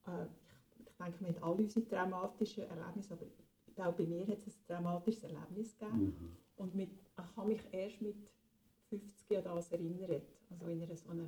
äh, 0.07 0.25
ich, 0.25 0.87
ich 0.87 0.97
denke, 0.97 1.21
wir 1.21 1.29
haben 1.29 1.43
alle 1.43 1.63
unsere 1.63 1.87
traumatischen 1.87 2.65
Erlebnisse, 2.65 3.15
aber 3.15 3.89
auch 3.89 3.95
bei 3.95 4.05
mir 4.05 4.27
hat 4.27 4.39
es 4.47 4.47
ein 4.47 4.67
traumatisches 4.67 5.25
Erlebnis 5.25 5.79
gegeben. 5.79 6.05
Mhm. 6.05 6.37
Und 6.57 6.75
mit, 6.75 6.91
ich 6.93 7.37
habe 7.37 7.49
mich 7.49 7.63
erst 7.73 8.03
mit 8.03 8.17
50 8.91 9.39
an 9.39 9.45
das 9.45 9.73
erinnert. 9.73 10.23
Also 10.51 10.67
in 10.67 10.83
einer 10.83 10.97
so 10.97 11.11
einer 11.11 11.25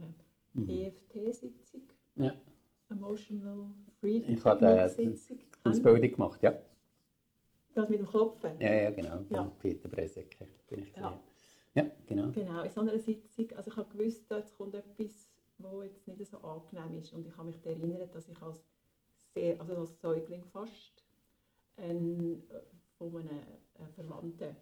Mhm. 0.55 0.69
EFT-Sitzung, 0.69 1.83
Ja. 2.17 2.35
Emotional 2.91 3.71
Freedom 4.01 4.35
Ich 4.35 4.45
habe 4.45 4.67
äh, 4.67 4.89
Sitzung. 4.89 5.39
die 5.39 5.69
Ausbildung 5.71 6.11
gemacht, 6.13 6.43
ja. 6.43 6.59
Das 7.75 7.89
mit 7.89 8.01
dem 8.01 8.07
Klopfen. 8.07 8.61
Ja, 8.61 8.75
ja, 8.75 8.91
genau. 8.91 9.25
Ja. 9.31 9.45
Peter 9.59 9.89
Bresecke 9.89 10.47
bin 10.69 10.81
ich 10.83 10.95
Ja. 10.95 11.19
ja. 11.75 11.91
genau. 12.07 12.31
Genau, 12.33 12.63
in 12.65 12.71
so 12.71 12.81
einer 12.83 12.99
Sitzung. 12.99 13.51
Also 13.57 13.71
ich 13.71 13.77
habe 13.79 13.97
gewusst, 13.97 14.31
jetzt 14.31 14.55
kommt 14.59 14.75
etwas, 14.75 15.31
was 15.57 15.85
jetzt 15.85 16.07
nicht 16.07 16.27
so 16.27 16.37
angenehm 16.39 16.99
ist. 16.99 17.15
Und 17.15 17.27
ich 17.27 17.35
habe 17.35 17.47
mich 17.47 17.59
daran 17.63 17.81
erinnert, 17.81 18.15
dass 18.15 18.29
ich 18.29 18.43
als, 18.43 18.63
sehr, 19.35 19.59
also 19.59 19.75
als 19.79 19.99
Säugling 20.03 20.45
fast 20.45 21.03
ein, 21.77 22.43
äh, 22.51 22.61
von 22.99 23.17
einem 23.17 23.31
äh, 23.31 23.87
Verwandten 23.95 24.55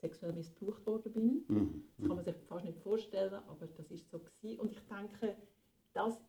sexuell 0.00 0.32
missbraucht 0.32 0.86
worden 0.86 1.12
bin. 1.12 1.44
Mhm. 1.48 1.84
Das 1.98 2.06
kann 2.06 2.16
man 2.16 2.24
sich 2.24 2.36
fast 2.48 2.64
nicht 2.64 2.78
vorstellen, 2.78 3.34
aber 3.48 3.66
das 3.76 3.90
ist 3.90 4.08
so 4.10 4.18
gewesen. 4.18 4.60
Und 4.60 4.72
ich 4.72 4.80
denke, 4.86 5.36
das, 5.92 6.20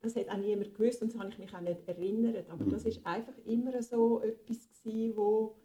das 0.00 0.16
hat 0.16 0.28
auch 0.28 0.36
niemand 0.36 0.74
gewusst 0.74 1.02
und 1.02 1.12
das 1.12 1.20
habe 1.20 1.30
ich 1.30 1.38
mich 1.38 1.54
auch 1.54 1.60
nicht 1.60 1.86
erinnert. 1.88 2.48
Aber 2.50 2.64
das 2.64 2.84
ist 2.84 3.04
einfach 3.04 3.36
immer 3.44 3.82
so 3.82 4.22
etwas 4.22 4.68
gewesen, 4.82 5.16
wo 5.16 5.56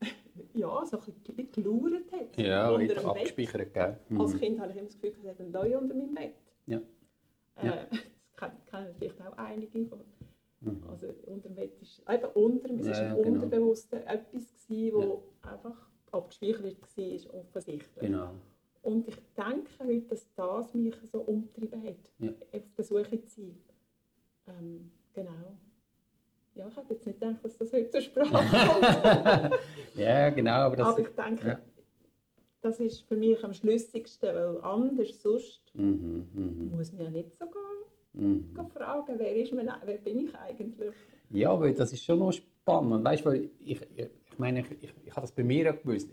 ja, 0.54 0.84
so 0.86 0.98
ein 0.98 1.04
bisschen 1.36 1.52
gelauert 1.52 2.12
hat. 2.12 2.36
Ja, 2.36 2.70
unter 2.70 3.04
abgespeichert, 3.04 3.72
gell? 3.74 3.98
Mhm. 4.08 4.20
Als 4.20 4.36
Kind 4.36 4.60
habe 4.60 4.70
ich 4.72 4.76
immer 4.78 4.86
das 4.86 5.00
Gefühl, 5.00 5.18
es 5.22 5.28
hat 5.28 5.40
einen 5.40 5.52
Leu 5.52 5.78
unter 5.78 5.94
meinem 5.94 6.14
Bett. 6.14 6.34
Ja. 6.66 6.78
Äh, 7.56 7.66
Ja. 7.66 7.86
Das 8.40 8.52
kennen, 8.66 8.94
vielleicht 8.96 9.20
auch 9.20 9.36
einige. 9.36 9.88
Also 10.88 11.08
unter 11.26 11.48
dem 11.48 11.56
Bett 11.56 11.76
ist 11.82 12.00
eben 12.08 12.24
unter, 12.34 12.70
es 12.70 12.86
Ja, 12.86 12.92
ist 12.92 12.98
ja, 13.00 13.14
im 13.16 13.22
genau. 13.24 13.34
Unterbewussten 13.42 13.98
etwas 14.06 14.68
gewesen, 14.68 14.94
wo 14.96 15.22
einfach 15.42 15.87
abgespeichert 16.12 16.64
war, 16.64 17.34
offensichtlich. 17.40 17.98
Genau. 18.00 18.30
Und 18.82 19.08
ich 19.08 19.16
denke 19.36 19.70
heute, 19.80 20.00
dass 20.08 20.26
das 20.34 20.74
mich 20.74 20.94
so 21.12 21.20
umgetrieben 21.20 21.82
hat, 21.82 22.12
Ja. 22.18 22.30
auf 22.52 22.62
der 22.76 22.84
Suche 22.84 23.20
zu 23.26 23.40
sein. 23.42 23.58
Ähm, 24.46 24.90
genau. 25.12 25.30
Ja, 26.54 26.68
ich 26.68 26.76
hätte 26.76 26.94
jetzt 26.94 27.06
nicht 27.06 27.20
gedacht, 27.20 27.44
dass 27.44 27.56
das 27.58 27.72
heute 27.72 27.90
zur 27.90 28.00
Sprache 28.00 28.30
kommt. 29.50 29.54
Ja, 29.94 30.30
genau. 30.30 30.52
Aber 30.52 30.76
das, 30.76 30.86
Aber 30.88 31.00
ich 31.00 31.08
denke, 31.08 31.48
ja. 31.48 31.60
das 32.62 32.80
ist 32.80 33.00
für 33.02 33.16
mich 33.16 33.42
am 33.44 33.52
schlüssigsten, 33.52 34.34
weil 34.34 34.60
anders 34.62 35.20
sonst 35.22 35.62
Mhm, 35.74 36.28
mhm, 36.34 36.70
muss 36.76 36.92
man 36.92 37.02
ja 37.04 37.10
nicht 37.10 37.36
so 37.38 37.44
gehen, 37.46 38.46
mhm. 38.54 38.68
fragen, 38.70 39.14
wer, 39.18 39.36
ist 39.36 39.52
man, 39.52 39.70
wer 39.84 39.98
bin 39.98 40.26
ich 40.26 40.34
eigentlich? 40.34 40.94
Ja, 41.30 41.58
weil 41.60 41.74
das 41.74 41.92
ist 41.92 42.04
schon 42.04 42.18
noch 42.20 42.32
spannend. 42.32 43.04
Weißt, 43.04 43.24
weil 43.26 43.50
ich, 43.60 43.80
ich, 43.96 44.08
ich 44.30 44.38
meine, 44.38 44.60
ich, 44.60 44.70
ich 44.82 44.94
habe 45.18 45.26
das 45.26 45.32
bei 45.32 45.42
mir 45.44 45.70
auch 45.74 45.82
gewusst. 45.82 46.08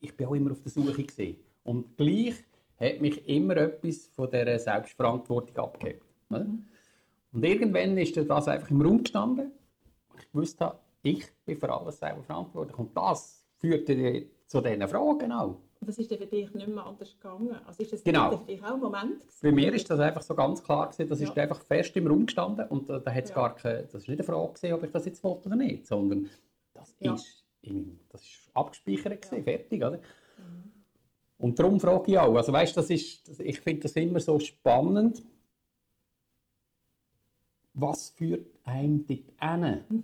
Ich 0.00 0.14
bin 0.16 0.26
auch 0.26 0.34
immer 0.34 0.52
auf 0.52 0.60
der 0.62 0.70
Suche 0.70 1.02
gewesen. 1.02 1.36
Und 1.64 1.96
gleich 1.96 2.34
hat 2.78 3.00
mich 3.00 3.26
immer 3.28 3.56
etwas 3.56 4.06
von 4.14 4.30
dieser 4.30 4.58
Selbstverantwortung 4.58 5.56
abgehebt. 5.56 6.04
Oder? 6.30 6.46
Und 7.32 7.44
irgendwann 7.44 7.96
ist 7.98 8.16
das 8.16 8.48
einfach 8.48 8.70
im 8.70 8.80
Raum 8.82 9.02
gestanden. 9.02 9.52
Ich 10.18 10.34
wusste, 10.34 10.72
ich 11.02 11.26
bin 11.44 11.56
für 11.56 11.72
alles 11.72 11.98
selber 11.98 12.22
verantwortlich. 12.22 12.78
Und 12.78 12.96
das 12.96 13.44
führte 13.58 14.26
zu 14.46 14.60
diesen 14.60 14.88
Fragen 14.88 15.32
auch. 15.32 15.56
Und 15.80 15.88
das 15.88 15.96
ist 15.98 16.10
dann 16.10 16.18
für 16.18 16.26
dich 16.26 16.52
nicht 16.52 16.68
mehr 16.68 16.84
anders 16.84 17.14
gegangen. 17.18 17.56
Also 17.66 17.82
ist 17.82 17.92
das 17.92 18.02
Genau. 18.04 18.36
für 18.36 18.44
dich 18.44 18.62
auch 18.62 18.74
ein 18.74 18.80
Moment 18.80 19.20
gewesen? 19.20 19.38
Bei 19.42 19.52
mir 19.52 19.72
ist 19.72 19.88
das 19.88 19.98
einfach 20.00 20.22
so 20.22 20.34
ganz 20.34 20.62
klar 20.62 20.88
gewesen, 20.90 21.08
das 21.08 21.20
ist 21.20 21.34
Ja. 21.34 21.42
einfach 21.42 21.60
fest 21.62 21.96
im 21.96 22.06
Raum 22.06 22.26
gestanden 22.26 22.66
und 22.68 22.88
da, 22.90 22.98
da 22.98 23.10
hat 23.12 23.24
es 23.24 23.30
Ja. 23.30 23.36
gar 23.36 23.54
keine, 23.54 23.84
das 23.84 23.94
ist 24.02 24.08
nicht 24.08 24.18
eine 24.18 24.24
Frage 24.24 24.52
gewesen, 24.52 24.74
ob 24.74 24.82
ich 24.84 24.90
das 24.90 25.04
jetzt 25.06 25.24
wollte 25.24 25.46
oder 25.46 25.56
nicht, 25.56 25.86
sondern 25.86 26.28
das 26.74 26.94
Ja. 27.00 27.14
ist, 27.14 27.39
in 27.62 27.74
meinem- 27.74 28.00
das 28.08 28.22
ist 28.22 28.50
abgespeichert 28.54 29.22
gewesen, 29.22 29.44
fertig, 29.44 29.82
oder? 29.82 30.00
Und 31.38 31.58
darum 31.58 31.80
frage 31.80 32.12
ich 32.12 32.18
auch, 32.18 32.34
also 32.34 32.52
weißt, 32.52 32.76
das 32.76 32.90
ist, 32.90 33.40
ich 33.40 33.60
finde 33.60 33.82
das 33.82 33.92
immer 33.96 34.20
so 34.20 34.38
spannend, 34.38 35.22
was 37.72 38.10
führt 38.10 38.46
einem 38.64 39.06
dort 39.06 39.38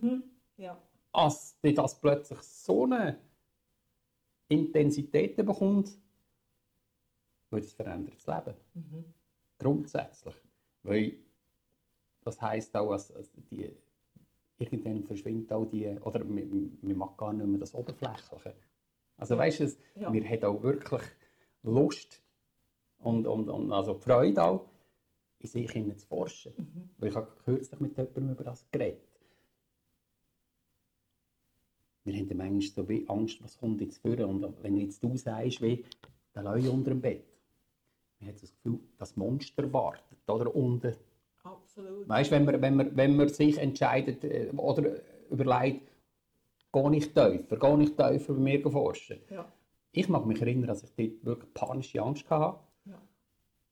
hin? 0.01 0.23
Ja. 0.57 0.79
als 1.13 1.59
das 1.63 2.01
plötzlich 2.01 2.41
so 2.41 2.85
eine 2.85 3.19
Intensität 4.49 5.37
bekommt, 5.37 5.91
weil 7.51 7.61
das 7.61 7.73
verändert 7.73 8.15
das 8.17 8.27
Leben. 8.47 8.57
Grundsätzlich. 9.59 10.35
Weil 10.83 11.17
das 12.23 12.41
heisst 12.41 12.75
auch, 12.77 12.91
dass 12.93 13.13
die, 13.51 13.75
irgendwann 14.59 15.03
verschwindet 15.05 15.53
auch 15.53 15.67
die, 15.67 15.87
oder 16.01 16.25
man, 16.25 16.79
man 16.83 16.97
mag 16.97 17.17
gar 17.17 17.33
nicht 17.33 17.47
mehr 17.47 17.61
das 17.61 17.75
Oberflächliche. 17.75 18.55
Also 19.17 19.37
weißt 19.37 19.61
du, 19.61 19.65
es- 19.65 19.79
Ja. 19.95 20.11
mir 20.11 20.29
hat 20.29 20.45
auch 20.45 20.63
wirklich 20.63 21.03
Lust 21.63 22.23
und, 22.99 23.27
und, 23.27 23.49
und 23.49 23.73
also 23.73 23.95
Freude 23.95 24.43
auch, 24.43 24.67
in 25.39 25.49
sich 25.49 25.71
hinein 25.71 25.99
zu 25.99 26.07
forschen. 26.07 26.53
Weil 26.99 27.11
ich 27.11 27.15
habe 27.17 27.31
kürzlich 27.45 27.81
mit 27.81 27.97
jemandem 27.97 28.31
über 28.31 28.45
das 28.45 28.67
geredet. 28.71 29.01
Wir 32.05 32.15
haben 32.15 32.37
manchmal 32.37 32.63
so 32.63 32.89
wie 32.89 33.09
Angst, 33.09 33.43
was 33.43 33.59
kommt 33.59 33.81
jetzt 33.81 33.99
vor. 33.99 34.19
Und 34.21 34.63
wenn 34.63 34.77
jetzt 34.77 35.03
du 35.03 35.17
sagst, 35.17 35.61
wie 35.61 35.85
der 36.35 36.43
Leu 36.45 36.71
unter 36.71 36.91
dem 36.91 37.01
Bett, 37.01 37.25
man 38.21 38.29
hat 38.31 38.43
das 38.43 38.53
Gefühl, 38.55 38.79
das 38.97 39.17
Monster 39.17 39.71
wartet 39.73 40.29
oder 40.29 40.55
unten. 40.55 40.95
Absolut. 41.47 42.09
Weißt 42.09 42.31
wenn 42.31 42.45
man, 42.45 42.61
wenn, 42.63 42.77
man, 42.77 42.97
wenn 42.97 43.17
man 43.17 43.29
sich 43.29 43.59
entscheidet 43.59 44.25
äh, 44.25 44.51
oder 44.57 45.01
überlegt, 45.31 45.91
gehe 46.73 46.97
ich 46.97 47.07
tiefer, 47.13 47.57
gehe 47.57 47.83
ich 47.83 47.91
tiefer 47.97 48.33
bei 48.35 48.41
mir 48.41 48.71
forschen. 48.71 49.21
Ja. 49.31 49.51
Ich 49.93 50.09
mag 50.09 50.27
mich 50.27 50.41
erinnern, 50.43 50.67
dass 50.69 50.83
ich 50.83 50.91
dort 50.95 51.25
wirklich 51.25 51.55
panische 51.55 52.03
Angst 52.03 52.29
hatte. 52.29 52.59
Ja. 52.85 53.01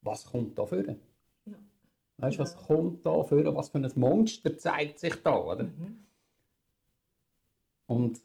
was 0.01 0.25
kommt 0.25 0.57
da 0.57 0.65
vor? 0.65 0.77
Ja. 0.83 0.95
Weißt 2.17 2.37
du, 2.37 2.41
was 2.41 2.55
kommt 2.55 3.05
da 3.05 3.23
vor? 3.23 3.55
Was 3.55 3.69
für 3.69 3.77
ein 3.77 3.91
Monster 3.95 4.57
zeigt 4.57 4.99
sich 4.99 5.15
da, 5.21 5.35
oder? 5.37 5.67
Und 7.87 8.21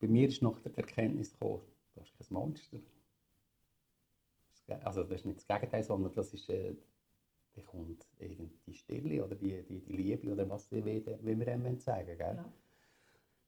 bei 0.00 0.06
mir 0.08 0.28
ist 0.28 0.42
noch 0.42 0.58
die 0.60 0.74
Erkenntnis 0.76 1.32
gekommen, 1.32 1.60
du 1.94 2.00
hast 2.00 2.12
kein 2.18 2.26
Monster. 2.30 2.76
Ist- 4.52 4.84
Also 4.84 5.02
das 5.02 5.20
ist 5.20 5.26
nicht 5.26 5.38
das 5.38 5.46
Gegenteil, 5.46 5.82
sondern 5.82 6.12
das 6.14 6.32
ist, 6.32 6.48
äh, 6.48 6.74
da 7.54 7.62
kommt 7.62 8.06
die 8.18 8.74
Stille 8.74 9.24
oder 9.24 9.34
die, 9.34 9.62
die, 9.62 9.80
die 9.80 9.92
Liebe 9.92 10.32
oder 10.32 10.48
was 10.48 10.70
wie, 10.72 10.84
wie 10.84 11.38
wir 11.38 11.46
dem 11.46 11.78
sagen 11.78 12.06
gell? 12.06 12.36
Ja. 12.36 12.52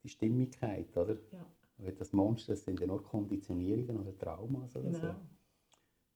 Die 0.02 0.08
Stimmigkeit, 0.08 0.96
oder? 0.96 1.14
Ja. 1.32 1.44
Weil 1.78 1.92
das 1.92 2.12
Monster 2.12 2.52
das 2.52 2.64
sind 2.64 2.80
ja 2.80 2.86
nur 2.86 3.02
Konditionierungen 3.02 3.98
oder 4.00 4.16
Traumas 4.16 4.76
oder 4.76 4.90
Genau. 4.90 4.98
so. 4.98 5.14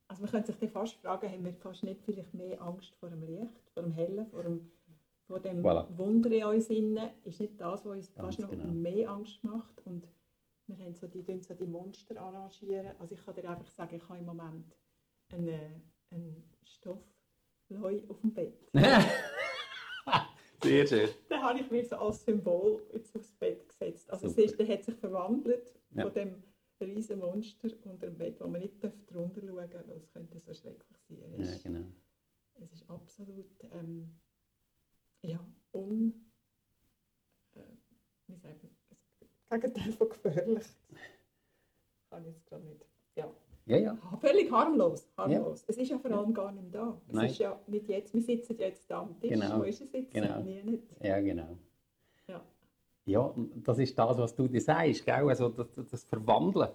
Also 0.08 0.22
man 0.22 0.30
könnte 0.30 0.52
sich 0.52 0.60
dann 0.60 0.70
fast 0.70 0.94
fragen, 0.96 1.30
haben 1.30 1.44
wir 1.44 1.52
fast 1.54 1.84
nicht 1.84 2.00
vielleicht 2.02 2.34
mehr 2.34 2.60
Angst 2.60 2.94
vor 2.96 3.10
dem 3.10 3.22
Licht, 3.22 3.70
vor 3.72 3.82
dem 3.84 3.92
Hellen, 3.92 4.26
vor 4.26 4.42
dem, 4.42 4.70
vor 5.26 5.38
dem 5.40 5.62
Voilà. 5.62 5.86
Wunder 5.96 6.30
in 6.32 6.44
uns 6.44 6.68
innen? 6.68 7.10
Ist 7.24 7.40
nicht 7.40 7.60
das, 7.60 7.84
was 7.84 7.96
uns 7.96 8.14
Ganz 8.14 8.26
fast 8.26 8.40
noch 8.40 8.50
genau. 8.50 8.66
mehr 8.72 9.10
Angst 9.10 9.44
macht? 9.44 9.80
Und 9.86 10.08
wir 10.66 10.84
haben 10.84 10.94
so 10.94 11.06
die, 11.06 11.22
so 11.42 11.54
die 11.54 11.66
Monster 11.66 12.20
arrangieren. 12.20 12.96
Also 12.98 13.14
ich 13.14 13.24
kann 13.24 13.34
dir 13.34 13.50
einfach 13.50 13.70
sagen, 13.70 13.94
ich 13.96 14.08
habe 14.08 14.18
im 14.18 14.26
Moment 14.26 14.76
einen, 15.32 15.48
äh, 15.48 15.70
einen 16.10 16.42
Stoffleu 17.70 18.00
auf 18.08 18.20
dem 18.20 18.32
Bett. 18.34 18.52
Sehr 20.62 20.86
schön. 20.86 21.08
Den 21.30 21.42
habe 21.42 21.60
ich 21.60 21.70
mir 21.70 21.84
so 21.84 21.96
als 21.96 22.24
Symbol 22.24 22.82
jetzt 22.92 23.14
aufs 23.16 23.30
Bett 23.32 23.66
gesetzt. 23.68 24.10
Also 24.10 24.26
es 24.26 24.32
Super. 24.34 24.44
ist, 24.44 24.58
der 24.58 24.68
hat 24.68 24.84
sich 24.84 24.94
verwandelt 24.96 25.62
Ja. 25.92 26.02
von 26.02 26.12
dem 26.12 26.42
riesen 26.80 27.18
Monster 27.20 27.68
unter 27.84 28.08
dem 28.08 28.18
Bett, 28.18 28.40
wo 28.40 28.48
man 28.48 28.60
nicht 28.60 28.74
drunter 28.82 29.40
schauen 29.40 29.70
darf, 29.70 29.86
weil 29.88 29.96
es 29.96 30.10
könnte 30.12 30.38
so 30.38 30.52
schrecklich 30.52 30.98
sein. 31.08 31.18
Er 31.32 31.38
Ja, 31.44 31.52
ist, 31.52 31.62
genau. 31.62 31.84
Es 32.60 32.72
ist 32.72 32.90
absolut 32.90 33.46
ähm, 33.72 34.10
ja, 35.22 35.38
un... 35.72 36.30
Äh, 37.54 37.60
wie 38.26 38.36
sagt 38.36 38.62
man? 38.62 38.72
Das 39.48 39.60
Gegenteil 39.60 39.92
von 39.92 40.08
gefährlich. 40.08 40.64
Kann 42.10 42.24
ich 42.26 42.34
jetzt 42.34 42.46
gerade 42.46 42.64
nicht. 42.64 42.84
Ja. 43.16 43.32
Ja, 43.70 43.76
ja. 43.78 43.98
Völlig 44.20 44.50
harmlos. 44.50 45.06
harmlos. 45.16 45.64
Es 45.68 45.76
ist 45.76 45.88
ja 45.90 45.98
vor 45.98 46.10
allem 46.10 46.34
gar 46.34 46.50
nicht 46.52 46.62
mehr 46.72 46.82
da. 46.82 47.00
Es 47.08 47.14
Nein. 47.14 47.26
ist 47.30 47.38
ja 47.38 47.58
nicht 47.66 47.88
jetzt. 47.88 48.12
Wir 48.14 48.22
sitzen 48.22 48.56
ja 48.58 48.66
jetzt 48.66 48.90
da 48.90 49.00
am 49.02 49.18
Tisch. 49.20 49.30
Genau. 49.30 49.58
Wo 49.58 49.62
ist 49.62 49.80
es 49.80 49.92
jetzt? 49.92 50.12
Genau. 50.12 50.40
Nie 50.42 50.62
nicht. 50.62 50.82
Ja, 51.02 51.20
genau. 51.20 51.56
Ja. 52.26 52.40
Ja, 53.06 53.34
das 53.64 53.78
ist 53.78 53.98
das, 53.98 54.18
was 54.18 54.34
du 54.34 54.48
dir 54.48 54.60
sagst, 54.60 55.04
gell? 55.04 55.28
Also 55.28 55.48
das, 55.48 55.72
das- 55.74 55.88
das 55.88 56.04
Verwandeln 56.04 56.70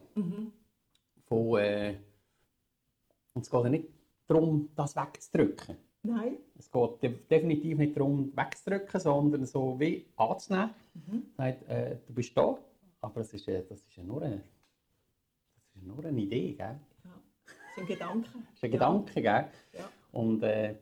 von... 1.27 1.57
Äh, 1.59 1.95
und 3.33 3.41
es 3.41 3.49
geht 3.51 3.63
ja 3.63 3.69
nicht 3.69 3.87
darum, 4.27 4.69
das 4.75 4.95
wegzudrücken. 4.95 5.75
Nein. 6.03 6.37
Es 6.57 6.71
geht 6.71 7.01
de 7.03 7.13
definitiv 7.29 7.77
nicht 7.77 7.97
darum, 7.97 8.31
wegzudrücken, 8.35 8.99
sondern 8.99 9.45
so 9.45 9.77
wie 9.79 10.05
anzunehmen. 10.15 10.69
Sagt, 11.35 11.67
äh, 11.69 11.97
du 12.07 12.13
bist 12.13 12.37
da, 12.37 12.57
aber 13.01 13.21
es 13.21 13.33
ist, 13.33 13.47
das 13.47 13.71
ist 13.71 13.95
ja 13.97 14.03
nur 14.03 14.21
eine, 14.21 14.37
das 14.37 14.45
nur 15.85 16.03
eine 16.03 16.19
Idee, 16.21 16.53
gell? 16.53 16.79
Ja. 17.03 17.21
Das 17.43 17.75
sind 17.75 17.87
Gedanken. 17.87 18.45
Das 18.45 18.53
ist 18.55 18.63
ein 18.63 18.71
Gedanke, 18.71 19.21
gell? 19.21 19.23
Ja. 19.73 19.91
Und 20.11 20.43
äh, 20.43 20.75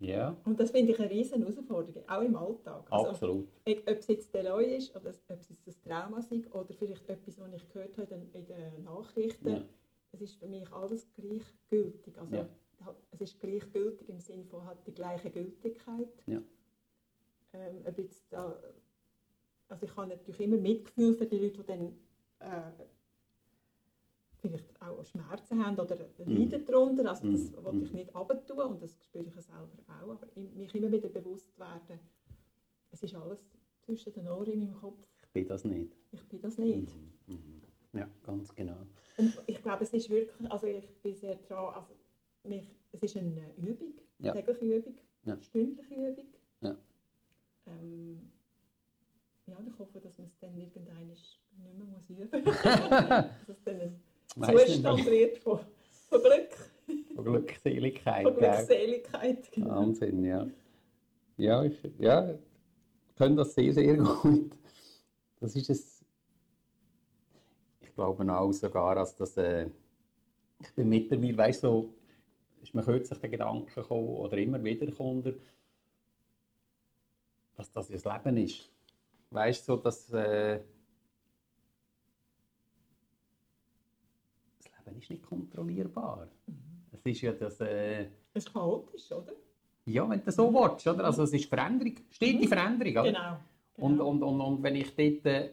ja, 0.00 0.36
Und 0.44 0.60
das 0.60 0.70
finde 0.70 0.92
ich 0.92 1.00
eine 1.00 1.08
riesen 1.08 1.40
Herausforderung, 1.40 2.08
auch 2.08 2.20
im 2.20 2.36
Alltag. 2.36 2.86
Also, 2.90 3.10
absolut. 3.10 3.48
Ob 3.66 3.78
ob 3.78 3.98
es 3.98 4.06
jetzt 4.08 4.34
der 4.34 4.42
Leu 4.44 4.62
ist, 4.62 4.94
oder 4.94 5.10
ob 5.10 5.38
es 5.38 5.48
jetzt 5.48 5.66
das 5.66 5.80
Trauma 5.80 6.18
ist, 6.18 6.54
oder 6.54 6.74
vielleicht 6.74 7.08
etwas, 7.08 7.38
was 7.40 7.52
ich 7.54 7.68
gehört 7.70 7.96
habe 7.96 8.14
in 8.14 8.30
in 8.32 8.46
den 8.46 8.84
Nachrichten. 8.84 9.48
Ja. 9.48 9.64
Es 10.12 10.20
ist 10.20 10.36
für 10.36 10.46
mich 10.46 10.70
alles 10.72 11.08
gleichgültig. 11.14 12.18
Also, 12.18 12.36
Ja. 12.36 12.48
Es 13.12 13.20
ist 13.20 13.40
gleichgültig 13.40 14.08
im 14.10 14.20
Sinne 14.20 14.44
von 14.44 14.64
hat 14.66 14.86
die 14.86 14.92
gleiche 14.92 15.30
Gültigkeit. 15.30 16.08
Ja. 16.26 16.42
Ähm, 17.54 17.76
ob 17.86 17.98
jetzt 17.98 18.24
da, 18.30 18.56
also 19.68 19.86
ich 19.86 19.96
habe 19.96 20.08
natürlich 20.08 20.40
immer 20.40 20.56
Mitgefühl 20.58 21.14
für 21.14 21.24
die 21.24 21.38
Leute, 21.38 21.62
die 21.62 21.66
dann 21.66 21.96
äh, 22.44 22.72
vielleicht 24.40 24.80
auch 24.82 25.04
Schmerzen 25.04 25.64
haben 25.64 25.78
oder 25.78 25.96
leiden 25.96 26.64
darunter. 26.66 27.08
Also 27.10 27.30
das 27.30 27.50
Mhm. 27.52 27.64
will 27.64 27.82
ich 27.82 27.92
nicht 27.92 28.14
abtun 28.14 28.58
und 28.58 28.82
das 28.82 29.02
spüre 29.04 29.24
ich 29.26 29.34
selber 29.34 29.68
auch. 29.88 30.02
Aber 30.02 30.18
mich 30.36 30.74
immer 30.74 30.92
wieder 30.92 31.08
bewusst 31.08 31.58
werden, 31.58 31.98
es 32.90 33.02
ist 33.02 33.14
alles 33.14 33.38
zwischen 33.80 34.12
den 34.12 34.28
Ohren 34.28 34.46
in 34.52 34.58
meinem 34.60 34.74
Kopf. 34.74 34.98
Ich 35.22 35.28
bin 35.32 35.48
das 35.48 35.64
nicht. 35.64 35.96
Ich 36.12 36.22
bin 36.28 36.40
das 36.40 36.58
nicht. 36.58 36.88
Ja, 37.92 38.08
ganz 38.22 38.54
genau. 38.54 38.86
Und 39.16 39.40
ich 39.46 39.62
glaube, 39.62 39.84
es 39.84 39.92
ist 39.92 40.10
wirklich, 40.10 40.50
also 40.50 40.66
ich 40.66 40.88
bin 41.02 41.14
sehr 41.14 41.36
dran, 41.36 41.74
also 41.74 41.94
mich, 42.44 42.68
es 42.92 43.02
ist 43.02 43.16
eine 43.16 43.54
Übung, 43.56 43.94
Ja. 44.18 44.32
tägliche 44.32 44.64
Übung, 44.78 44.94
Ja. 45.24 45.40
stündliche 45.40 45.94
Übung. 45.94 46.26
Ja. 46.60 46.76
Ähm, 47.66 48.30
ja, 49.46 49.56
und 49.58 49.68
ich 49.68 49.78
hoffe, 49.78 50.00
dass 50.00 50.18
man 50.18 50.26
es 50.26 50.38
dann 50.38 50.56
irgendwann 50.58 51.14
nicht 51.58 51.76
mehr 51.76 51.86
muss 51.86 52.10
üben 52.10 52.44
muss. 52.44 52.62
dass 52.62 53.48
es 53.48 53.64
dann 53.64 53.80
ein 53.80 54.00
Weiss 54.36 54.66
Zustand 54.66 55.06
wird 55.06 55.38
von, 55.38 55.60
von 56.08 56.20
Glück, 56.22 57.06
Von 57.14 57.24
Glückseligkeit. 57.24 58.24
von? 58.24 58.36
Glückseligkeit. 58.36 59.52
Genau. 59.52 59.68
Wahnsinn, 59.70 60.24
ja. 60.24 60.46
Ja, 61.36 61.64
ich 61.64 61.76
ja, 61.98 62.34
können 63.16 63.36
das 63.36 63.54
sehr, 63.54 63.72
sehr 63.72 63.96
gut. 64.22 64.52
Das 65.40 65.54
ist 65.56 65.70
es. 65.70 66.04
Ich 67.80 67.92
glaube 67.94 68.32
auch 68.36 68.52
sogar, 68.52 68.94
dass 68.94 69.16
das. 69.16 69.36
Äh, 69.36 69.68
ich 70.60 70.72
bin 70.74 70.88
mittlerweile, 70.88 71.36
weißt 71.36 71.64
du, 71.64 71.68
so, 71.68 71.94
ist 72.62 72.74
mir 72.74 72.82
kürzlich 72.82 73.18
der 73.18 73.28
Gedanke 73.30 73.82
gekommen, 73.82 74.08
oder 74.08 74.36
immer 74.38 74.62
wieder 74.62 74.90
kommt 74.92 75.26
er, 75.26 75.34
dass 77.56 77.70
das 77.70 77.88
das 77.88 78.04
Leben 78.04 78.36
ist. 78.38 78.70
Weißt 79.30 79.68
du, 79.68 79.74
so, 79.74 79.82
dass. 79.82 80.12
Äh, 80.12 80.60
das 84.56 84.86
Leben 84.86 84.93
ist 85.04 85.10
nicht 85.10 85.22
kontrollierbar. 85.22 86.28
Es 86.92 87.00
ist 87.04 87.20
ja 87.20 87.32
das. 87.32 87.60
Äh, 87.60 88.06
Es 88.32 88.44
ist 88.44 88.52
chaotisch, 88.52 89.10
oder? 89.12 89.32
ja, 89.86 90.08
wenn 90.08 90.24
du 90.24 90.32
so 90.32 90.52
willst, 90.52 90.86
oder? 90.86 91.04
Also 91.04 91.24
es 91.24 91.32
ist 91.32 91.46
Veränderung, 91.46 91.94
stetige 92.10 92.48
Veränderung, 92.48 92.92
oder? 92.92 93.12
Genau. 93.12 93.36
Und, 93.76 93.92
genau. 93.92 94.08
und, 94.08 94.22
und, 94.22 94.40
und 94.40 94.62
wenn 94.62 94.76
ich 94.76 94.94
dort 94.94 95.26
äh, 95.26 95.50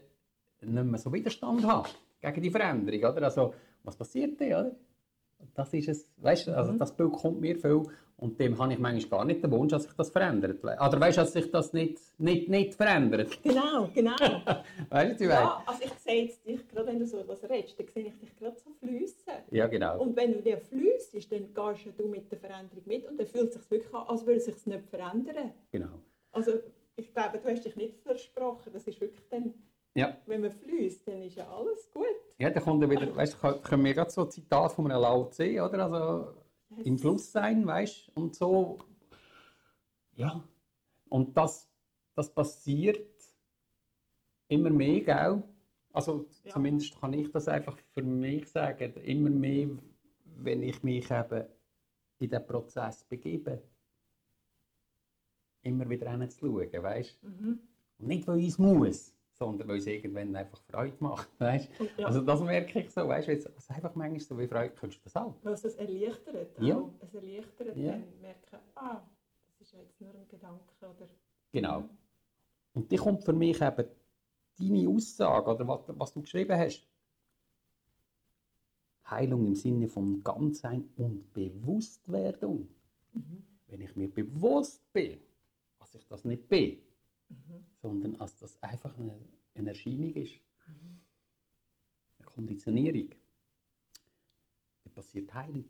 nicht 0.61 0.85
mehr 0.85 0.99
so 0.99 1.11
Widerstand 1.11 1.65
habe 1.65 1.89
gegen 2.21 2.41
die 2.41 2.51
Veränderung, 2.51 3.11
oder? 3.11 3.23
Also, 3.23 3.53
was 3.83 3.95
passiert 3.95 4.39
dann, 4.39 4.47
oder? 4.47 4.71
Das 5.53 5.73
ist 5.73 5.87
es, 5.89 6.11
weißt 6.17 6.47
du, 6.47 6.51
Mhm. 6.51 6.57
also 6.57 6.71
das 6.73 6.95
Bild 6.95 7.11
kommt 7.13 7.41
mir 7.41 7.55
viel 7.57 7.83
und 8.17 8.39
dem 8.39 8.57
habe 8.59 8.71
ich 8.73 8.79
manchmal 8.79 9.19
gar 9.19 9.25
nicht 9.25 9.43
den 9.43 9.51
Wunsch, 9.51 9.71
dass 9.71 9.83
sich 9.83 9.93
das 9.93 10.09
verändert. 10.11 10.63
Oder 10.63 10.99
weißt 10.99 11.17
du, 11.17 11.21
dass 11.21 11.33
sich 11.33 11.49
das 11.51 11.73
nicht, 11.73 11.99
nicht, 12.19 12.49
nicht 12.49 12.75
verändert? 12.75 13.29
Genau, 13.43 13.89
genau. 13.93 14.15
Weißt 14.89 15.19
du, 15.19 15.25
ja, 15.25 15.63
also 15.65 15.81
ich 15.83 15.93
sehe 15.93 16.23
jetzt 16.25 16.45
dich, 16.45 16.67
gerade 16.67 16.87
wenn 16.87 16.99
du 16.99 17.05
so 17.07 17.17
etwas 17.17 17.43
redest, 17.49 17.79
dann 17.79 17.87
sehe 17.87 18.05
ich 18.07 18.17
dich 18.19 18.35
gerade 18.37 18.55
so 18.57 18.69
fliessen. 18.79 19.33
Ja, 19.49 19.67
genau. 19.67 19.99
Und 20.01 20.15
wenn 20.15 20.33
du 20.33 20.41
dir 20.41 20.57
fließt, 20.57 21.13
dann 21.31 21.53
gehst 21.53 21.85
du 21.97 22.07
mit 22.07 22.31
der 22.31 22.37
Veränderung 22.37 22.83
mit 22.85 23.05
und 23.07 23.17
dann 23.19 23.27
fühlt 23.27 23.49
es 23.49 23.55
sich 23.55 23.71
wirklich 23.71 23.93
an, 23.93 24.03
als 24.07 24.25
würde 24.25 24.37
es 24.37 24.45
sich 24.45 24.65
nicht 24.67 24.87
verändern. 24.89 25.51
genau. 25.71 25.99
Also 26.31 26.51
ich 26.95 27.11
glaube, 27.13 27.39
du 27.39 27.49
hast 27.49 27.65
dich 27.65 27.75
nicht 27.75 27.99
versprochen. 28.03 28.71
Das 28.73 28.85
ist 28.87 29.01
wirklich 29.01 29.27
dann, 29.29 29.53
Ja. 29.93 30.17
wenn 30.25 30.41
man 30.41 30.51
fließt, 30.51 31.07
dann 31.07 31.21
ist 31.23 31.35
ja 31.35 31.49
alles 31.49 31.91
gut. 31.91 32.05
Ja, 32.37 32.49
dann 32.49 32.63
kommt 32.63 32.81
dann 32.81 32.89
wieder, 32.89 33.13
weißt 33.13 33.37
du, 33.43 33.59
können 33.61 33.83
wir 33.83 33.93
gerade 33.93 34.09
so 34.09 34.23
ein 34.23 34.31
Zitat 34.31 34.71
von 34.71 34.89
einem 34.89 35.01
Lao 35.01 35.25
Tse, 35.29 35.61
oder? 35.61 35.83
Also, 35.83 36.33
im 36.85 36.97
Fluss 36.97 37.31
sein, 37.31 37.67
weißt 37.67 38.07
du, 38.07 38.21
und 38.21 38.35
so. 38.35 38.79
Ja. 40.15 40.41
Und 41.09 41.35
das, 41.35 41.69
das 42.15 42.33
passiert 42.33 43.05
immer 44.47 44.69
mehr, 44.69 45.01
gell? 45.01 45.43
Also, 45.91 46.25
Ja. 46.45 46.53
zumindest 46.53 46.99
kann 46.99 47.11
ich 47.13 47.29
das 47.31 47.49
einfach 47.49 47.77
für 47.93 48.01
mich 48.01 48.47
sagen, 48.49 48.93
immer 49.03 49.29
mehr, 49.29 49.67
wenn 50.37 50.63
ich 50.63 50.81
mich 50.83 51.11
eben 51.11 51.45
in 52.19 52.29
den 52.29 52.47
Prozess 52.47 53.03
begebe. 53.03 53.61
Immer 55.63 55.89
wieder 55.89 56.09
hinzuschauen, 56.11 56.71
weißt 56.71 57.19
du? 57.21 57.27
Und 57.27 57.59
nicht, 57.99 58.25
weil 58.27 58.39
ich 58.39 58.47
es 58.47 58.57
muss, 58.57 59.13
sondern 59.41 59.67
weil 59.67 59.77
es 59.77 59.87
irgendwann 59.87 60.35
einfach 60.35 60.61
Freude 60.69 60.95
macht, 60.99 61.27
weißt? 61.39 61.69
Ja. 61.97 62.05
Also 62.05 62.21
das 62.21 62.41
merke 62.41 62.79
ich 62.81 62.91
so, 62.91 63.07
weißt 63.07 63.27
du, 63.27 63.31
also 63.31 63.73
einfach 63.73 63.95
manchmal 63.95 64.19
so 64.19 64.37
wie 64.37 64.47
Freude, 64.47 64.73
kennst 64.79 64.97
du 64.97 65.01
das 65.05 65.15
auch? 65.15 65.33
Weil 65.41 65.53
es 65.53 65.63
erleichtert. 65.65 66.59
Ja. 66.59 66.77
Auch. 66.77 66.91
Es 67.01 67.13
erleichtert 67.15 67.75
Ja. 67.75 67.91
dann 67.93 68.03
merken, 68.21 68.57
ah, 68.75 69.01
das 69.57 69.67
ist 69.67 69.73
ja 69.73 69.79
jetzt 69.79 69.99
nur 69.99 70.13
ein 70.13 70.27
Gedanke. 70.29 70.63
Oder 70.81 71.07
Genau. 71.51 71.83
Und 72.73 72.91
die 72.91 72.97
kommt 72.97 73.23
für 73.23 73.33
mich 73.33 73.59
eben 73.61 73.85
deine 74.59 74.89
Aussage, 74.89 75.49
oder 75.49 75.67
was, 75.67 75.81
was 75.87 76.13
du 76.13 76.21
geschrieben 76.21 76.55
hast. 76.57 76.87
Heilung 79.09 79.47
im 79.47 79.55
Sinne 79.55 79.87
von 79.87 80.23
Ganzsein 80.23 80.87
und 80.97 81.33
Bewusstwerdung. 81.33 82.67
Wenn 83.67 83.81
ich 83.81 83.95
mir 83.95 84.07
bewusst 84.07 84.81
bin, 84.93 85.19
dass 85.79 85.95
ich 85.95 86.05
das 86.07 86.23
nicht 86.25 86.47
bin, 86.47 86.77
sondern 87.81 88.17
dass 88.17 88.37
das 88.37 88.61
einfach 88.61 88.97
eine, 88.97 89.19
eine 89.55 89.69
Erscheinung 89.69 90.13
ist, 90.13 90.39
eine 90.67 92.25
Konditionierung, 92.25 93.09
dann 94.83 94.93
passiert 94.93 95.33
Heilung. 95.33 95.65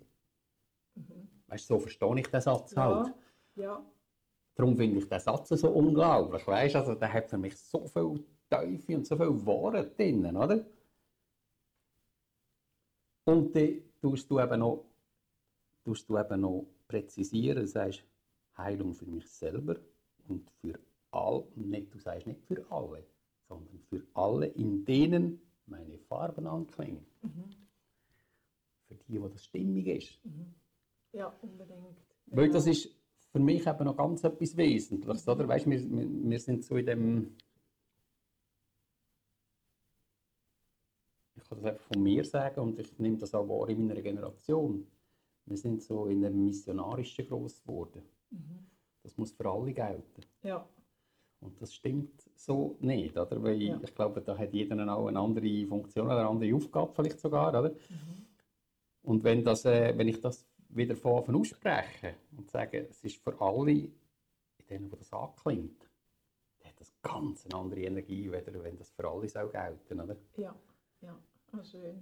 Weißt 1.47 1.69
du, 1.69 1.75
so 1.75 1.79
verstehe 1.79 2.19
ich 2.19 2.27
den 2.27 2.41
Satz 2.41 2.75
halt. 2.75 3.13
Ja, 3.55 3.63
ja. 3.63 3.85
Darum 4.55 4.75
finde 4.75 4.99
ich 4.99 5.07
den 5.07 5.19
Satz 5.19 5.49
so 5.49 5.69
unglaublich. 5.71 6.45
Weißt? 6.45 6.75
Also, 6.75 6.95
der 6.95 7.11
hat 7.11 7.29
für 7.29 7.37
mich 7.37 7.57
so 7.57 7.87
viel 7.87 8.23
Teufel 8.49 8.95
und 8.97 9.07
so 9.07 9.15
viel 9.15 9.45
Wahrheit 9.45 9.97
drin, 9.97 10.35
oder? 10.35 10.65
Und 13.25 13.55
dann 13.55 13.81
tust 14.01 14.29
du 14.29 14.39
eben 14.39 14.59
noch, 14.59 14.85
tust 15.83 16.09
du 16.09 16.17
eben 16.17 16.41
noch 16.41 16.65
präzisieren, 16.87 17.65
sagst 17.67 18.03
Heilung 18.57 18.93
für 18.93 19.05
mich 19.05 19.29
selber 19.29 19.77
und 20.27 20.49
für 20.51 20.77
all, 21.11 21.45
nicht, 21.55 21.93
du 21.93 21.99
sagst 21.99 22.27
nicht 22.27 22.41
für 22.43 22.65
alle, 22.71 23.05
sondern 23.47 23.79
für 23.79 24.05
alle, 24.13 24.47
in 24.47 24.85
denen 24.85 25.41
meine 25.65 25.97
Farben 25.97 26.47
anklingen. 26.47 27.05
Für 28.87 28.95
die, 28.95 29.21
wo 29.21 29.27
das 29.27 29.43
stimmig 29.43 29.87
ist. 29.87 30.19
Ja, 31.13 31.33
unbedingt. 31.41 31.97
Weil 32.27 32.49
das 32.49 32.67
ist 32.67 32.89
für 33.31 33.39
mich 33.39 33.65
eben 33.65 33.85
noch 33.85 33.95
ganz 33.95 34.23
etwas 34.23 34.55
Wesentliches, 34.55 35.27
oder? 35.27 35.47
Weißt, 35.47 35.69
wir, 35.69 35.81
wir, 36.29 36.39
sind 36.39 36.63
so 36.63 36.77
in 36.77 36.85
dem... 36.85 37.35
Ich 41.35 41.43
kann 41.47 41.57
das 41.57 41.65
einfach 41.65 41.85
von 41.85 42.03
mir 42.03 42.23
sagen 42.23 42.59
und 42.61 42.79
ich 42.79 42.97
nehme 42.99 43.17
das 43.17 43.33
auch 43.33 43.47
wahr 43.47 43.69
in 43.69 43.87
meiner 43.87 44.01
Generation. 44.01 44.87
Wir 45.45 45.57
sind 45.57 45.81
so 45.81 46.07
in 46.07 46.23
einem 46.23 46.45
missionarischen 46.45 47.27
groß 47.27 47.63
geworden. 47.63 48.03
Das 49.03 49.17
muss 49.17 49.31
für 49.31 49.49
alle 49.49 49.73
gelten. 49.73 50.21
Ja, 50.43 50.65
Und 51.41 51.59
das 51.61 51.73
stimmt 51.73 52.23
so 52.35 52.77
nicht, 52.79 53.17
oder? 53.17 53.41
Weil 53.41 53.61
Ja. 53.61 53.79
ich 53.83 53.93
glaube, 53.95 54.21
da 54.21 54.37
hat 54.37 54.53
jeder 54.53 54.75
auch 54.95 55.07
eine 55.07 55.19
andere 55.19 55.65
Funktion 55.67 56.05
oder 56.05 56.19
eine 56.19 56.29
andere 56.29 56.55
Aufgabe 56.55 56.93
vielleicht 56.93 57.19
sogar, 57.19 57.49
oder? 57.49 57.73
Und 59.03 59.23
wenn, 59.23 59.43
das, 59.43 59.65
äh, 59.65 59.97
wenn 59.97 60.07
ich 60.07 60.21
das 60.21 60.47
wieder 60.69 60.95
von 60.95 61.17
Anfang 61.17 61.35
ausspreche 61.35 62.15
und 62.37 62.49
sage, 62.49 62.87
es 62.89 63.03
ist 63.03 63.17
für 63.17 63.39
alle, 63.41 63.71
in 63.71 63.91
denen, 64.69 64.91
wo 64.91 64.95
das 64.95 65.11
anklingt, 65.11 65.89
dann 66.59 66.69
hat 66.69 66.79
das 66.79 66.93
ganz 67.01 67.45
eine 67.45 67.55
andere 67.55 67.81
Energie, 67.81 68.31
weder 68.31 68.63
wenn 68.63 68.77
das 68.77 68.91
für 68.91 69.09
alle 69.09 69.27
soll 69.27 69.49
gelten, 69.49 69.99
oder? 69.99 70.15
ja, 70.37 70.55
ja. 71.01 71.17
Ah, 71.53 71.63
schön. 71.65 72.01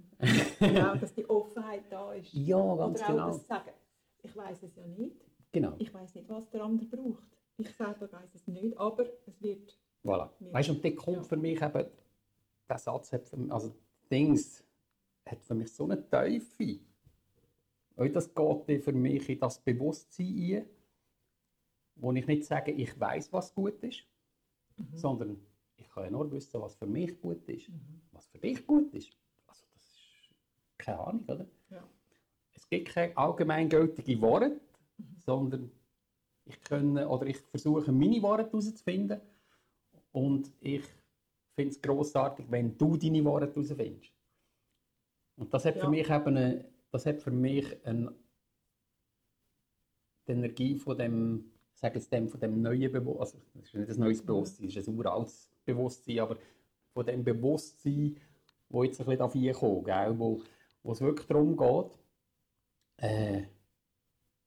genau, 0.60 0.94
dass 0.94 1.12
die 1.12 1.28
Offenheit 1.28 1.82
da 1.90 2.12
ist. 2.12 2.32
Ja, 2.34 2.76
ganz 2.76 3.00
Oder 3.00 3.08
auch 3.08 3.10
genau. 3.12 3.26
das 3.32 3.46
Sagen, 3.48 3.70
ich 4.22 4.36
weiß 4.36 4.62
es 4.62 4.76
ja 4.76 4.86
nicht. 4.86 5.16
Genau. 5.50 5.74
Ich 5.78 5.92
weiß 5.92 6.14
nicht, 6.14 6.28
was 6.28 6.48
der 6.50 6.62
andere 6.62 6.86
braucht. 6.86 7.26
Ich 7.60 7.76
selber 7.76 8.10
weiß 8.12 8.34
es 8.34 8.46
nicht, 8.46 8.76
aber 8.78 9.06
es 9.26 9.40
wird. 9.42 9.78
Voilà. 10.04 10.30
Ja. 10.40 10.52
Weißt 10.52 10.68
du, 10.68 10.72
und 10.74 10.84
dann 10.84 10.96
kommt 10.96 11.16
Ja. 11.18 11.22
für 11.24 11.36
mich 11.36 11.60
eben, 11.60 11.86
der 12.68 12.78
Satz 12.78 13.12
hat 13.12 13.28
für 13.28 13.36
mich, 13.36 13.52
also 13.52 13.74
Dings, 14.10 14.64
hat 15.26 15.42
für 15.44 15.54
mich 15.54 15.72
so 15.72 15.84
eine 15.84 16.08
Teufel. 16.08 16.80
Weil 17.96 18.10
das 18.10 18.32
geht 18.34 18.82
für 18.84 18.92
mich 18.92 19.28
in 19.28 19.38
das 19.40 19.58
Bewusstsein 19.58 20.26
ein, 20.26 20.66
wo 21.96 22.12
ich 22.12 22.26
nicht 22.26 22.44
sage, 22.44 22.72
ich 22.72 22.98
weiß, 22.98 23.32
was 23.32 23.54
gut 23.54 23.82
ist, 23.82 24.04
sondern 24.94 25.38
ich 25.76 25.88
kann 25.90 26.04
ja 26.04 26.10
nur 26.10 26.30
wissen, 26.32 26.60
was 26.62 26.74
für 26.76 26.86
mich 26.86 27.20
gut 27.20 27.46
ist. 27.48 27.70
Was 28.12 28.26
für 28.28 28.38
dich 28.38 28.66
gut 28.66 28.94
ist. 28.94 29.10
Also 29.46 29.66
das 29.74 29.82
ist 29.84 30.30
keine 30.78 30.98
Ahnung, 31.00 31.24
oder? 31.28 31.46
Ja. 31.68 31.86
Es 32.54 32.66
gibt 32.68 32.88
keine 32.88 33.14
allgemeingültige 33.16 34.20
Worte, 34.22 34.60
sondern 35.18 35.70
ich 36.50 36.60
kann, 36.62 36.98
oder 36.98 37.26
ich 37.26 37.38
versuche 37.38 37.92
meine 37.92 38.20
Worte 38.22 38.46
herauszufinden 38.50 39.20
und 40.12 40.50
ich 40.60 40.82
finde 41.54 41.70
es 41.70 41.80
grossartig, 41.80 42.46
wenn 42.50 42.76
du 42.76 42.96
deine 42.96 43.24
Worte 43.24 43.48
herausfindest. 43.48 44.12
Und 45.36 45.52
das 45.54 45.64
hat 45.64 45.76
Ja. 45.76 45.84
für 45.84 45.90
mich 45.90 46.08
eben 46.10 46.26
eine, 46.36 46.64
das 46.90 47.06
hat 47.06 47.20
für 47.22 47.30
mich 47.30 47.66
eine, 47.86 48.12
die 50.26 50.32
Energie 50.32 50.76
von 50.76 50.96
dem, 50.98 51.50
ich 51.74 51.80
sage 51.80 51.98
jetzt 51.98 52.12
dem, 52.12 52.28
von 52.28 52.40
dem 52.40 52.60
neuen 52.60 52.92
Bewusstsein, 52.92 53.20
also 53.20 53.38
das 53.54 53.64
ist 53.68 53.74
nicht 53.74 53.90
ein 53.90 54.00
neues 54.00 54.22
Bewusstsein, 54.22 54.66
es 54.66 54.76
ist 54.76 54.88
ein 54.88 54.96
uraltes 54.96 55.50
Bewusstsein, 55.64 56.18
aber 56.20 56.36
von 56.92 57.06
dem 57.06 57.24
Bewusstsein, 57.24 58.16
wo 58.68 58.84
jetzt 58.84 59.00
ein 59.00 59.06
bisschen 59.06 59.18
davon 59.18 59.52
kommt, 59.52 59.84
gell, 59.86 60.18
wo, 60.18 60.42
wo 60.82 60.92
es 60.92 61.00
wirklich 61.00 61.26
darum 61.26 61.56
geht, 61.56 61.98
äh, 62.98 63.42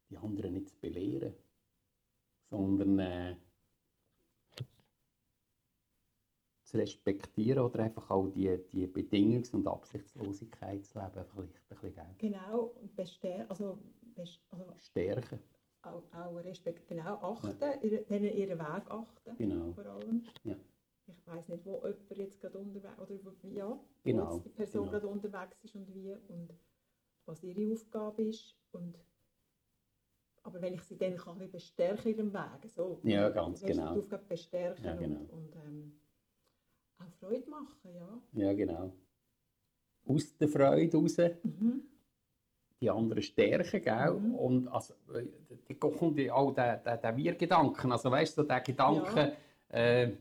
die 0.09 0.17
anderen 0.17 0.53
nicht 0.53 0.69
zu 0.69 0.75
belehren, 0.79 1.33
sondern 2.53 2.99
äh, 2.99 3.35
zu 6.63 6.77
respektieren 6.77 7.63
oder 7.65 7.79
einfach 7.83 8.11
auch 8.11 8.27
die, 8.29 8.59
die 8.71 8.85
Bedingungs- 8.87 9.51
und 9.53 9.67
Absichtslosigkeit 9.67 10.85
zu 10.85 10.99
leben, 10.99 11.25
vielleicht 11.25 11.55
ein 11.55 11.77
bisschen 11.81 11.93
gell, 11.95 12.05
Genau, 12.31 12.59
und 12.79 12.95
bestär 12.95 13.49
also, 13.49 13.79
best 14.15 14.39
also 14.51 14.65
stärken. 14.79 15.39
auch, 15.81 16.03
auch 16.13 16.35
Respekt, 16.43 16.87
genau, 16.87 17.15
achten, 17.21 17.81
ihre, 17.81 18.03
denen 18.03 18.31
ihren 18.33 18.59
Weg 18.59 18.91
achten, 18.91 19.35
Genau. 19.37 19.71
vor 19.73 19.85
allem. 19.87 20.23
Ja. 20.43 20.55
Ich 21.07 21.27
weiß 21.27 21.49
nicht, 21.49 21.65
wo 21.65 21.81
jemand 21.85 22.17
jetzt 22.17 22.39
gerade 22.39 22.59
unterwegs 22.59 22.99
oder 22.99 23.25
wo- 23.25 23.47
ja, 23.49 23.67
wo 23.67 23.83
Genau, 24.03 24.33
jetzt 24.35 24.45
die 24.45 24.49
Person 24.49 24.81
genau. 24.85 24.91
gerade 24.91 25.07
unterwegs 25.07 25.57
ist 25.63 25.75
und 25.75 25.93
wie 25.93 26.13
und 26.29 26.53
was 27.25 27.43
ihre 27.43 27.73
Aufgabe 27.73 28.23
ist 28.23 28.55
und 28.71 28.95
aber 30.43 30.61
wenn 30.61 30.73
ich 30.73 30.83
sie 30.83 30.97
dann 30.97 31.15
kann 31.15 31.37
bisschen 31.37 31.51
bestärken 31.51 32.11
in 32.11 32.17
ihrem 32.17 32.33
Weg, 32.33 32.69
so, 32.69 32.99
Ja, 33.03 33.29
ganz 33.29 33.63
Weißt 33.63 33.71
genau. 33.71 33.93
Die 33.93 33.99
Aufgabe 33.99 34.23
bestärken 34.27 34.85
Ja, 34.85 34.95
genau. 34.95 35.19
und, 35.19 35.31
und 35.31 35.55
ähm, 35.55 35.99
auch 36.99 37.11
Freude 37.19 37.49
machen, 37.49 37.95
ja. 37.95 38.21
Ja, 38.33 38.53
genau. 38.53 38.93
Aus 40.05 40.37
der 40.37 40.49
Freude 40.49 40.97
raus, 40.97 41.15
die 42.81 42.89
anderen 42.89 43.23
stärken, 43.23 43.81
gell? 43.81 44.35
Und 44.37 44.67
also, 44.67 44.93
die 45.69 45.75
kommt 45.75 46.19
ja 46.19 46.33
auch 46.33 46.51
der, 46.51 46.77
der, 46.77 46.97
der 46.97 47.15
Wir-Gedanken, 47.15 47.91
also 47.91 48.11
weißt 48.11 48.37
du, 48.37 48.43
der 48.43 48.59
Gedanke, 48.59 49.37
äh, 49.69 50.11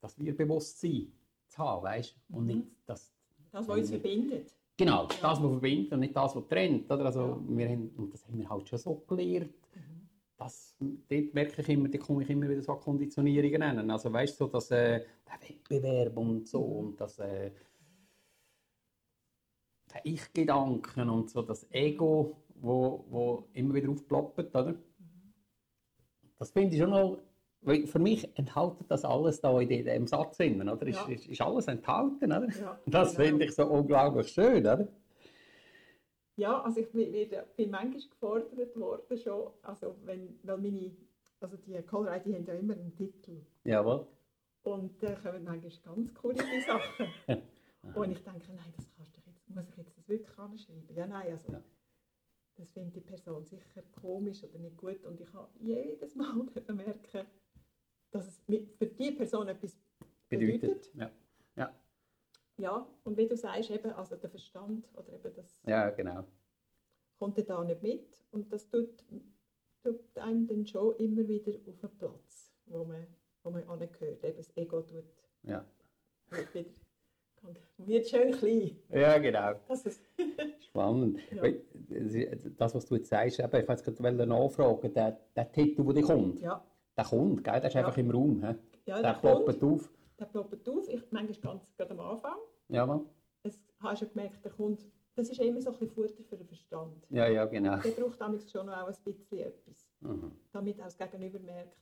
das 0.00 0.18
Wir-Bewusstsein 0.18 1.12
zu 1.46 1.58
haben, 1.58 1.84
weißt 1.84 2.16
du? 2.28 2.36
Und 2.36 2.46
nicht 2.46 2.66
das... 2.84 3.12
Das, 3.52 3.66
was 3.66 3.78
uns 3.78 3.90
verbindet. 3.90 4.54
Genau, 4.80 5.04
das, 5.04 5.20
was 5.22 5.38
verbindet 5.38 5.92
und 5.92 6.00
nicht 6.00 6.16
das, 6.16 6.34
was 6.34 6.48
trennt. 6.48 6.90
Oder? 6.90 7.04
Also, 7.04 7.20
Ja. 7.20 7.38
wir 7.48 7.68
haben, 7.68 7.90
und 7.98 8.14
das 8.14 8.26
haben 8.26 8.38
wir 8.38 8.48
halt 8.48 8.66
schon 8.66 8.78
so 8.78 8.94
gelernt. 9.06 9.52
Das, 10.38 10.74
dort 10.80 11.34
merke 11.34 11.60
ich 11.60 11.68
immer, 11.68 11.86
da 11.90 11.98
komme 11.98 12.22
ich 12.22 12.30
immer 12.30 12.48
wieder 12.48 12.62
so 12.62 12.74
Konditionierungen 12.76 13.60
nennen. 13.60 13.90
Also 13.90 14.10
weißt 14.10 14.40
du, 14.40 14.46
so, 14.46 14.50
dass 14.50 14.70
äh, 14.70 15.04
der 15.26 15.38
Wettbewerb 15.48 16.16
und 16.16 16.48
so 16.48 16.62
und 16.62 16.98
das 16.98 17.18
äh, 17.18 17.50
der 19.92 20.00
Ich-Gedanken 20.04 21.10
und 21.10 21.28
so 21.28 21.42
das 21.42 21.70
Ego, 21.70 22.38
wo, 22.54 23.04
wo 23.10 23.48
immer 23.52 23.74
wieder 23.74 23.90
aufploppt, 23.90 24.56
oder? 24.56 24.76
Das 26.38 26.52
finde 26.52 26.74
ich 26.74 26.80
schon 26.80 26.88
noch, 26.88 27.18
weil 27.62 27.86
für 27.86 27.98
mich 27.98 28.28
enthält 28.38 28.74
das 28.88 29.04
alles 29.04 29.40
da 29.40 29.60
in 29.60 29.68
diesem 29.68 30.06
Satz 30.06 30.38
drin, 30.38 30.66
oder? 30.68 30.86
Ist, 30.86 30.96
Ja. 30.96 31.08
ist, 31.14 31.26
ist 31.26 31.40
alles 31.40 31.66
enthalten, 31.66 32.32
oder? 32.32 32.48
Ja, 32.48 32.78
das 32.86 33.14
genau. 33.14 33.24
finde 33.24 33.44
ich 33.44 33.54
so 33.54 33.66
unglaublich 33.66 34.28
schön, 34.28 34.60
oder? 34.60 34.88
Ja, 36.36 36.62
also 36.62 36.80
ich 36.80 36.90
bin, 36.90 37.12
bin, 37.12 37.70
manchmal 37.70 38.00
gefordert 38.08 38.74
worden 38.78 39.18
schon, 39.18 39.50
also 39.62 39.94
wenn, 40.04 40.38
weil 40.42 40.56
meine, 40.56 40.96
also 41.40 41.56
die 41.58 41.82
Colorado, 41.82 42.22
die 42.24 42.34
haben 42.34 42.46
ja 42.46 42.54
immer 42.54 42.72
einen 42.72 42.94
Titel 42.96 43.42
Jawohl. 43.64 44.06
und 44.62 45.02
da 45.02 45.14
kommen 45.16 45.44
manchmal 45.44 45.72
ganz 45.84 46.14
coole 46.14 46.36
Sachen. 46.66 47.08
und 47.94 48.10
ich 48.10 48.22
denke, 48.22 48.52
nein, 48.54 48.72
das 48.74 48.86
kannst 48.96 49.16
du 49.16 49.20
jetzt, 49.26 49.50
muss 49.50 49.68
ich 49.68 49.76
jetzt 49.76 49.98
das 49.98 50.08
wirklich 50.08 50.38
anschreiben? 50.38 50.96
Ja, 50.96 51.06
nein, 51.06 51.30
also 51.30 51.52
Ja. 51.52 51.62
das 52.56 52.70
findet 52.70 52.96
die 52.96 53.00
Person 53.00 53.44
sicher 53.44 53.82
komisch 54.00 54.42
oder 54.42 54.58
nicht 54.60 54.78
gut 54.78 55.04
und 55.04 55.20
ich 55.20 55.30
habe 55.34 55.50
jedes 55.58 56.14
Mal 56.14 56.32
merken, 56.68 57.26
dass 58.10 58.26
es 58.26 58.40
für 58.78 58.86
die 58.86 59.10
Person 59.12 59.48
etwas 59.48 59.76
bedeutet. 60.28 60.60
Bedeutet. 60.60 60.90
Ja. 60.94 61.10
Ja. 61.56 61.74
Ja, 62.58 62.86
und 63.04 63.16
wie 63.16 63.26
du 63.26 63.36
sagst, 63.36 63.70
eben, 63.70 63.90
also 63.92 64.16
der 64.16 64.30
Verstand 64.30 64.88
oder 64.96 65.12
eben 65.12 65.34
das 65.34 65.60
ja, 65.66 65.90
genau. 65.90 66.24
kommt 67.18 67.38
da 67.48 67.64
nicht 67.64 67.82
mit 67.82 68.24
und 68.32 68.52
das 68.52 68.68
tut, 68.68 69.04
tut 69.82 70.18
einem 70.18 70.46
dann 70.46 70.66
schon 70.66 70.94
immer 70.96 71.26
wieder 71.26 71.52
auf 71.66 71.82
einen 71.84 71.98
Platz, 71.98 72.52
wo 72.66 72.84
man, 72.84 73.06
wo 73.42 73.50
man 73.50 73.62
angehört. 73.68 74.22
Eben 74.24 74.36
das 74.36 74.54
Ego 74.56 74.82
tut, 74.82 75.04
Ja. 75.42 75.64
wird 76.28 76.54
wieder, 76.54 76.70
wird 77.78 78.08
schön 78.08 78.32
klein. 78.32 78.76
ja, 78.90 79.18
genau. 79.18 79.54
Das 79.66 79.86
ist, 79.86 80.02
Spannend. 80.60 81.18
Ja. 81.32 81.42
Weil, 81.42 81.62
Das, 82.58 82.74
was 82.74 82.84
du 82.86 82.96
jetzt 82.96 83.08
sagst, 83.08 83.40
eben, 83.40 83.56
ich 83.60 83.68
wollte 83.68 83.92
gerade 83.92 84.26
nachfragen, 84.26 84.92
der, 84.92 85.18
der 85.34 85.50
Titel, 85.50 85.92
der 85.94 86.02
kommt, 86.02 86.40
ja, 86.40 86.62
der 87.00 87.08
kommt, 87.08 87.44
gell? 87.44 87.60
der 87.60 87.64
ist 87.66 87.74
Ja. 87.74 87.80
einfach 87.86 87.96
im 87.98 88.10
Raum. 88.10 88.40
He? 88.42 88.54
Ja, 88.86 89.02
der 89.02 89.02
der 89.02 89.12
ploppt 89.20 89.62
auf. 89.64 89.90
der 90.18 90.24
ploppt 90.26 90.68
auf, 90.68 90.88
ich, 90.88 91.02
manchmal 91.10 91.40
ganz 91.54 91.76
gerade 91.76 91.90
am 91.92 92.00
Anfang. 92.00 92.36
Ja, 92.68 92.86
Mann. 92.86 93.06
Es, 93.42 93.58
hast 93.80 94.02
du 94.02 94.08
gemerkt, 94.08 94.44
der 94.44 94.52
kommt, 94.52 94.86
das 95.14 95.28
ist 95.30 95.40
immer 95.40 95.60
so 95.60 95.70
ein 95.70 95.78
bisschen 95.78 95.94
Futter 95.94 96.22
für 96.24 96.36
den 96.36 96.46
Verstand. 96.46 97.06
ja, 97.10 97.26
ja, 97.28 97.44
genau. 97.46 97.76
Der 97.78 97.90
braucht 97.90 98.20
damals 98.20 98.50
schon 98.50 98.66
noch 98.66 98.76
auch 98.76 98.88
ein 98.88 98.94
bisschen 99.04 99.38
etwas, 99.38 99.88
Mhm. 100.00 100.32
damit 100.52 100.80
auch 100.80 100.84
das 100.84 100.98
Gegenüber 100.98 101.38
merkt, 101.40 101.76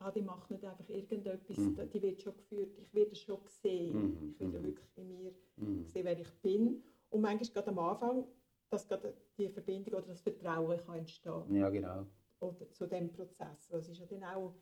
ah, 0.00 0.10
die 0.10 0.22
macht 0.22 0.50
nicht 0.50 0.64
einfach 0.64 0.88
irgendetwas, 0.88 1.56
Mhm. 1.56 1.78
die 1.92 2.02
wird 2.02 2.20
schon 2.22 2.36
geführt, 2.36 2.78
ich 2.78 2.94
werde 2.94 3.14
schon 3.14 3.42
gesehen, 3.44 3.96
Mhm, 4.02 4.34
ich 4.38 4.40
werde 4.40 4.62
wirklich 4.64 4.96
in 4.96 5.08
mir 5.08 5.32
Mhm. 5.56 5.86
sehen, 5.86 6.04
wer 6.04 6.18
ich 6.18 6.32
bin. 6.42 6.82
Und 7.10 7.20
manchmal 7.22 7.50
gerade 7.52 7.68
am 7.68 7.78
Anfang 7.78 8.24
dass 8.70 8.86
gerade 8.86 9.14
die 9.38 9.48
Verbindung 9.48 9.94
oder 9.94 10.08
das 10.08 10.20
Vertrauen 10.20 10.78
kann 10.84 10.98
entstehen 10.98 11.54
Ja, 11.54 11.70
genau. 11.70 12.04
Oder 12.40 12.70
zu 12.72 12.86
dem 12.86 13.12
Prozess. 13.12 13.70
Also 13.70 13.92
es 13.92 13.98
ist 13.98 13.98
ja 13.98 14.06
dann 14.06 14.24
auch, 14.24 14.54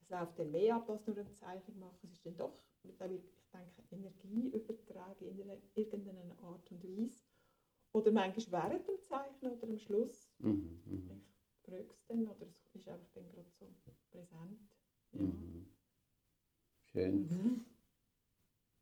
es 0.00 0.10
läuft 0.10 0.38
dann 0.38 0.50
mehr 0.50 0.76
ab 0.76 0.88
als 0.90 1.06
nur 1.06 1.16
eine 1.16 1.32
Zeichnung 1.32 1.78
machen. 1.78 2.08
Es 2.10 2.12
ist 2.18 2.26
dann 2.26 2.36
doch, 2.36 2.58
ich 2.84 2.96
denke, 2.96 3.82
Energie 3.90 4.48
übertragen 4.48 5.26
in 5.26 5.42
einer- 5.42 5.60
irgendeiner 5.74 6.38
Art 6.42 6.70
und 6.70 6.82
Weise. 6.84 7.24
Oder 7.92 8.10
manchmal 8.10 8.70
während 8.70 8.88
dem 8.88 9.00
Zeichnen 9.02 9.52
oder 9.52 9.68
am 9.68 9.78
Schluss. 9.78 10.30
Mhm, 10.38 10.80
mhm, 10.86 11.22
Ich 11.56 11.62
frage 11.70 11.86
es 11.90 12.06
dann 12.06 12.26
oder 12.26 12.46
es 12.64 12.74
ist 12.74 12.88
einfach 12.88 13.08
dann 13.14 13.28
gerade 13.30 13.48
so 13.50 13.66
präsent. 14.10 14.58
Ja. 15.12 15.20
mhm. 15.20 15.66
Schön. 16.84 17.14
Mhm. 17.14 17.60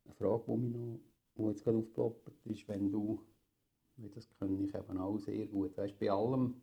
Eine 0.05 0.15
Frage, 0.15 0.45
die 0.47 0.57
mich 0.57 0.73
noch, 0.73 1.01
die 1.37 1.43
jetzt 1.45 1.65
gerade 1.65 1.79
aufploppt, 1.79 2.31
ist, 2.45 2.69
wenn 2.69 2.91
du, 2.91 3.21
wie 3.97 4.09
das 4.11 4.29
kann 4.39 4.63
ich 4.65 4.75
eben 4.75 4.99
auch 4.99 5.19
sehr 5.19 5.47
gut, 5.47 5.77
weißt, 5.77 5.99
bei 5.99 6.11
allem, 6.11 6.61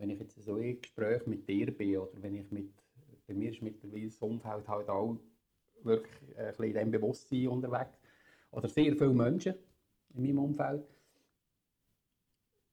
wenn 0.00 0.08
ich 0.08 0.18
jetzt 0.18 0.42
so 0.42 0.56
in 0.56 0.80
Gespräch 0.80 1.26
mit 1.26 1.46
dir 1.46 1.76
bin 1.76 1.98
oder 1.98 2.22
wenn 2.22 2.34
ich 2.34 2.50
mit, 2.50 2.72
bei 3.26 3.34
mir 3.34 3.50
ist 3.50 3.60
mittlerweile 3.60 4.06
das 4.06 4.16
Umfeld 4.16 4.66
halt 4.66 4.88
auch 4.88 5.18
wirklich 5.82 6.38
ein 6.38 6.46
bisschen 6.46 6.64
in 6.64 6.72
diesem 6.72 6.90
Bewusstsein 6.90 7.48
unterwegs 7.48 7.98
oder 8.50 8.68
sehr 8.68 8.96
viele 8.96 9.12
Menschen 9.12 9.54
in 10.14 10.22
meinem 10.22 10.38
Umfeld. 10.38 10.88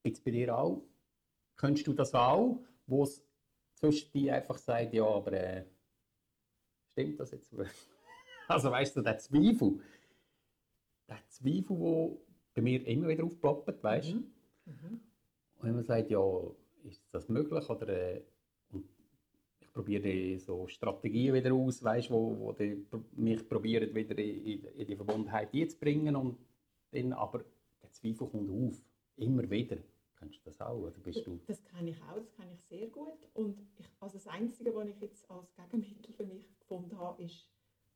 Jetzt 0.05 0.23
bei 0.23 0.31
dir 0.31 0.57
auch, 0.57 0.81
könntest 1.57 1.85
du 1.87 1.93
das 1.93 2.13
auch, 2.15 2.61
wo 2.85 3.03
es 3.03 3.21
zwischen 3.75 4.09
dir 4.13 4.35
einfach 4.35 4.57
sagt, 4.57 4.93
ja, 4.93 5.05
aber 5.05 5.33
äh, 5.33 5.65
stimmt 6.91 7.19
das 7.19 7.31
jetzt? 7.31 7.53
Also 8.49 8.71
weißt 8.71 8.95
du, 8.95 9.01
der 9.01 9.17
Zweifel, 9.17 9.81
der 11.09 11.19
Zweifel, 11.27 11.77
der 11.77 12.17
bei 12.53 12.61
mir 12.61 12.87
immer 12.87 13.09
wieder 13.09 13.25
aufploppt, 13.25 13.83
weißt 13.83 14.13
du? 14.13 14.15
Und 14.15 15.63
wenn 15.63 15.75
man 15.75 15.83
sagt, 15.83 16.09
ja, 16.09 16.21
ist 16.87 17.01
das 17.11 17.29
möglich? 17.29 17.69
Oder 17.69 17.87
äh, 17.89 18.21
ich 19.59 19.71
probiere 19.73 20.39
so 20.39 20.67
Strategien 20.67 21.33
wieder 21.33 21.53
aus, 21.53 21.83
weißt, 21.83 22.09
wo, 22.09 22.37
wo 22.39 22.51
die 22.53 22.85
mich 23.15 23.47
probieren 23.47 23.93
wieder 23.93 24.17
in, 24.17 24.63
in, 24.63 24.87
die 24.87 24.95
Verbundenheit 24.95 25.53
einzubringen 25.53 26.15
und 26.15 26.37
dann 26.91 27.13
aber 27.13 27.43
der 27.81 27.91
Zweifel 27.91 28.27
kommt 28.27 28.49
auf, 28.49 28.81
immer 29.17 29.49
wieder. 29.49 29.77
Kennst 30.17 30.37
du 30.39 30.41
das 30.45 30.59
auch, 30.61 30.79
oder 30.79 30.97
bist 31.03 31.25
du? 31.27 31.39
Das 31.45 31.63
kenne 31.63 31.91
ich 31.91 32.01
auch, 32.01 32.15
das 32.15 32.33
kenne 32.33 32.51
ich 32.53 32.63
sehr 32.63 32.87
gut. 32.87 33.19
Und 33.35 33.59
ich, 33.77 33.85
also 33.99 34.17
das 34.17 34.27
Einzige, 34.27 34.73
was 34.73 34.87
ich 34.87 34.99
jetzt 34.99 35.29
als 35.29 35.53
Gegenmittel 35.55 36.11
für 36.13 36.25
mich 36.25 36.57
gefunden 36.59 36.97
habe, 36.97 37.23
ist 37.23 37.47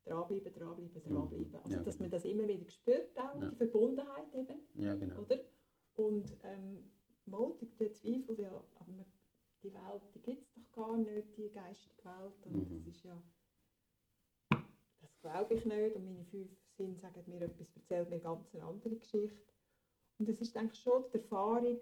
dranbleiben, 0.05 0.53
dranbleiben, 0.53 1.03
dranbleiben. 1.03 1.55
Also, 1.55 1.69
Ja, 1.75 1.81
dass 1.81 1.97
genau. 1.97 2.03
man 2.03 2.11
das 2.11 2.25
immer 2.25 2.47
wieder 2.47 2.69
spürt, 2.69 3.17
auch, 3.17 3.41
Ja. 3.41 3.49
die 3.49 3.55
Verbundenheit 3.55 4.33
eben, 4.35 4.59
Ja, 4.75 4.93
genau. 4.95 5.21
oder? 5.21 5.39
Und 5.95 6.37
ähm, 6.43 6.91
mal, 7.25 7.53
der- 7.79 7.93
Zweifel, 7.93 8.39
ja, 8.39 8.63
aber 8.75 8.91
man, 8.91 9.05
die 9.63 9.73
Welt, 9.73 10.01
die 10.15 10.21
gibt 10.21 10.41
es 10.41 10.53
doch 10.53 10.71
gar 10.71 10.97
nicht, 10.97 11.37
die 11.37 11.49
geistige 11.49 12.03
Welt. 12.03 12.45
Und 12.45 12.53
Mhm. 12.69 12.77
das 12.77 12.87
ist 12.95 13.03
ja, 13.03 13.21
das 15.01 15.19
glaube 15.19 15.53
ich 15.53 15.65
nicht. 15.65 15.95
Und 15.95 16.05
meine 16.05 16.25
fünf 16.25 16.49
Sinne 16.77 16.95
sagen 16.97 17.23
mir 17.27 17.41
etwas, 17.41 17.75
erzählen 17.75 18.09
mir 18.09 18.19
ganz 18.19 18.53
eine 18.53 18.63
andere 18.63 18.95
Geschichte. 18.95 19.53
Und 20.17 20.29
es 20.29 20.41
ist 20.41 20.55
denke 20.55 20.73
ich 20.73 20.79
schon 20.81 21.03
die 21.11 21.17
Erfahrung, 21.17 21.79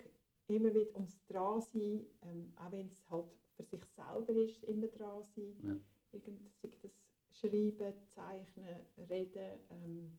immer 0.48 0.74
wieder 0.74 0.96
ums 0.96 1.24
Dransein, 1.28 2.06
ähm, 2.24 2.52
auch 2.56 2.72
wenn 2.72 2.88
es 2.88 3.10
halt 3.10 3.26
für 3.56 3.64
sich 3.64 3.84
selber 3.86 4.34
ist, 4.34 4.64
immer 4.64 4.88
dran 4.88 5.24
sein. 5.24 5.56
Ja. 5.64 5.76
Irgend, 6.12 6.42
das 6.64 6.92
Schreiben, 7.32 7.94
Zeichnen, 8.08 8.80
Reden, 9.10 9.60
ähm, 9.70 10.18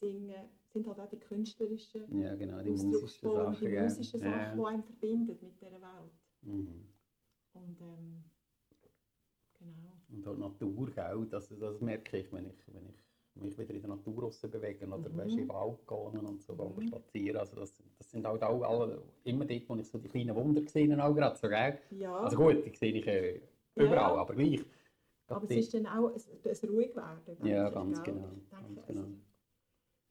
Singen, 0.00 0.48
sind 0.72 0.86
halt 0.86 1.00
auch 1.00 1.08
die 1.08 1.18
künstlerischen 1.18 2.20
Ja, 2.20 2.34
genau, 2.34 2.62
die 2.62 2.70
musischen 2.70 3.30
Sachen. 3.30 3.60
die 3.60 3.68
musischen 3.68 4.20
Sachen, 4.20 4.32
ja. 4.32 4.54
die 4.54 4.64
einem 4.64 4.82
verbindet 4.82 5.42
mit 5.42 5.60
dieser 5.60 5.80
Welt. 5.80 6.12
Mhm. 6.42 6.84
Und 7.54 7.80
ähm, 7.80 8.24
genau. 9.58 10.28
Und 10.28 10.42
auch 10.42 10.54
die 10.56 10.64
Natur, 10.64 10.90
gell? 10.90 11.26
Das, 11.30 11.48
das 11.48 11.80
merke 11.80 12.18
ich, 12.18 12.32
wenn 12.32 12.46
ich, 12.46 12.54
wenn 12.74 12.86
ich 12.86 12.94
mich 13.34 13.58
wieder 13.58 13.74
in 13.74 13.80
der 13.80 13.90
Natur 13.90 14.22
raus 14.22 14.40
bewege 14.40 14.86
oder 14.86 15.08
Mhm. 15.08 15.18
weißt, 15.18 15.38
im 15.38 15.48
Wald 15.48 15.86
gehen 15.86 16.26
und 16.26 16.42
so 16.42 16.54
Mhm. 16.54 16.82
spazieren. 16.88 17.36
Also 17.38 17.56
das, 17.56 17.74
das 17.98 18.10
sind 18.10 18.26
halt 18.26 18.42
auch 18.42 18.62
alle, 18.62 19.02
immer 19.24 19.44
dort, 19.44 19.68
wo 19.68 19.76
ich 19.76 19.86
so 19.88 19.98
die 19.98 20.08
kleinen 20.08 20.34
Wunder 20.34 20.62
gesehen 20.62 20.92
habe, 20.92 21.04
auch 21.10 21.14
gerade 21.14 21.36
so, 21.36 21.48
gell? 21.48 21.78
Ja, 21.90 22.16
Also 22.20 22.36
gut, 22.36 22.64
die 22.64 22.76
sehe 22.76 22.92
ich 22.92 23.06
äh, 23.06 23.40
überall, 23.74 23.96
ja. 23.96 24.14
aber 24.16 24.34
gleich. 24.34 24.64
aber 25.28 25.44
es 25.44 25.50
ist 25.56 25.74
dann 25.74 25.86
auch 25.86 26.08
ein, 26.14 26.20
ein 26.44 26.68
Ruhigwerden. 26.68 27.24
denke 27.26 27.48
Ja, 27.48 27.68
ganz 27.70 28.02
genau, 28.02 28.30
Ich 28.42 28.48
denke, 28.48 28.74
ganz 28.74 28.86
genau. 28.86 29.06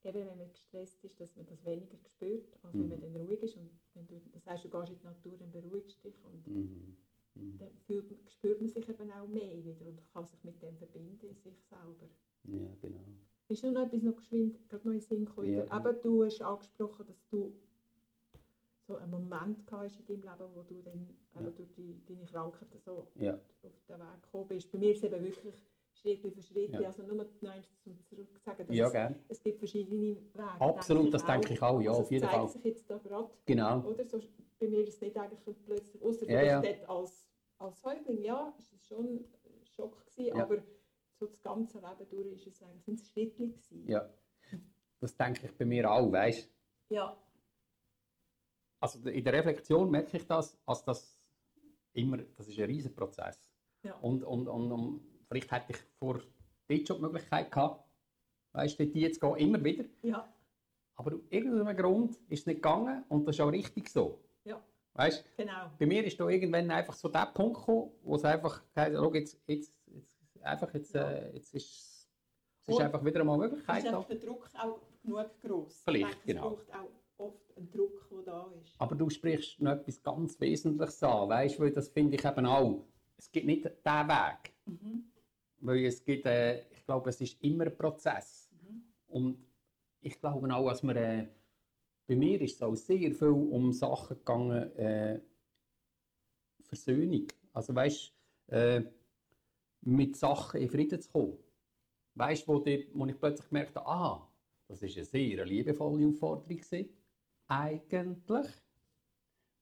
Eben, 0.08 0.26
wenn 0.26 0.38
man 0.38 0.50
gestresst 0.52 1.04
ist, 1.04 1.20
dass 1.20 1.36
man 1.36 1.46
das 1.48 1.66
weniger 1.66 1.98
spürt, 1.98 2.58
als 2.64 2.74
Mhm. 2.74 2.80
wenn 2.82 2.90
man 2.90 3.14
dann 3.14 3.16
ruhig 3.28 3.44
ist. 3.44 3.58
Und 3.58 3.70
wenn 3.94 4.08
du, 4.08 4.22
das 4.32 4.46
heißt, 4.48 4.64
du 4.64 4.70
gehst 4.70 4.90
in 4.92 5.00
die 5.00 5.04
Natur, 5.06 5.38
dann 5.38 5.52
beruhigst 5.52 6.04
dich 6.04 6.16
und 6.24 6.48
Mhm. 6.48 6.98
Mhm. 7.36 7.58
dann 7.58 7.78
fühlt, 7.86 8.06
spürt 8.30 8.62
man 8.62 8.70
sich 8.70 8.88
eben 8.88 9.12
auch 9.12 9.28
mehr 9.28 9.64
wieder 9.66 9.86
und 9.86 10.02
kann 10.14 10.26
sich 10.26 10.42
mit 10.44 10.62
dem 10.62 10.78
verbinden, 10.78 11.28
in 11.28 11.36
sich 11.36 11.60
selber. 11.70 12.10
Ja, 12.46 12.74
genau. 12.82 13.04
Ist 13.50 13.64
noch 13.64 13.82
etwas 13.86 14.02
noch 14.02 14.16
geschwind, 14.16 14.70
gerade 14.70 14.88
noch 14.88 14.94
in 14.94 15.00
den 15.00 15.08
Sinn 15.08 15.26
gekommen. 15.26 15.54
Ja. 15.54 15.64
Eben, 15.80 16.02
du 16.02 16.24
hast 16.24 16.42
angesprochen, 16.42 17.06
dass 17.06 17.28
du 17.30 17.54
so 18.88 18.96
einen 18.96 19.12
Moment 19.12 19.70
hast 19.72 20.00
in 20.00 20.06
deinem 20.22 20.22
Leben, 20.38 20.56
wo 20.56 20.62
du 20.64 20.82
dann 20.82 21.16
Ja. 21.36 21.50
durch 21.52 21.72
die, 21.74 22.02
deine 22.08 22.26
Krankheit 22.26 22.70
so 22.84 23.08
Ja, 23.16 23.34
auf 23.36 23.86
den 23.90 24.00
Weg 24.00 24.22
gekommen 24.24 24.48
bist. 24.48 24.72
Bei 24.72 24.78
mir 24.78 24.92
ist 24.92 25.04
es 25.04 25.12
eben 25.12 25.24
wirklich 25.24 25.66
Schritt 26.02 26.20
für 26.22 26.42
Schritt, 26.42 26.72
Ja. 26.74 26.88
also 26.88 27.04
nur 27.04 27.26
nein, 27.42 27.64
zum 27.84 27.98
zurückzusagen, 28.06 28.68
dass 28.68 28.76
ja 28.76 28.86
es, 28.88 28.92
gerne. 28.92 29.16
es 29.28 29.42
gibt 29.44 29.60
verschiedene 29.60 30.02
Wege. 30.02 30.22
Absolut, 30.60 31.14
das 31.14 31.26
denke 31.26 31.54
ich 31.54 31.62
auch, 31.62 31.80
ja, 31.82 31.90
also 31.92 32.02
auf 32.04 32.12
jeden 32.12 32.26
es 32.26 32.32
zeigt 32.32 32.42
Fall. 32.44 32.52
sich 32.54 32.64
jetzt 32.64 32.90
da 32.90 32.98
gerade, 32.98 33.30
Genau. 33.46 33.82
oder? 33.84 34.06
So, 34.06 34.20
bei 34.60 34.68
mir 34.68 34.80
ist 34.82 34.96
es 34.96 35.02
nicht 35.02 35.18
eigentlich 35.18 35.40
plötzlich, 35.66 36.02
außer 36.02 36.30
Ja, 36.30 36.42
ja. 36.44 36.62
dort 36.62 36.90
als, 36.90 37.28
als 37.60 37.82
Säugling, 37.82 38.22
ja, 38.24 38.54
ist 38.58 38.74
es 38.74 38.88
schon 38.88 39.06
ein 39.06 39.26
Schock 39.66 40.06
gewesen, 40.06 40.38
Ja. 40.38 40.44
aber 40.44 40.58
so 41.20 41.26
das 41.26 41.42
ganze 41.42 41.80
Leben 41.80 42.10
durch 42.10 42.34
ist 42.48 42.48
es 42.48 42.64
eigentlich, 42.64 42.84
sind 42.86 43.00
es 43.00 43.10
Schritte 43.10 43.48
gewesen. 43.48 43.88
Ja. 43.88 44.10
Das 45.00 45.16
denke 45.16 45.46
ich 45.48 45.54
bei 45.56 45.66
mir 45.66 45.92
auch, 45.92 46.12
weißt 46.12 46.50
ja. 46.90 47.16
Also 48.80 49.10
in 49.10 49.24
der 49.24 49.34
Reflexion 49.34 49.90
merke 49.90 50.18
ich 50.18 50.26
das, 50.28 50.58
als 50.66 50.84
das 50.84 51.20
immer, 51.94 52.18
das 52.18 52.48
ist 52.48 52.60
ein 52.60 52.66
riesen 52.66 52.94
Prozess. 52.94 53.50
ja. 53.84 53.96
Und, 54.02 54.24
und, 54.24 54.48
und, 54.48 54.72
und 54.72 55.02
vielleicht 55.30 55.52
hätte 55.52 55.74
ich 55.74 55.78
vor 56.00 56.20
dort 56.68 56.88
schon 56.88 56.98
die 56.98 57.04
Möglichkeit 57.04 57.52
gehabt, 57.52 57.84
weißt 58.54 58.80
du, 58.80 58.86
dort 58.86 58.96
jetzt 58.96 59.22
gehen, 59.22 59.36
immer 59.38 59.64
wieder. 59.64 59.86
ja. 60.02 60.28
Aber 61.00 61.14
aus 61.14 61.22
irgendeinem 61.30 61.78
Grund 61.78 62.16
ist 62.28 62.40
es 62.40 62.46
nicht 62.48 62.56
gegangen 62.56 63.04
und 63.10 63.28
das 63.28 63.36
ist 63.36 63.42
auch 63.42 63.52
richtig 63.52 63.88
so. 63.88 64.20
Ja, 64.44 64.60
Weißt 64.94 65.24
genau. 65.38 65.70
bei 65.78 65.86
mir 65.86 66.04
ist 66.04 66.20
da 66.20 66.28
irgendwann 66.28 66.72
einfach 66.72 66.96
so 66.96 67.08
der 67.08 67.28
Punkt 67.28 67.60
gekommen, 67.60 67.92
wo 68.02 68.16
es 68.16 68.26
einfach 68.26 68.64
schau, 68.76 69.14
jetzt, 69.14 69.40
jetzt, 69.46 69.72
jetzt, 69.86 70.44
einfach 70.44 70.74
jetzt, 70.74 70.96
Ja. 70.96 71.12
äh, 71.12 71.36
jetzt 71.36 71.54
ist 71.54 71.66
es 72.70 72.74
ist 72.76 72.82
einfach 72.82 73.06
wieder 73.06 73.20
einmal 73.22 73.36
eine 73.36 73.46
Ist 73.46 73.52
Möglichkeit 73.52 73.86
einfach 73.86 74.08
der 74.08 74.18
Druck 74.18 74.50
auch 74.58 74.80
genug 75.04 75.40
gross? 75.40 75.82
Vielleicht, 75.86 76.10
ich 76.10 76.16
denke, 76.26 76.34
genau. 76.34 76.54
Es 76.54 76.66
braucht 76.66 76.74
auch 76.74 77.26
oft 77.26 77.58
einen 77.58 77.72
Druck, 77.72 78.10
der 78.10 78.22
da 78.24 78.52
ist. 78.62 78.74
Aber 78.80 78.96
du 78.96 79.10
sprichst 79.10 79.62
noch 79.62 79.72
etwas 79.74 80.02
ganz 80.02 80.40
Wesentliches 80.40 81.04
an, 81.04 81.30
weißt, 81.30 81.60
weil 81.60 81.72
das 81.72 81.90
finde 81.90 82.16
ich 82.16 82.26
eben 82.26 82.46
auch. 82.48 82.84
Es 83.18 83.32
gibt 83.32 83.46
nicht 83.46 83.64
diesen 83.66 84.08
Weg. 84.08 84.54
Weil 85.60 85.86
es 85.86 86.04
gibt, 86.04 86.26
äh, 86.26 86.62
ich 86.72 86.86
glaube, 86.86 87.10
es 87.10 87.20
ist 87.22 87.42
immer 87.44 87.66
ein 87.66 87.76
Prozess. 87.76 88.50
Und 89.08 89.38
ich 90.02 90.20
glaube 90.20 90.54
auch, 90.54 90.70
dass 90.70 90.84
wir, 90.84 90.96
äh, 90.96 91.28
bei 92.08 92.16
mir 92.16 92.40
ist 92.42 92.56
es 92.56 92.62
auch 92.62 92.76
sehr 92.76 93.14
viel 93.14 93.28
um 93.30 93.72
Sachen 93.74 94.18
gegangen, 94.18 94.76
äh, 94.78 95.20
Versöhnung. 96.62 97.28
Also 97.54 97.74
weißt, 97.74 98.14
äh, 98.48 98.82
mit 99.82 100.16
Sachen 100.16 100.62
in 100.62 100.70
Frieden 100.70 101.02
zu 101.02 101.10
kommen. 101.10 101.38
Weißt 102.16 102.48
du, 102.48 102.54
wo, 102.54 102.60
die- 102.60 102.88
wo 102.94 103.06
ich 103.06 103.18
plötzlich 103.20 103.48
gemerkt 103.50 103.76
habe, 103.76 103.88
aha, 103.88 104.28
das 104.68 104.82
ist 104.82 104.96
eine 104.98 105.06
sehr 105.06 105.46
liebevolle 105.46 106.08
Aufforderung 106.08 106.58
gewesen. 106.58 106.90
Eigentlich, 107.48 108.48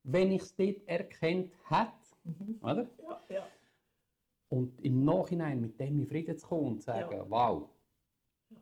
wenn 0.03 0.31
ich 0.31 0.41
es 0.41 0.55
dort 0.55 0.87
erkannt 0.87 1.51
hätte, 1.67 1.91
oder? 2.61 2.87
Ja, 3.03 3.23
ja. 3.29 3.47
Und 4.49 4.79
im 4.81 5.03
Nachhinein 5.03 5.59
mit 5.61 5.79
dem 5.79 5.99
in 5.99 6.07
Frieden 6.07 6.37
zu 6.37 6.47
kommen 6.47 6.67
und 6.67 6.79
zu 6.81 6.85
sagen, 6.85 7.15
Ja. 7.17 7.29
wow, 7.29 7.69
Ja. 8.49 8.57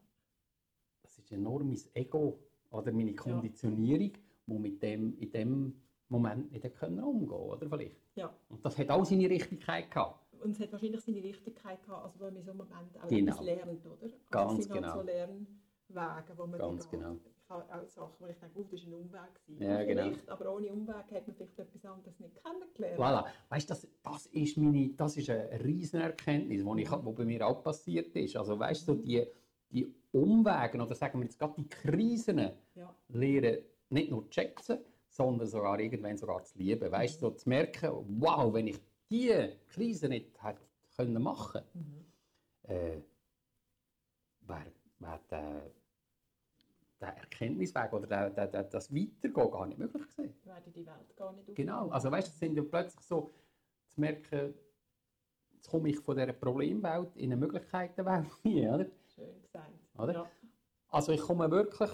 das 1.04 1.18
ist 1.18 1.32
enorm 1.32 1.68
mein 1.70 1.80
Ego 1.94 2.40
oder 2.72 2.92
meine 2.92 3.14
Konditionierung, 3.16 4.12
die 4.48 4.60
mit 4.60 4.82
dem 4.82 5.18
in 5.18 5.32
dem 5.32 5.82
Moment 6.10 6.52
nicht 6.52 6.76
können 6.76 7.00
umgehen 7.04 7.32
oder 7.38 7.68
vielleicht. 7.68 7.98
ja. 8.16 8.34
Und 8.50 8.64
das 8.66 8.78
hat 8.78 8.90
auch 8.90 9.04
seine 9.06 9.30
Richtigkeit 9.30 9.90
gehabt. 9.92 10.20
Und 10.42 10.52
es 10.52 10.60
hat 10.60 10.72
wahrscheinlich 10.74 11.02
seine 11.02 11.24
Richtigkeit 11.24 11.82
gehabt, 11.84 12.04
also 12.06 12.20
weil 12.20 12.32
man 12.32 12.40
in 12.42 12.46
so 12.46 12.52
einem 12.52 12.58
Moment 12.60 12.98
auch 13.02 13.08
Genau. 13.08 13.32
etwas 13.32 13.46
lernt, 13.46 13.86
oder? 13.86 14.02
Also 14.04 14.16
Ganz 14.30 14.60
es 14.60 14.66
sind 14.66 14.74
genau. 14.74 14.88
halt 14.88 15.00
so 15.00 15.02
Lernwege, 15.06 16.38
wo 16.38 16.48
man 16.48 16.60
Ganz 16.60 16.90
geht. 16.90 17.00
genau. 17.00 17.18
Ich 17.46 17.50
habe 17.50 17.74
auch 17.76 17.88
Sachen, 17.88 18.14
wo 18.20 18.28
ich 18.28 18.38
denke, 18.38 18.58
oh, 18.60 18.66
das 18.72 18.82
war 18.86 18.88
ein 18.88 18.94
Umweg. 18.94 19.46
gewesen. 19.46 19.62
Ja, 19.64 19.84
genau. 19.84 20.02
vielleicht, 20.04 20.30
aber 20.30 20.54
ohne 20.56 20.72
Umweg 20.72 20.96
hat 20.96 21.12
man 21.28 21.36
vielleicht 21.36 21.60
etwas 21.60 21.86
anderes 21.86 22.20
nicht 22.20 22.44
kennengelernt. 22.44 23.00
Voilà. 23.00 23.26
Weißt, 23.50 23.70
das, 23.70 23.88
das 24.02 24.26
ist 24.28 24.58
meine, 24.58 24.90
das 24.96 25.18
ist 25.18 25.30
eine 25.30 25.64
riesen 25.64 26.00
Erkenntnis, 26.02 26.64
die 26.64 26.82
ich, 26.82 26.92
wo 26.92 27.12
bei 27.12 27.26
mir 27.26 27.46
auch 27.46 27.62
passiert 27.62 28.16
ist. 28.16 28.38
Also 28.38 28.58
weißt 28.58 28.88
du, 28.88 28.96
die, 28.96 29.28
die 29.70 29.94
Umwege 30.14 30.82
oder 30.82 30.96
sagen 30.96 31.20
wir 31.20 31.26
jetzt 31.26 31.38
gerade 31.38 31.54
die 31.58 31.68
Krisen 31.68 32.52
Ja. 32.76 32.96
lernen 33.10 33.58
nicht 33.90 34.10
nur 34.10 34.26
zu 34.26 34.34
schätzen, 34.34 34.80
sondern 35.10 35.48
sogar 35.48 35.80
irgendwann 35.80 36.18
sogar 36.18 36.44
zu 36.44 36.58
lieben. 36.58 36.90
Weißt 36.92 37.22
du, 37.22 37.28
so 37.28 37.32
zu 37.36 37.50
merken, 37.50 37.92
wow, 38.20 38.52
wenn 38.54 38.68
ich 38.68 38.80
diese 39.10 39.58
Krise 39.68 40.08
nicht 40.10 40.42
hätte 40.44 40.62
können 40.96 41.22
machen 41.22 41.62
Mhm. 41.74 42.06
äh, 42.64 43.02
wäre 44.42 44.72
wär 45.00 45.20
der, 45.30 45.72
der 47.04 47.18
Erkenntnisweg 47.18 47.92
oder 47.94 48.08
der, 48.08 48.30
der, 48.30 48.48
der, 48.48 48.64
das 48.64 48.94
Weitergehen 48.94 49.52
gar 49.52 49.66
nicht 49.66 49.78
möglich 49.78 50.08
gewesen. 50.10 50.36
Werde 50.46 50.72
die 50.72 50.86
Welt 50.86 51.16
gar 51.16 51.34
nicht 51.34 51.56
Genau, 51.56 51.90
also 51.90 52.10
weißt 52.12 52.28
es 52.30 52.40
sind 52.40 52.56
ja 52.56 52.64
plötzlich 52.64 53.04
so 53.06 53.30
zu 53.90 54.00
merken, 54.00 54.54
jetzt 55.54 55.70
komme 55.70 55.90
ich 55.90 56.00
von 56.00 56.16
dieser 56.16 56.34
Problemwelt 56.34 57.16
in 57.16 57.32
eine 57.32 57.38
Möglichkeitenwelt 57.38 58.28
hinein, 58.44 58.74
oder? 58.74 58.86
Schön 59.16 59.42
gesagt. 59.42 59.74
Oder? 59.98 60.14
Ja. 60.14 60.32
Also 60.90 61.12
ich 61.12 61.22
komme 61.22 61.50
wirklich, 61.52 61.92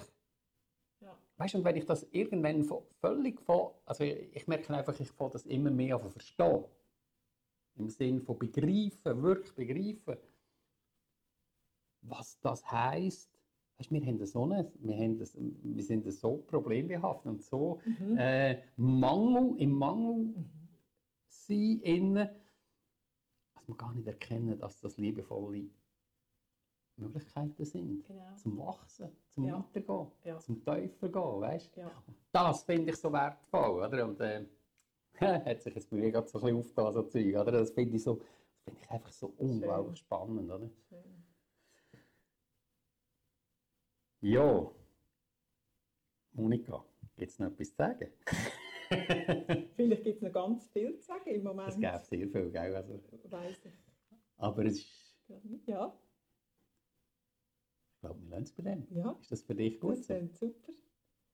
Ja. 1.01 1.18
weißt 1.38 1.53
du, 1.53 1.57
und 1.60 1.64
wenn 1.64 1.76
ich 1.76 1.86
das 1.86 2.03
irgendwann 2.12 2.64
von, 2.64 2.84
völlig 3.01 3.41
von, 3.41 3.72
also 3.86 4.03
ich, 4.03 4.36
ich 4.36 4.47
merke 4.47 4.74
einfach, 4.74 4.97
ich 4.99 5.12
fange 5.12 5.32
das 5.32 5.45
immer 5.45 5.72
mehr 5.72 5.95
an 5.95 6.10
verstehen. 6.10 6.66
Im 7.76 7.89
Sinne 7.89 8.20
von 8.22 8.38
begreifen, 8.38 9.24
wirklich 9.24 9.53
begreifen, 9.55 10.18
was 12.01 12.39
das 12.41 12.70
heisst. 12.70 13.38
Weißt, 13.80 13.91
wir, 13.91 14.05
haben 14.05 14.25
so 14.25 14.43
eine, 14.43 14.69
wir, 14.80 14.95
haben 14.97 15.17
das, 15.17 15.38
wir 15.38 15.84
sind 15.84 16.11
so 16.11 16.43
problembehaftet 16.47 17.25
und 17.32 17.41
so 17.41 17.80
äh, 18.17 18.57
Mangel, 18.75 19.55
im 19.57 19.71
Mangel 19.71 20.34
sein, 21.30 21.80
innen, 21.84 22.30
dass 23.55 23.67
wir 23.69 23.75
gar 23.75 23.93
nicht 23.93 24.05
erkennen, 24.05 24.59
dass 24.59 24.82
das 24.82 24.97
liebevolle 24.97 25.69
Möglichkeiten 26.97 27.63
sind. 27.63 28.05
Genau. 28.05 28.36
Zum 28.36 28.57
Wachsen, 28.57 29.09
zum 29.30 29.45
Ja. 29.45 29.59
Weitergehen, 29.73 30.07
Ja. 30.25 30.39
zum 30.39 30.55
Tiefer 30.65 31.07
gehen, 31.07 31.41
weißt 31.41 31.77
Ja. 31.77 31.91
Das 32.34 32.63
finde 32.63 32.91
ich 32.91 32.97
so 32.97 33.13
wertvoll, 33.13 33.82
oder? 33.86 34.05
Und 34.05 34.19
äh, 34.19 34.45
hat 35.21 35.61
sich 35.61 35.73
jetzt 35.73 35.89
bei 35.89 35.95
mir 35.95 36.11
gerade 36.11 36.27
so 36.27 36.39
ein 36.39 36.43
bisschen 36.43 36.57
aufgelassen, 36.59 36.93
so 36.95 37.03
Zeug, 37.03 37.36
oder? 37.36 37.51
Das 37.53 37.71
finde 37.71 37.95
ich 37.95 38.03
so, 38.03 38.15
das 38.15 38.63
finde 38.65 38.82
ich 38.82 38.91
einfach 38.91 39.13
so 39.13 39.34
unglaublich 39.38 39.99
spannend, 39.99 40.51
oder? 40.51 40.69
Schön. 40.89 41.18
Ja. 44.22 44.72
Monika, 46.34 46.86
gibt 47.15 47.32
es 47.32 47.39
noch 47.39 47.47
etwas 47.47 47.70
zu 47.70 47.76
sagen? 47.76 48.11
Vielleicht 49.76 50.03
gibt 50.03 50.15
es 50.17 50.22
noch 50.22 50.32
ganz 50.32 50.67
viel 50.67 50.97
zu 50.99 51.05
sagen 51.05 51.30
im 51.30 51.38
Es 51.38 51.43
Moment. 51.43 51.80
gäbe 51.80 51.99
sehr 52.03 52.28
viel, 52.28 52.51
gell? 52.51 52.76
Also, 52.76 52.99
Weiss 53.30 53.65
ich 53.65 53.72
aber 54.38 54.65
es 54.65 54.78
ist. 54.78 55.15
Ja, 55.67 55.93
ich 57.93 57.99
glaube, 58.01 58.22
wir 58.22 58.30
lernen 58.30 58.43
es 58.45 58.51
bei 58.53 58.63
dem. 58.63 58.88
ja. 58.91 59.11
Ist 59.22 59.32
das 59.32 59.43
für 59.43 59.53
dich 59.55 59.80
gut 59.80 59.97
Das 59.97 60.07
so? 60.07 60.28
super. 60.47 60.72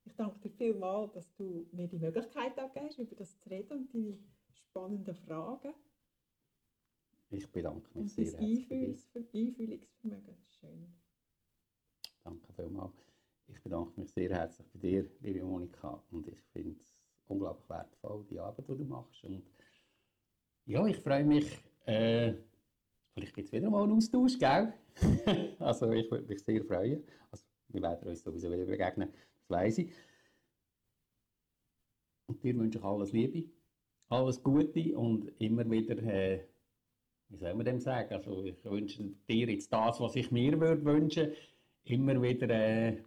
Ich 0.06 0.14
danke 0.16 0.40
dir 0.40 0.52
vielmals, 0.52 1.14
dass 1.14 1.34
du 1.36 1.68
mir 1.72 1.88
die 1.88 1.98
Möglichkeit 1.98 2.56
gegeben 2.56 2.90
über 2.98 3.16
das 3.16 3.38
zu 3.40 3.50
reden 3.50 3.72
und 3.80 3.94
deine 3.94 4.18
spannenden 4.54 5.16
Fragen. 5.16 5.74
Ich 7.30 7.52
bedanke 7.52 7.88
mich 7.94 7.96
Und 7.96 8.10
sehr 8.10 8.26
herzlich. 8.26 8.60
Einfühls- 8.70 9.16
Einfühlungsvermögen. 9.34 10.38
Schön. 10.60 10.94
Danke 12.26 12.52
vielmals. 12.54 13.06
Ich 13.48 13.62
bedanke 13.62 14.00
mich 14.00 14.12
sehr 14.12 14.32
herzlich 14.32 14.68
bei 14.74 14.80
dir, 14.80 15.06
liebe 15.22 15.46
Monika. 15.46 16.02
Und 16.10 16.28
ich 16.28 16.42
finde 16.52 16.76
es 16.82 16.98
unglaublich 17.28 17.70
wertvoll, 17.70 18.26
die 18.32 18.40
Arbeit, 18.40 18.68
die 18.68 18.78
du 18.78 18.84
machst. 18.84 19.24
Und 19.24 19.44
ja, 20.66 20.84
ich 20.88 20.98
freue 20.98 21.24
mich. 21.24 21.64
Äh, 21.86 22.34
vielleicht 23.14 23.36
gibt 23.36 23.46
es 23.46 23.54
wieder 23.54 23.70
mal 23.70 23.84
einen 23.84 23.92
Austausch, 23.92 24.40
gell? 24.40 24.74
also 25.60 25.92
ich 25.92 26.10
würde 26.10 26.26
mich 26.26 26.44
sehr 26.44 26.66
freuen. 26.66 27.04
Also, 27.30 27.46
wir 27.68 27.82
werden 27.84 28.10
uns 28.10 28.24
sowieso 28.24 28.52
wieder 28.52 28.66
begegnen, 28.66 29.14
das 29.36 29.50
weiss 29.52 29.78
ich. 29.78 29.94
Und 32.26 32.44
dir 32.44 32.58
wünsche 32.58 32.80
ich 32.80 32.84
alles 32.84 33.12
Liebe, 33.12 33.52
alles 34.10 34.42
Gute 34.42 34.98
und 34.98 35.32
immer 35.40 35.70
wieder, 35.70 35.96
äh, 36.02 36.44
wie 37.30 37.38
soll 37.38 37.54
man 37.54 37.66
dem 37.66 37.80
sagen? 37.80 38.12
Also 38.16 38.44
ich 38.46 38.66
wünsche 38.66 39.04
dir 39.30 39.48
jetzt 39.48 39.72
das, 39.72 40.00
was 40.00 40.16
ich 40.16 40.32
mir 40.32 40.60
würde 40.60 40.84
wünschen, 40.84 41.32
immer 41.86 42.22
wieder 42.22 42.50
äh, 42.50 42.98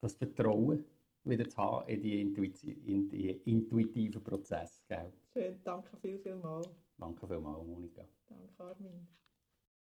das 0.00 0.14
Vertrauen 0.14 0.84
wieder 1.24 1.48
zu 1.48 1.56
haben 1.56 1.88
in 1.88 2.02
die, 2.02 2.20
Intuition, 2.20 2.76
in 2.84 3.08
die 3.08 3.30
intuitiven 3.44 4.22
Prozesse. 4.22 4.82
Gell? 4.88 5.12
Schön. 5.32 5.60
Danke 5.64 5.96
viel, 5.96 6.18
viel 6.18 6.36
mal. 6.36 6.62
Danke 6.98 7.26
vielmals, 7.26 7.66
Monika. 7.66 8.04
Danke, 8.28 8.76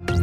Armin. 0.01 0.23